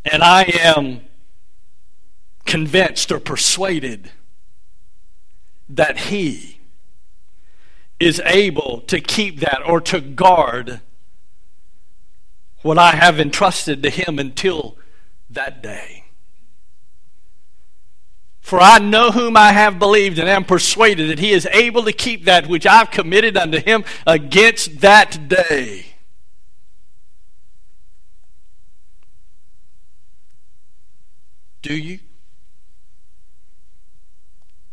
and 0.06 0.24
I 0.24 0.44
am 0.44 1.02
convinced 2.46 3.12
or 3.12 3.20
persuaded 3.20 4.12
that 5.70 5.98
he 5.98 6.60
is 8.00 8.22
able 8.26 8.82
to 8.88 9.00
keep 9.00 9.40
that 9.40 9.62
or 9.66 9.80
to 9.80 10.02
guard 10.02 10.82
what 12.62 12.78
I 12.78 12.92
have 12.92 13.20
entrusted 13.20 13.82
to 13.84 13.90
him 13.90 14.20
until 14.20 14.78
that 15.30 15.64
day. 15.64 16.06
For 18.42 18.60
I 18.60 18.80
know 18.80 19.12
whom 19.12 19.38
I 19.38 19.54
have 19.54 19.80
believed 19.80 20.20
and 20.20 20.28
am 20.28 20.44
persuaded 20.44 21.10
that 21.10 21.20
he 21.20 21.32
is 21.32 21.48
able 21.52 21.84
to 21.84 21.94
keep 21.94 22.26
that 22.26 22.48
which 22.48 22.66
I've 22.66 22.92
committed 22.92 23.38
unto 23.38 23.60
him 23.60 23.86
against 24.06 24.82
that 24.82 25.30
day. 25.30 25.86
Do 31.62 31.76
you? 31.76 32.00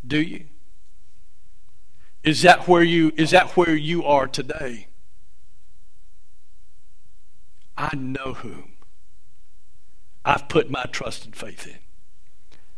Do 0.09 0.21
you? 0.21 0.47
Is 2.25 2.43
that 2.43 2.67
where 2.67 2.83
you 2.83 3.13
is 3.17 3.31
that 3.31 3.57
where 3.57 3.77
you 3.77 4.05
are 4.05 4.27
today? 4.27 4.89
I 7.77 7.95
know 7.95 8.35
whom 8.35 8.73
I've 10.25 10.49
put 10.49 10.69
my 10.69 10.85
trust 10.91 11.25
and 11.25 11.37
faith 11.37 11.67
in. 11.67 11.79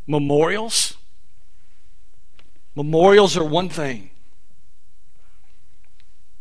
Memorials 0.06 0.98
Memorials 2.74 3.36
are 3.36 3.44
one 3.44 3.68
thing. 3.68 4.10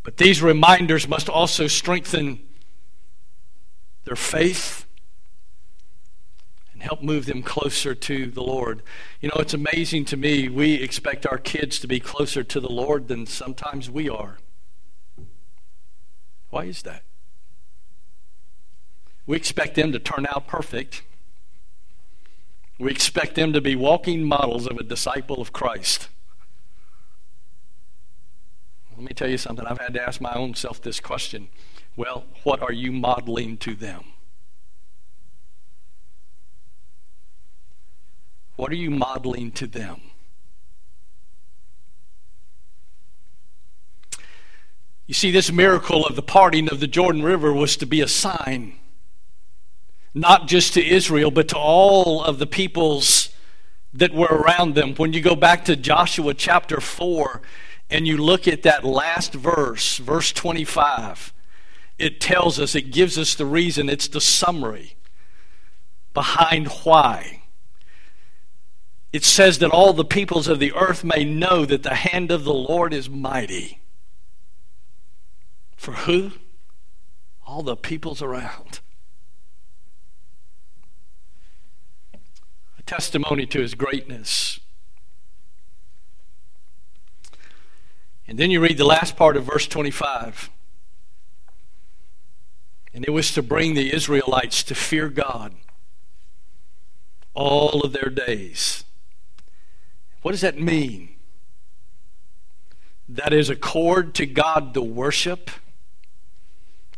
But 0.03 0.17
these 0.17 0.41
reminders 0.41 1.07
must 1.07 1.29
also 1.29 1.67
strengthen 1.67 2.39
their 4.05 4.15
faith 4.15 4.85
and 6.79 6.87
help 6.87 7.01
move 7.01 7.25
them 7.25 7.43
closer 7.43 7.93
to 7.93 8.27
the 8.27 8.41
Lord. 8.41 8.81
You 9.19 9.27
know, 9.27 9.41
it's 9.41 9.53
amazing 9.53 10.05
to 10.05 10.17
me. 10.17 10.47
We 10.47 10.75
expect 10.75 11.25
our 11.25 11.37
kids 11.37 11.77
to 11.79 11.87
be 11.87 11.99
closer 11.99 12.41
to 12.41 12.59
the 12.61 12.69
Lord 12.69 13.09
than 13.09 13.25
sometimes 13.25 13.89
we 13.91 14.07
are. 14.07 14.37
Why 16.51 16.63
is 16.63 16.83
that? 16.83 17.03
We 19.25 19.35
expect 19.35 19.75
them 19.75 19.91
to 19.91 19.99
turn 19.99 20.25
out 20.33 20.47
perfect. 20.47 21.03
We 22.79 22.91
expect 22.91 23.35
them 23.35 23.51
to 23.51 23.59
be 23.59 23.75
walking 23.75 24.23
models 24.23 24.65
of 24.65 24.77
a 24.77 24.83
disciple 24.83 25.41
of 25.41 25.51
Christ. 25.51 26.07
Let 28.95 29.05
me 29.05 29.13
tell 29.13 29.29
you 29.29 29.37
something. 29.37 29.65
I've 29.65 29.79
had 29.79 29.93
to 29.95 30.01
ask 30.01 30.21
my 30.21 30.33
own 30.33 30.55
self 30.55 30.81
this 30.81 31.01
question. 31.01 31.49
Well, 31.97 32.23
what 32.43 32.61
are 32.61 32.71
you 32.71 32.93
modeling 32.93 33.57
to 33.57 33.75
them? 33.75 34.05
What 38.59 38.73
are 38.73 38.75
you 38.75 38.91
modeling 38.91 39.51
to 39.53 39.67
them? 39.67 40.01
You 45.07 45.13
see, 45.13 45.31
this 45.31 45.49
miracle 45.49 46.05
of 46.05 46.17
the 46.17 46.21
parting 46.21 46.67
of 46.67 46.81
the 46.81 46.87
Jordan 46.87 47.23
River 47.23 47.53
was 47.53 47.77
to 47.77 47.85
be 47.85 48.01
a 48.01 48.07
sign, 48.09 48.73
not 50.13 50.49
just 50.49 50.73
to 50.73 50.85
Israel, 50.85 51.31
but 51.31 51.47
to 51.47 51.55
all 51.55 52.21
of 52.21 52.37
the 52.37 52.45
peoples 52.45 53.29
that 53.93 54.13
were 54.13 54.27
around 54.27 54.75
them. 54.75 54.93
When 54.95 55.13
you 55.13 55.21
go 55.21 55.37
back 55.37 55.63
to 55.63 55.77
Joshua 55.77 56.33
chapter 56.33 56.81
4 56.81 57.41
and 57.89 58.05
you 58.05 58.17
look 58.17 58.45
at 58.45 58.63
that 58.63 58.83
last 58.83 59.33
verse, 59.33 59.99
verse 59.99 60.33
25, 60.33 61.31
it 61.97 62.19
tells 62.19 62.59
us, 62.59 62.75
it 62.75 62.91
gives 62.91 63.17
us 63.17 63.35
the 63.35 63.45
reason, 63.45 63.87
it's 63.87 64.09
the 64.09 64.19
summary 64.19 64.97
behind 66.13 66.67
why 66.83 67.38
it 69.11 69.23
says 69.23 69.57
that 69.59 69.71
all 69.71 69.93
the 69.93 70.05
peoples 70.05 70.47
of 70.47 70.59
the 70.59 70.73
earth 70.73 71.03
may 71.03 71.23
know 71.23 71.65
that 71.65 71.83
the 71.83 71.95
hand 71.95 72.31
of 72.31 72.43
the 72.43 72.53
Lord 72.53 72.93
is 72.93 73.09
mighty. 73.09 73.81
For 75.75 75.93
who? 75.93 76.33
All 77.45 77.63
the 77.63 77.75
peoples 77.75 78.21
around. 78.21 78.81
A 82.77 82.83
testimony 82.85 83.47
to 83.47 83.59
his 83.59 83.73
greatness. 83.73 84.59
And 88.27 88.37
then 88.37 88.51
you 88.51 88.59
read 88.59 88.77
the 88.77 88.85
last 88.85 89.15
part 89.15 89.35
of 89.35 89.45
verse 89.45 89.65
25. 89.65 90.51
And 92.93 93.03
it 93.05 93.11
was 93.11 93.31
to 93.31 93.41
bring 93.41 93.73
the 93.73 93.91
Israelites 93.91 94.61
to 94.63 94.75
fear 94.75 95.09
God 95.09 95.55
all 97.33 97.81
of 97.81 97.93
their 97.93 98.09
days. 98.09 98.83
What 100.21 100.31
does 100.31 100.41
that 100.41 100.59
mean? 100.59 101.09
That 103.07 103.33
is 103.33 103.49
accord 103.49 104.13
to 104.15 104.25
God 104.25 104.73
the 104.73 104.83
worship 104.83 105.49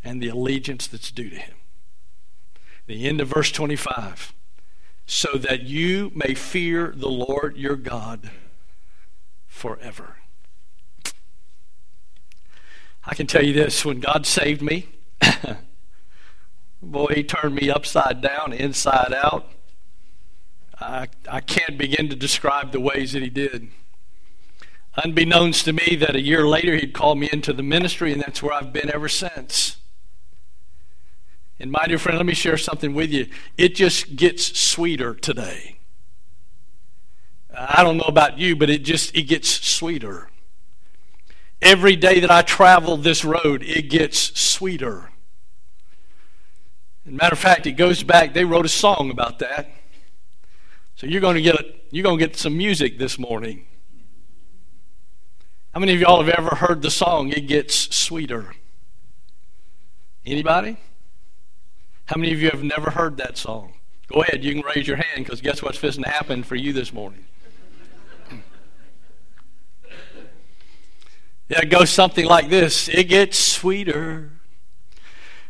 and 0.03 0.21
the 0.21 0.27
allegiance 0.27 0.87
that's 0.87 1.11
due 1.11 1.29
to 1.29 1.35
him. 1.35 1.55
The 2.87 3.07
end 3.07 3.21
of 3.21 3.29
verse 3.29 3.51
25 3.51 4.33
so 5.05 5.37
that 5.37 5.63
you 5.63 6.11
may 6.15 6.33
fear 6.33 6.93
the 6.95 7.09
Lord 7.09 7.57
your 7.57 7.75
God 7.75 8.31
forever. 9.45 10.15
I 13.03 13.15
can 13.15 13.27
tell 13.27 13.43
you 13.43 13.53
this 13.53 13.83
when 13.83 13.99
God 13.99 14.25
saved 14.25 14.61
me, 14.61 14.87
boy, 16.81 17.13
He 17.15 17.23
turned 17.23 17.55
me 17.55 17.69
upside 17.69 18.21
down, 18.21 18.53
inside 18.53 19.13
out. 19.13 19.51
I, 20.81 21.07
I 21.29 21.39
can't 21.41 21.77
begin 21.77 22.09
to 22.09 22.15
describe 22.15 22.71
the 22.71 22.79
ways 22.79 23.13
that 23.13 23.21
He 23.21 23.29
did. 23.29 23.69
Unbeknownst 24.95 25.65
to 25.65 25.73
me, 25.73 25.95
that 25.95 26.15
a 26.15 26.21
year 26.21 26.47
later 26.47 26.75
He'd 26.75 26.93
called 26.93 27.19
me 27.19 27.29
into 27.31 27.53
the 27.53 27.63
ministry, 27.63 28.11
and 28.11 28.21
that's 28.21 28.41
where 28.41 28.53
I've 28.53 28.73
been 28.73 28.93
ever 28.93 29.07
since. 29.07 29.77
And 31.59 31.71
my 31.71 31.85
dear 31.85 31.99
friend, 31.99 32.17
let 32.17 32.25
me 32.25 32.33
share 32.33 32.57
something 32.57 32.95
with 32.95 33.11
you. 33.11 33.27
It 33.57 33.75
just 33.75 34.15
gets 34.15 34.59
sweeter 34.59 35.13
today. 35.13 35.77
I 37.55 37.83
don't 37.83 37.97
know 37.97 38.05
about 38.07 38.39
you, 38.39 38.55
but 38.55 38.69
it 38.69 38.79
just 38.83 39.15
it 39.15 39.23
gets 39.23 39.49
sweeter. 39.49 40.29
Every 41.61 41.95
day 41.95 42.19
that 42.19 42.31
I 42.31 42.41
travel 42.41 42.97
this 42.97 43.23
road, 43.23 43.61
it 43.61 43.89
gets 43.89 44.39
sweeter. 44.39 45.11
As 47.05 47.13
matter 47.13 47.33
of 47.33 47.39
fact, 47.39 47.67
it 47.67 47.73
goes 47.73 48.01
back. 48.01 48.33
They 48.33 48.45
wrote 48.45 48.65
a 48.65 48.69
song 48.69 49.11
about 49.11 49.39
that. 49.39 49.69
So 51.01 51.07
you're 51.07 51.19
going 51.19 51.33
to 51.33 51.41
get 51.41 51.55
you're 51.89 52.03
going 52.03 52.19
to 52.19 52.27
get 52.27 52.35
some 52.35 52.55
music 52.55 52.99
this 52.99 53.17
morning. 53.17 53.65
How 55.73 55.79
many 55.79 55.95
of 55.95 55.99
y'all 55.99 56.23
have 56.23 56.29
ever 56.29 56.53
heard 56.53 56.83
the 56.83 56.91
song 56.91 57.29
"It 57.29 57.47
Gets 57.47 57.95
Sweeter"? 57.95 58.53
Anybody? 60.27 60.77
How 62.05 62.17
many 62.19 62.33
of 62.33 62.39
you 62.39 62.51
have 62.51 62.61
never 62.61 62.91
heard 62.91 63.17
that 63.17 63.35
song? 63.35 63.73
Go 64.13 64.21
ahead, 64.21 64.43
you 64.43 64.53
can 64.53 64.61
raise 64.61 64.87
your 64.87 64.97
hand 64.97 65.25
because 65.25 65.41
guess 65.41 65.63
what's 65.63 65.79
fixing 65.79 66.03
to 66.03 66.09
happen 66.09 66.43
for 66.43 66.55
you 66.55 66.71
this 66.71 66.93
morning? 66.93 67.25
Yeah, 71.49 71.61
it 71.63 71.71
goes 71.71 71.89
something 71.89 72.27
like 72.27 72.51
this 72.51 72.87
It 72.89 73.05
gets 73.05 73.39
sweeter 73.39 74.33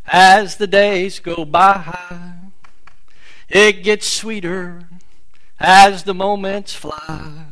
as 0.08 0.56
the 0.56 0.68
days 0.68 1.20
go 1.20 1.44
by. 1.44 2.36
It 3.50 3.84
gets 3.84 4.08
sweeter 4.08 4.88
as 5.62 6.04
the 6.04 6.14
moments 6.14 6.74
fly. 6.74 7.46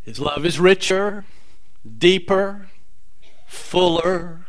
His 0.00 0.18
love 0.18 0.46
is 0.46 0.58
richer, 0.58 1.26
deeper, 1.98 2.68
fuller, 3.46 4.46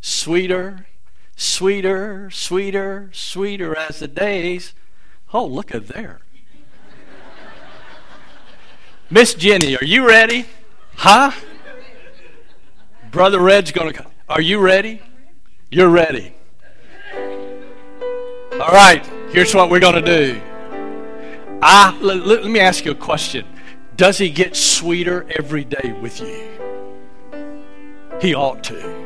sweeter, 0.00 0.86
sweeter, 1.36 2.30
sweeter, 2.30 3.10
sweeter 3.12 3.76
as 3.76 3.98
the 3.98 4.08
days. 4.08 4.72
Oh, 5.32 5.44
look 5.44 5.74
at 5.74 5.88
there. 5.88 6.20
Miss 9.10 9.34
Jenny, 9.34 9.76
are 9.76 9.84
you 9.84 10.08
ready? 10.08 10.46
Huh? 10.96 11.32
Brother 13.10 13.38
Red's 13.38 13.70
going 13.70 13.92
to 13.92 14.02
come. 14.02 14.10
Are 14.28 14.40
you 14.40 14.58
ready? 14.58 15.02
You're 15.70 15.90
ready. 15.90 16.34
All 18.52 18.72
right, 18.72 19.04
here's 19.30 19.54
what 19.54 19.68
we're 19.68 19.80
going 19.80 20.02
to 20.02 20.32
do. 20.32 20.40
Ah, 21.62 21.96
I, 21.96 22.00
let, 22.00 22.26
let 22.26 22.44
me 22.44 22.60
ask 22.60 22.84
you 22.84 22.92
a 22.92 22.96
question. 22.96 23.46
Does 23.96 24.18
he 24.18 24.30
get 24.30 24.56
sweeter 24.56 25.26
every 25.30 25.64
day 25.64 25.96
with 26.00 26.20
you? 26.20 26.48
He 28.20 28.34
ought 28.34 28.64
to. 28.64 29.04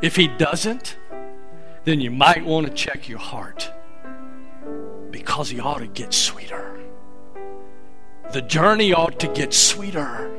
If 0.00 0.14
he 0.16 0.28
doesn't, 0.28 0.96
then 1.84 2.00
you 2.00 2.10
might 2.10 2.44
want 2.44 2.66
to 2.66 2.72
check 2.72 3.08
your 3.08 3.18
heart 3.18 3.72
because 5.10 5.50
he 5.50 5.58
ought 5.58 5.78
to 5.78 5.86
get 5.86 6.12
sweeter. 6.14 6.78
The 8.32 8.42
journey 8.42 8.92
ought 8.92 9.18
to 9.20 9.28
get 9.28 9.54
sweeter. 9.54 10.30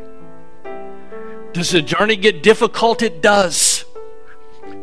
Does 1.53 1.71
the 1.71 1.81
journey 1.81 2.15
get 2.15 2.43
difficult? 2.43 3.01
It 3.01 3.21
does. 3.21 3.83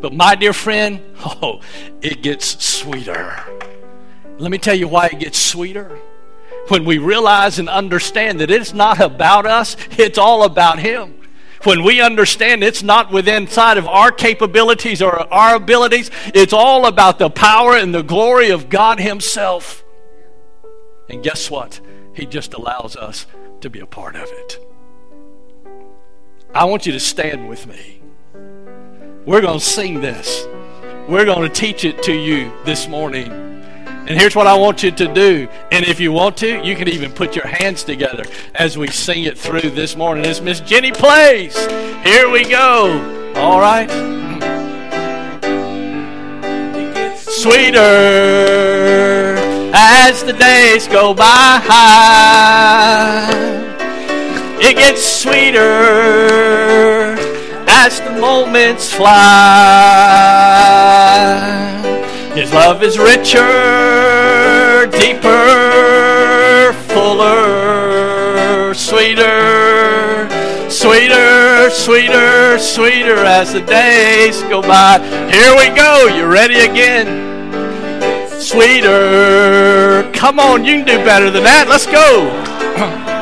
But 0.01 0.13
my 0.13 0.35
dear 0.35 0.53
friend, 0.53 1.01
oh, 1.25 1.61
it 2.03 2.23
gets 2.23 2.63
sweeter. 2.65 3.33
Let 4.39 4.51
me 4.51 4.59
tell 4.59 4.75
you 4.75 4.89
why 4.89 5.07
it 5.07 5.21
gets 5.21 5.39
sweeter. 5.39 5.99
When 6.69 6.85
we 6.85 6.99
realize 6.99 7.59
and 7.59 7.69
understand 7.69 8.41
that 8.41 8.51
it's 8.51 8.75
not 8.75 9.01
about 9.01 9.47
us, 9.47 9.77
it's 9.93 10.19
all 10.19 10.45
about 10.45 10.79
Him. 10.79 11.15
When 11.65 11.83
we 11.83 12.01
understand 12.01 12.63
it's 12.63 12.83
not 12.83 13.11
within 13.11 13.49
sight 13.49 13.79
of 13.79 13.87
our 13.87 14.13
capabilities 14.13 15.01
or 15.01 15.33
our 15.33 15.57
abilities, 15.57 16.11
it's 16.27 16.53
all 16.53 16.87
about 16.87 17.19
the 17.19 17.31
power 17.31 17.77
and 17.77 17.95
the 17.95 18.03
glory 18.03 18.51
of 18.51 18.69
God 18.69 19.01
Himself. 19.01 19.85
And 21.09 21.23
guess 21.23 21.51
what? 21.51 21.81
He 22.13 22.27
just 22.27 22.55
allows 22.55 22.97
us 22.97 23.27
to 23.61 23.71
be 23.71 23.81
a 23.81 23.87
part 23.87 24.17
of 24.17 24.29
it. 24.29 24.59
I 26.55 26.65
want 26.65 26.87
you 26.87 26.93
to 26.93 27.01
stand 27.01 27.49
with 27.49 27.67
me. 27.67 28.01
We're 29.25 29.41
going 29.41 29.59
to 29.59 29.65
sing 29.65 30.01
this. 30.01 30.47
We're 31.09 31.25
going 31.25 31.43
to 31.43 31.49
teach 31.49 31.85
it 31.85 32.03
to 32.05 32.13
you 32.13 32.53
this 32.65 32.89
morning. 32.89 33.46
And 34.09 34.17
here's 34.17 34.37
what 34.37 34.47
I 34.47 34.55
want 34.55 34.85
you 34.85 34.93
to 34.93 35.13
do. 35.13 35.49
And 35.73 35.85
if 35.85 35.99
you 35.99 36.13
want 36.13 36.37
to, 36.39 36.65
you 36.65 36.77
can 36.77 36.87
even 36.89 37.11
put 37.13 37.35
your 37.35 37.47
hands 37.47 37.83
together 37.83 38.25
as 38.55 38.79
we 38.79 38.87
sing 38.87 39.25
it 39.25 39.37
through 39.37 39.71
this 39.71 39.97
morning. 39.97 40.25
As 40.25 40.41
Miss 40.41 40.61
Jenny 40.61 40.93
plays, 40.93 41.57
here 42.05 42.31
we 42.31 42.45
go. 42.45 43.33
All 43.35 43.59
right. 43.59 43.91
It 46.77 46.95
gets 46.95 47.43
sweeter 47.43 47.81
as 49.75 50.23
the 50.23 50.35
days 50.35 50.87
go 50.87 51.13
by. 51.13 51.61
It 54.61 54.77
gets 54.77 55.05
sweeter 55.05 55.61
as 57.69 58.01
the 58.01 58.13
moments 58.13 58.93
fly. 58.95 59.17
His 62.37 62.53
love 62.53 62.83
is 62.83 62.99
richer, 62.99 63.41
deeper, 64.89 66.75
fuller, 66.87 68.75
sweeter, 68.75 70.29
sweeter, 70.69 71.71
sweeter, 71.71 72.59
sweeter 72.59 73.17
as 73.25 73.55
the 73.55 73.63
days 73.63 74.43
go 74.43 74.61
by. 74.61 74.99
Here 75.33 75.57
we 75.57 75.75
go. 75.75 76.09
You 76.15 76.27
ready 76.27 76.59
again? 76.59 77.25
Sweeter. 78.39 80.13
Come 80.13 80.39
on, 80.39 80.63
you 80.63 80.85
can 80.85 80.85
do 80.85 80.99
better 81.07 81.31
than 81.31 81.45
that. 81.45 81.69
Let's 81.71 81.87
go. 81.87 82.31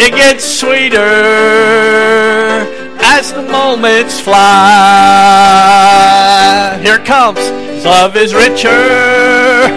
It 0.00 0.14
gets 0.14 0.44
sweeter 0.44 1.98
as 3.08 3.32
the 3.32 3.42
moments 3.42 4.20
fly. 4.20 4.38
Here 6.82 6.98
comes. 6.98 7.40
Love 7.84 8.16
is 8.16 8.34
richer, 8.34 9.68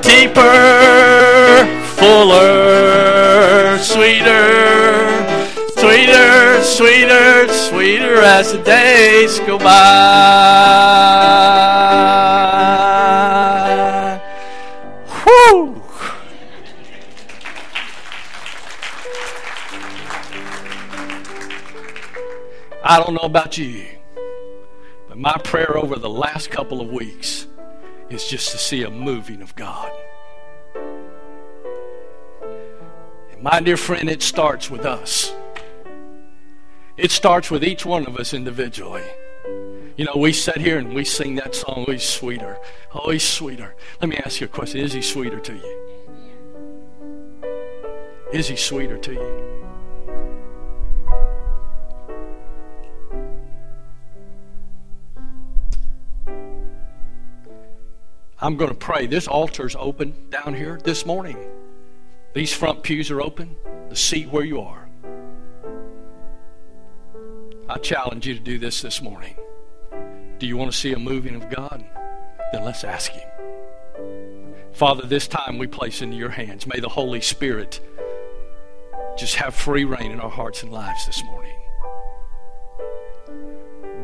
deeper, 0.00 1.64
fuller, 1.96 3.78
sweeter, 3.78 4.48
sweeter, 5.76 6.62
sweeter, 6.62 7.48
sweeter 7.52 8.16
as 8.22 8.52
the 8.52 8.58
days 8.64 9.38
go 9.40 9.58
by. 9.58 10.82
I 22.84 22.98
don't 22.98 23.14
know 23.14 23.20
about 23.20 23.58
you, 23.58 23.86
but 25.08 25.16
my 25.16 25.38
prayer 25.44 25.78
over 25.78 25.96
the 25.96 26.10
last 26.10 26.50
couple 26.50 26.80
of 26.80 26.90
weeks 26.90 27.46
is 28.10 28.26
just 28.26 28.50
to 28.50 28.58
see 28.58 28.82
a 28.82 28.90
moving 28.90 29.40
of 29.40 29.54
God. 29.54 29.92
And 33.30 33.40
my 33.40 33.60
dear 33.60 33.76
friend, 33.76 34.10
it 34.10 34.20
starts 34.20 34.68
with 34.68 34.84
us. 34.84 35.32
It 36.96 37.12
starts 37.12 37.52
with 37.52 37.62
each 37.62 37.86
one 37.86 38.04
of 38.06 38.16
us 38.16 38.34
individually. 38.34 39.04
You 39.96 40.04
know, 40.04 40.16
we 40.16 40.32
sit 40.32 40.56
here 40.56 40.78
and 40.78 40.92
we 40.92 41.04
sing 41.04 41.36
that 41.36 41.54
song, 41.54 41.84
oh, 41.86 41.92
He's 41.92 42.02
sweeter. 42.02 42.58
Oh, 42.92 43.12
He's 43.12 43.22
sweeter. 43.22 43.76
Let 44.00 44.08
me 44.08 44.16
ask 44.16 44.40
you 44.40 44.46
a 44.46 44.48
question 44.48 44.80
Is 44.80 44.92
He 44.92 45.02
sweeter 45.02 45.38
to 45.38 45.54
you? 45.54 45.78
Is 48.32 48.48
He 48.48 48.56
sweeter 48.56 48.98
to 48.98 49.12
you? 49.12 49.61
I'm 58.42 58.56
going 58.56 58.70
to 58.70 58.76
pray. 58.76 59.06
This 59.06 59.28
altar's 59.28 59.76
open 59.78 60.16
down 60.30 60.54
here 60.54 60.80
this 60.82 61.06
morning. 61.06 61.38
These 62.34 62.52
front 62.52 62.82
pews 62.82 63.08
are 63.12 63.22
open. 63.22 63.54
The 63.88 63.94
seat 63.94 64.30
where 64.30 64.44
you 64.44 64.60
are. 64.60 64.88
I 67.68 67.78
challenge 67.78 68.26
you 68.26 68.34
to 68.34 68.40
do 68.40 68.58
this 68.58 68.82
this 68.82 69.00
morning. 69.00 69.36
Do 70.40 70.48
you 70.48 70.56
want 70.56 70.72
to 70.72 70.76
see 70.76 70.92
a 70.92 70.98
moving 70.98 71.36
of 71.36 71.48
God? 71.50 71.84
Then 72.52 72.64
let's 72.64 72.82
ask 72.82 73.12
Him. 73.12 73.28
Father, 74.72 75.06
this 75.06 75.28
time 75.28 75.56
we 75.56 75.68
place 75.68 76.02
into 76.02 76.16
your 76.16 76.30
hands. 76.30 76.66
May 76.66 76.80
the 76.80 76.88
Holy 76.88 77.20
Spirit 77.20 77.78
just 79.16 79.36
have 79.36 79.54
free 79.54 79.84
reign 79.84 80.10
in 80.10 80.18
our 80.18 80.28
hearts 80.28 80.64
and 80.64 80.72
lives 80.72 81.06
this 81.06 81.22
morning. 81.22 81.54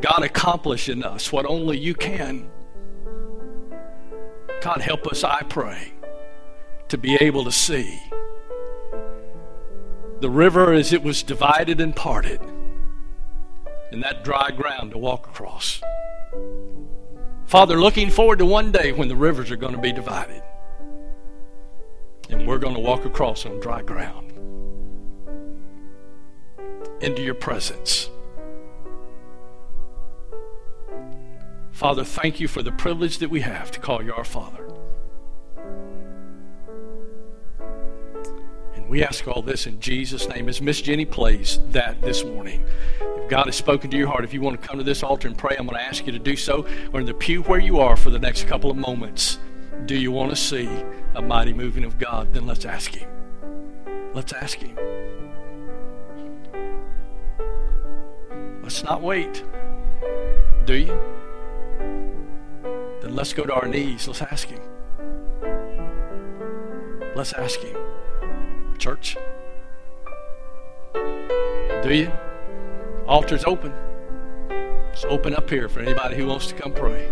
God, 0.01 0.23
accomplish 0.23 0.89
in 0.89 1.03
us 1.03 1.33
what 1.33 1.45
only 1.45 1.77
you 1.77 1.97
can. 1.97 2.49
God, 4.61 4.81
help 4.81 5.07
us, 5.07 5.23
I 5.25 5.43
pray, 5.43 5.93
to 6.89 6.99
be 6.99 7.15
able 7.17 7.45
to 7.45 7.53
see 7.53 8.01
the 10.21 10.29
river 10.29 10.73
as 10.73 10.93
it 10.93 11.03
was 11.03 11.23
divided 11.23 11.81
and 11.81 11.95
parted, 11.95 12.41
and 13.93 14.03
that 14.03 14.25
dry 14.25 14.51
ground 14.51 14.91
to 14.91 14.99
walk 14.99 15.29
across. 15.29 15.81
Father, 17.47 17.81
looking 17.81 18.11
forward 18.11 18.41
to 18.41 18.47
one 18.47 18.73
day 18.73 18.93
when 18.93 19.09
the 19.09 19.17
rivers 19.17 19.51
are 19.51 19.57
going 19.57 19.75
to 19.75 19.81
be 19.81 19.93
divided, 19.93 20.43
and 22.29 22.47
we're 22.47 22.59
going 22.59 22.75
to 22.75 22.81
walk 22.81 23.05
across 23.05 23.47
on 23.47 23.61
dry 23.61 23.81
ground 23.81 24.33
into 27.01 27.23
your 27.23 27.35
presence. 27.35 28.11
Father, 31.79 32.03
thank 32.03 32.41
you 32.41 32.49
for 32.49 32.61
the 32.61 32.73
privilege 32.73 33.19
that 33.19 33.31
we 33.31 33.41
have 33.43 33.71
to 33.71 33.79
call 33.79 34.03
you 34.03 34.13
our 34.13 34.25
Father. 34.25 34.69
And 38.75 38.89
we 38.89 39.05
ask 39.05 39.29
all 39.29 39.43
this 39.43 39.69
in 39.69 39.79
Jesus' 39.79 40.29
name. 40.29 40.49
As 40.49 40.61
Miss 40.61 40.83
Jenny 40.83 41.05
plays 41.05 41.61
that 41.71 42.03
this 42.03 42.25
morning, 42.25 42.67
if 43.01 43.31
God 43.31 43.47
has 43.47 43.55
spoken 43.55 43.93
to 43.93 43.97
your 43.97 44.09
heart, 44.09 44.25
if 44.25 44.35
you 44.35 44.41
want 44.41 44.61
to 44.61 44.67
come 44.67 44.77
to 44.79 44.83
this 44.83 45.05
altar 45.05 45.29
and 45.29 45.39
pray, 45.39 45.55
I'm 45.57 45.69
going 45.69 45.79
to 45.79 45.87
ask 45.87 46.05
you 46.05 46.11
to 46.11 46.19
do 46.19 46.35
so. 46.35 46.67
Or 46.93 46.99
in 46.99 47.07
the 47.07 47.15
pew 47.15 47.43
where 47.43 47.61
you 47.61 47.79
are 47.79 47.95
for 47.95 48.11
the 48.11 48.19
next 48.19 48.49
couple 48.49 48.73
of 48.73 48.77
moments, 48.77 49.39
do 49.87 49.97
you 49.97 50.11
want 50.11 50.31
to 50.31 50.37
see 50.37 50.69
a 51.15 51.23
mighty 51.23 51.53
moving 51.53 51.85
of 51.85 51.97
God? 51.97 52.35
Then 52.35 52.45
let's 52.45 52.65
ask 52.65 52.93
Him. 52.93 53.09
Let's 54.15 54.33
ask 54.33 54.59
Him. 54.59 54.77
Let's 58.65 58.83
not 58.83 59.01
wait. 59.01 59.45
Do 60.67 60.75
you? 60.75 61.01
Then 63.09 63.17
let's 63.17 63.33
go 63.33 63.45
to 63.47 63.55
our 63.55 63.67
knees. 63.67 64.07
Let's 64.07 64.21
ask 64.21 64.49
Him. 64.49 64.61
Let's 67.17 67.33
ask 67.33 67.59
Him. 67.59 67.75
Church. 68.77 69.17
Do 70.93 71.95
you? 71.95 72.13
Altar's 73.07 73.45
open. 73.45 73.73
It's 74.93 75.07
open 75.07 75.35
up 75.35 75.49
here 75.49 75.71
for 75.71 75.81
anybody 75.81 76.17
who 76.17 76.27
wants 76.27 76.49
to 76.49 76.55
come 76.55 76.75
pray. 76.75 77.11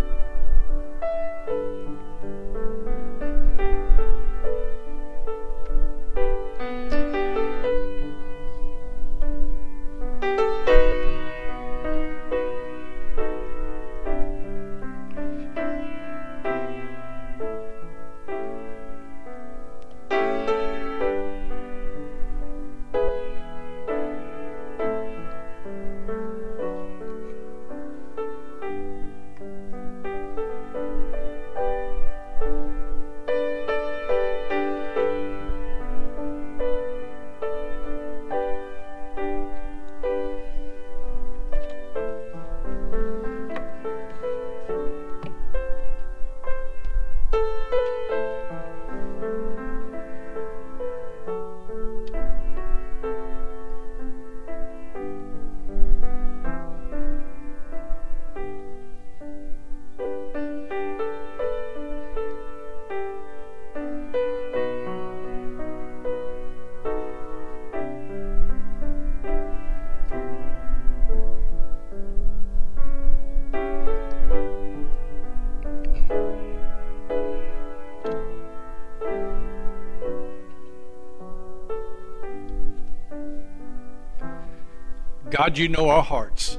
God, 85.37 85.59
you 85.59 85.69
know 85.69 85.91
our 85.91 86.03
hearts. 86.03 86.59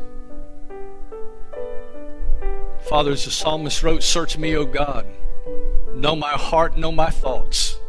Father, 2.88 3.14
as 3.14 3.26
the 3.26 3.32
psalmist 3.32 3.82
wrote, 3.82 4.04
Search 4.04 4.38
me, 4.38 4.56
O 4.56 4.66
God. 4.66 5.08
Know 5.96 6.16
my 6.16 6.34
heart, 6.34 6.78
know 6.78 6.92
my 6.92 7.10
thoughts. 7.10 7.80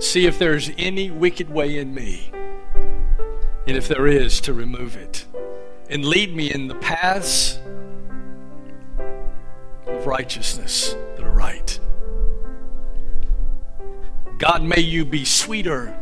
See 0.00 0.26
if 0.26 0.36
there's 0.36 0.72
any 0.76 1.12
wicked 1.12 1.48
way 1.48 1.78
in 1.78 1.94
me. 1.94 2.32
And 3.68 3.76
if 3.76 3.86
there 3.86 4.08
is, 4.08 4.40
to 4.40 4.52
remove 4.52 4.96
it. 4.96 5.26
And 5.88 6.04
lead 6.04 6.34
me 6.34 6.52
in 6.52 6.66
the 6.66 6.74
paths 6.74 7.60
of 9.86 10.06
righteousness 10.08 10.96
that 11.14 11.22
are 11.22 11.30
right. 11.30 11.78
God, 14.38 14.64
may 14.64 14.80
you 14.80 15.04
be 15.04 15.24
sweeter 15.24 15.96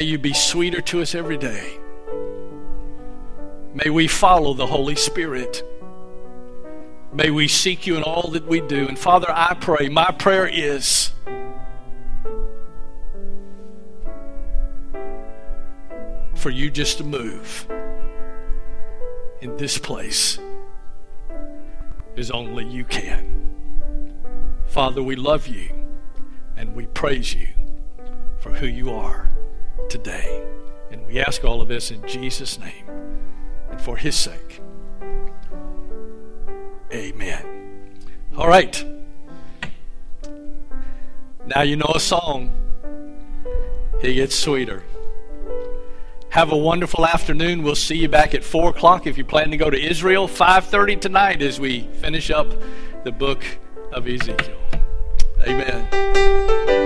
May 0.00 0.06
you 0.06 0.18
be 0.18 0.32
sweeter 0.32 0.80
to 0.80 1.02
us 1.02 1.14
every 1.14 1.38
day. 1.38 1.78
May 3.74 3.90
we 3.90 4.08
follow 4.08 4.52
the 4.52 4.66
Holy 4.66 4.96
Spirit. 4.96 5.62
May 7.12 7.30
we 7.30 7.46
seek 7.46 7.86
you 7.86 7.96
in 7.96 8.02
all 8.02 8.32
that 8.32 8.44
we 8.44 8.60
do. 8.60 8.88
And 8.88 8.98
Father, 8.98 9.28
I 9.30 9.54
pray, 9.54 9.88
my 9.88 10.10
prayer 10.10 10.48
is 10.48 11.12
for 16.34 16.50
you 16.50 16.72
just 16.72 16.98
to 16.98 17.04
move 17.04 17.68
in 19.42 19.56
this 19.58 19.78
place 19.78 20.40
as 22.16 22.32
only 22.32 22.64
you 22.64 22.84
can. 22.84 23.54
Father, 24.66 25.04
we 25.04 25.14
love 25.14 25.46
you 25.46 25.68
and 26.56 26.74
we 26.74 26.86
praise 26.86 27.32
you 27.32 27.46
for 28.38 28.50
who 28.50 28.66
you 28.66 28.90
are 28.90 29.30
today. 29.94 30.42
And 30.90 31.06
we 31.06 31.20
ask 31.20 31.44
all 31.44 31.62
of 31.62 31.68
this 31.68 31.92
in 31.92 32.04
Jesus' 32.04 32.58
name 32.58 32.84
and 33.70 33.80
for 33.80 33.96
his 33.96 34.16
sake. 34.16 34.60
Amen. 36.92 37.86
All 38.36 38.48
right. 38.48 38.84
Now 41.46 41.62
you 41.62 41.76
know 41.76 41.92
a 41.94 42.00
song. 42.00 42.52
He 44.00 44.14
gets 44.14 44.34
sweeter. 44.34 44.82
Have 46.30 46.50
a 46.50 46.56
wonderful 46.56 47.06
afternoon. 47.06 47.62
We'll 47.62 47.76
see 47.76 47.96
you 47.96 48.08
back 48.08 48.34
at 48.34 48.42
4 48.42 48.70
o'clock 48.70 49.06
if 49.06 49.16
you 49.16 49.24
plan 49.24 49.52
to 49.52 49.56
go 49.56 49.70
to 49.70 49.80
Israel. 49.80 50.26
5.30 50.26 51.00
tonight 51.00 51.40
as 51.40 51.60
we 51.60 51.82
finish 52.00 52.32
up 52.32 52.48
the 53.04 53.12
book 53.12 53.44
of 53.92 54.08
Ezekiel. 54.08 54.58
Amen. 55.46 56.83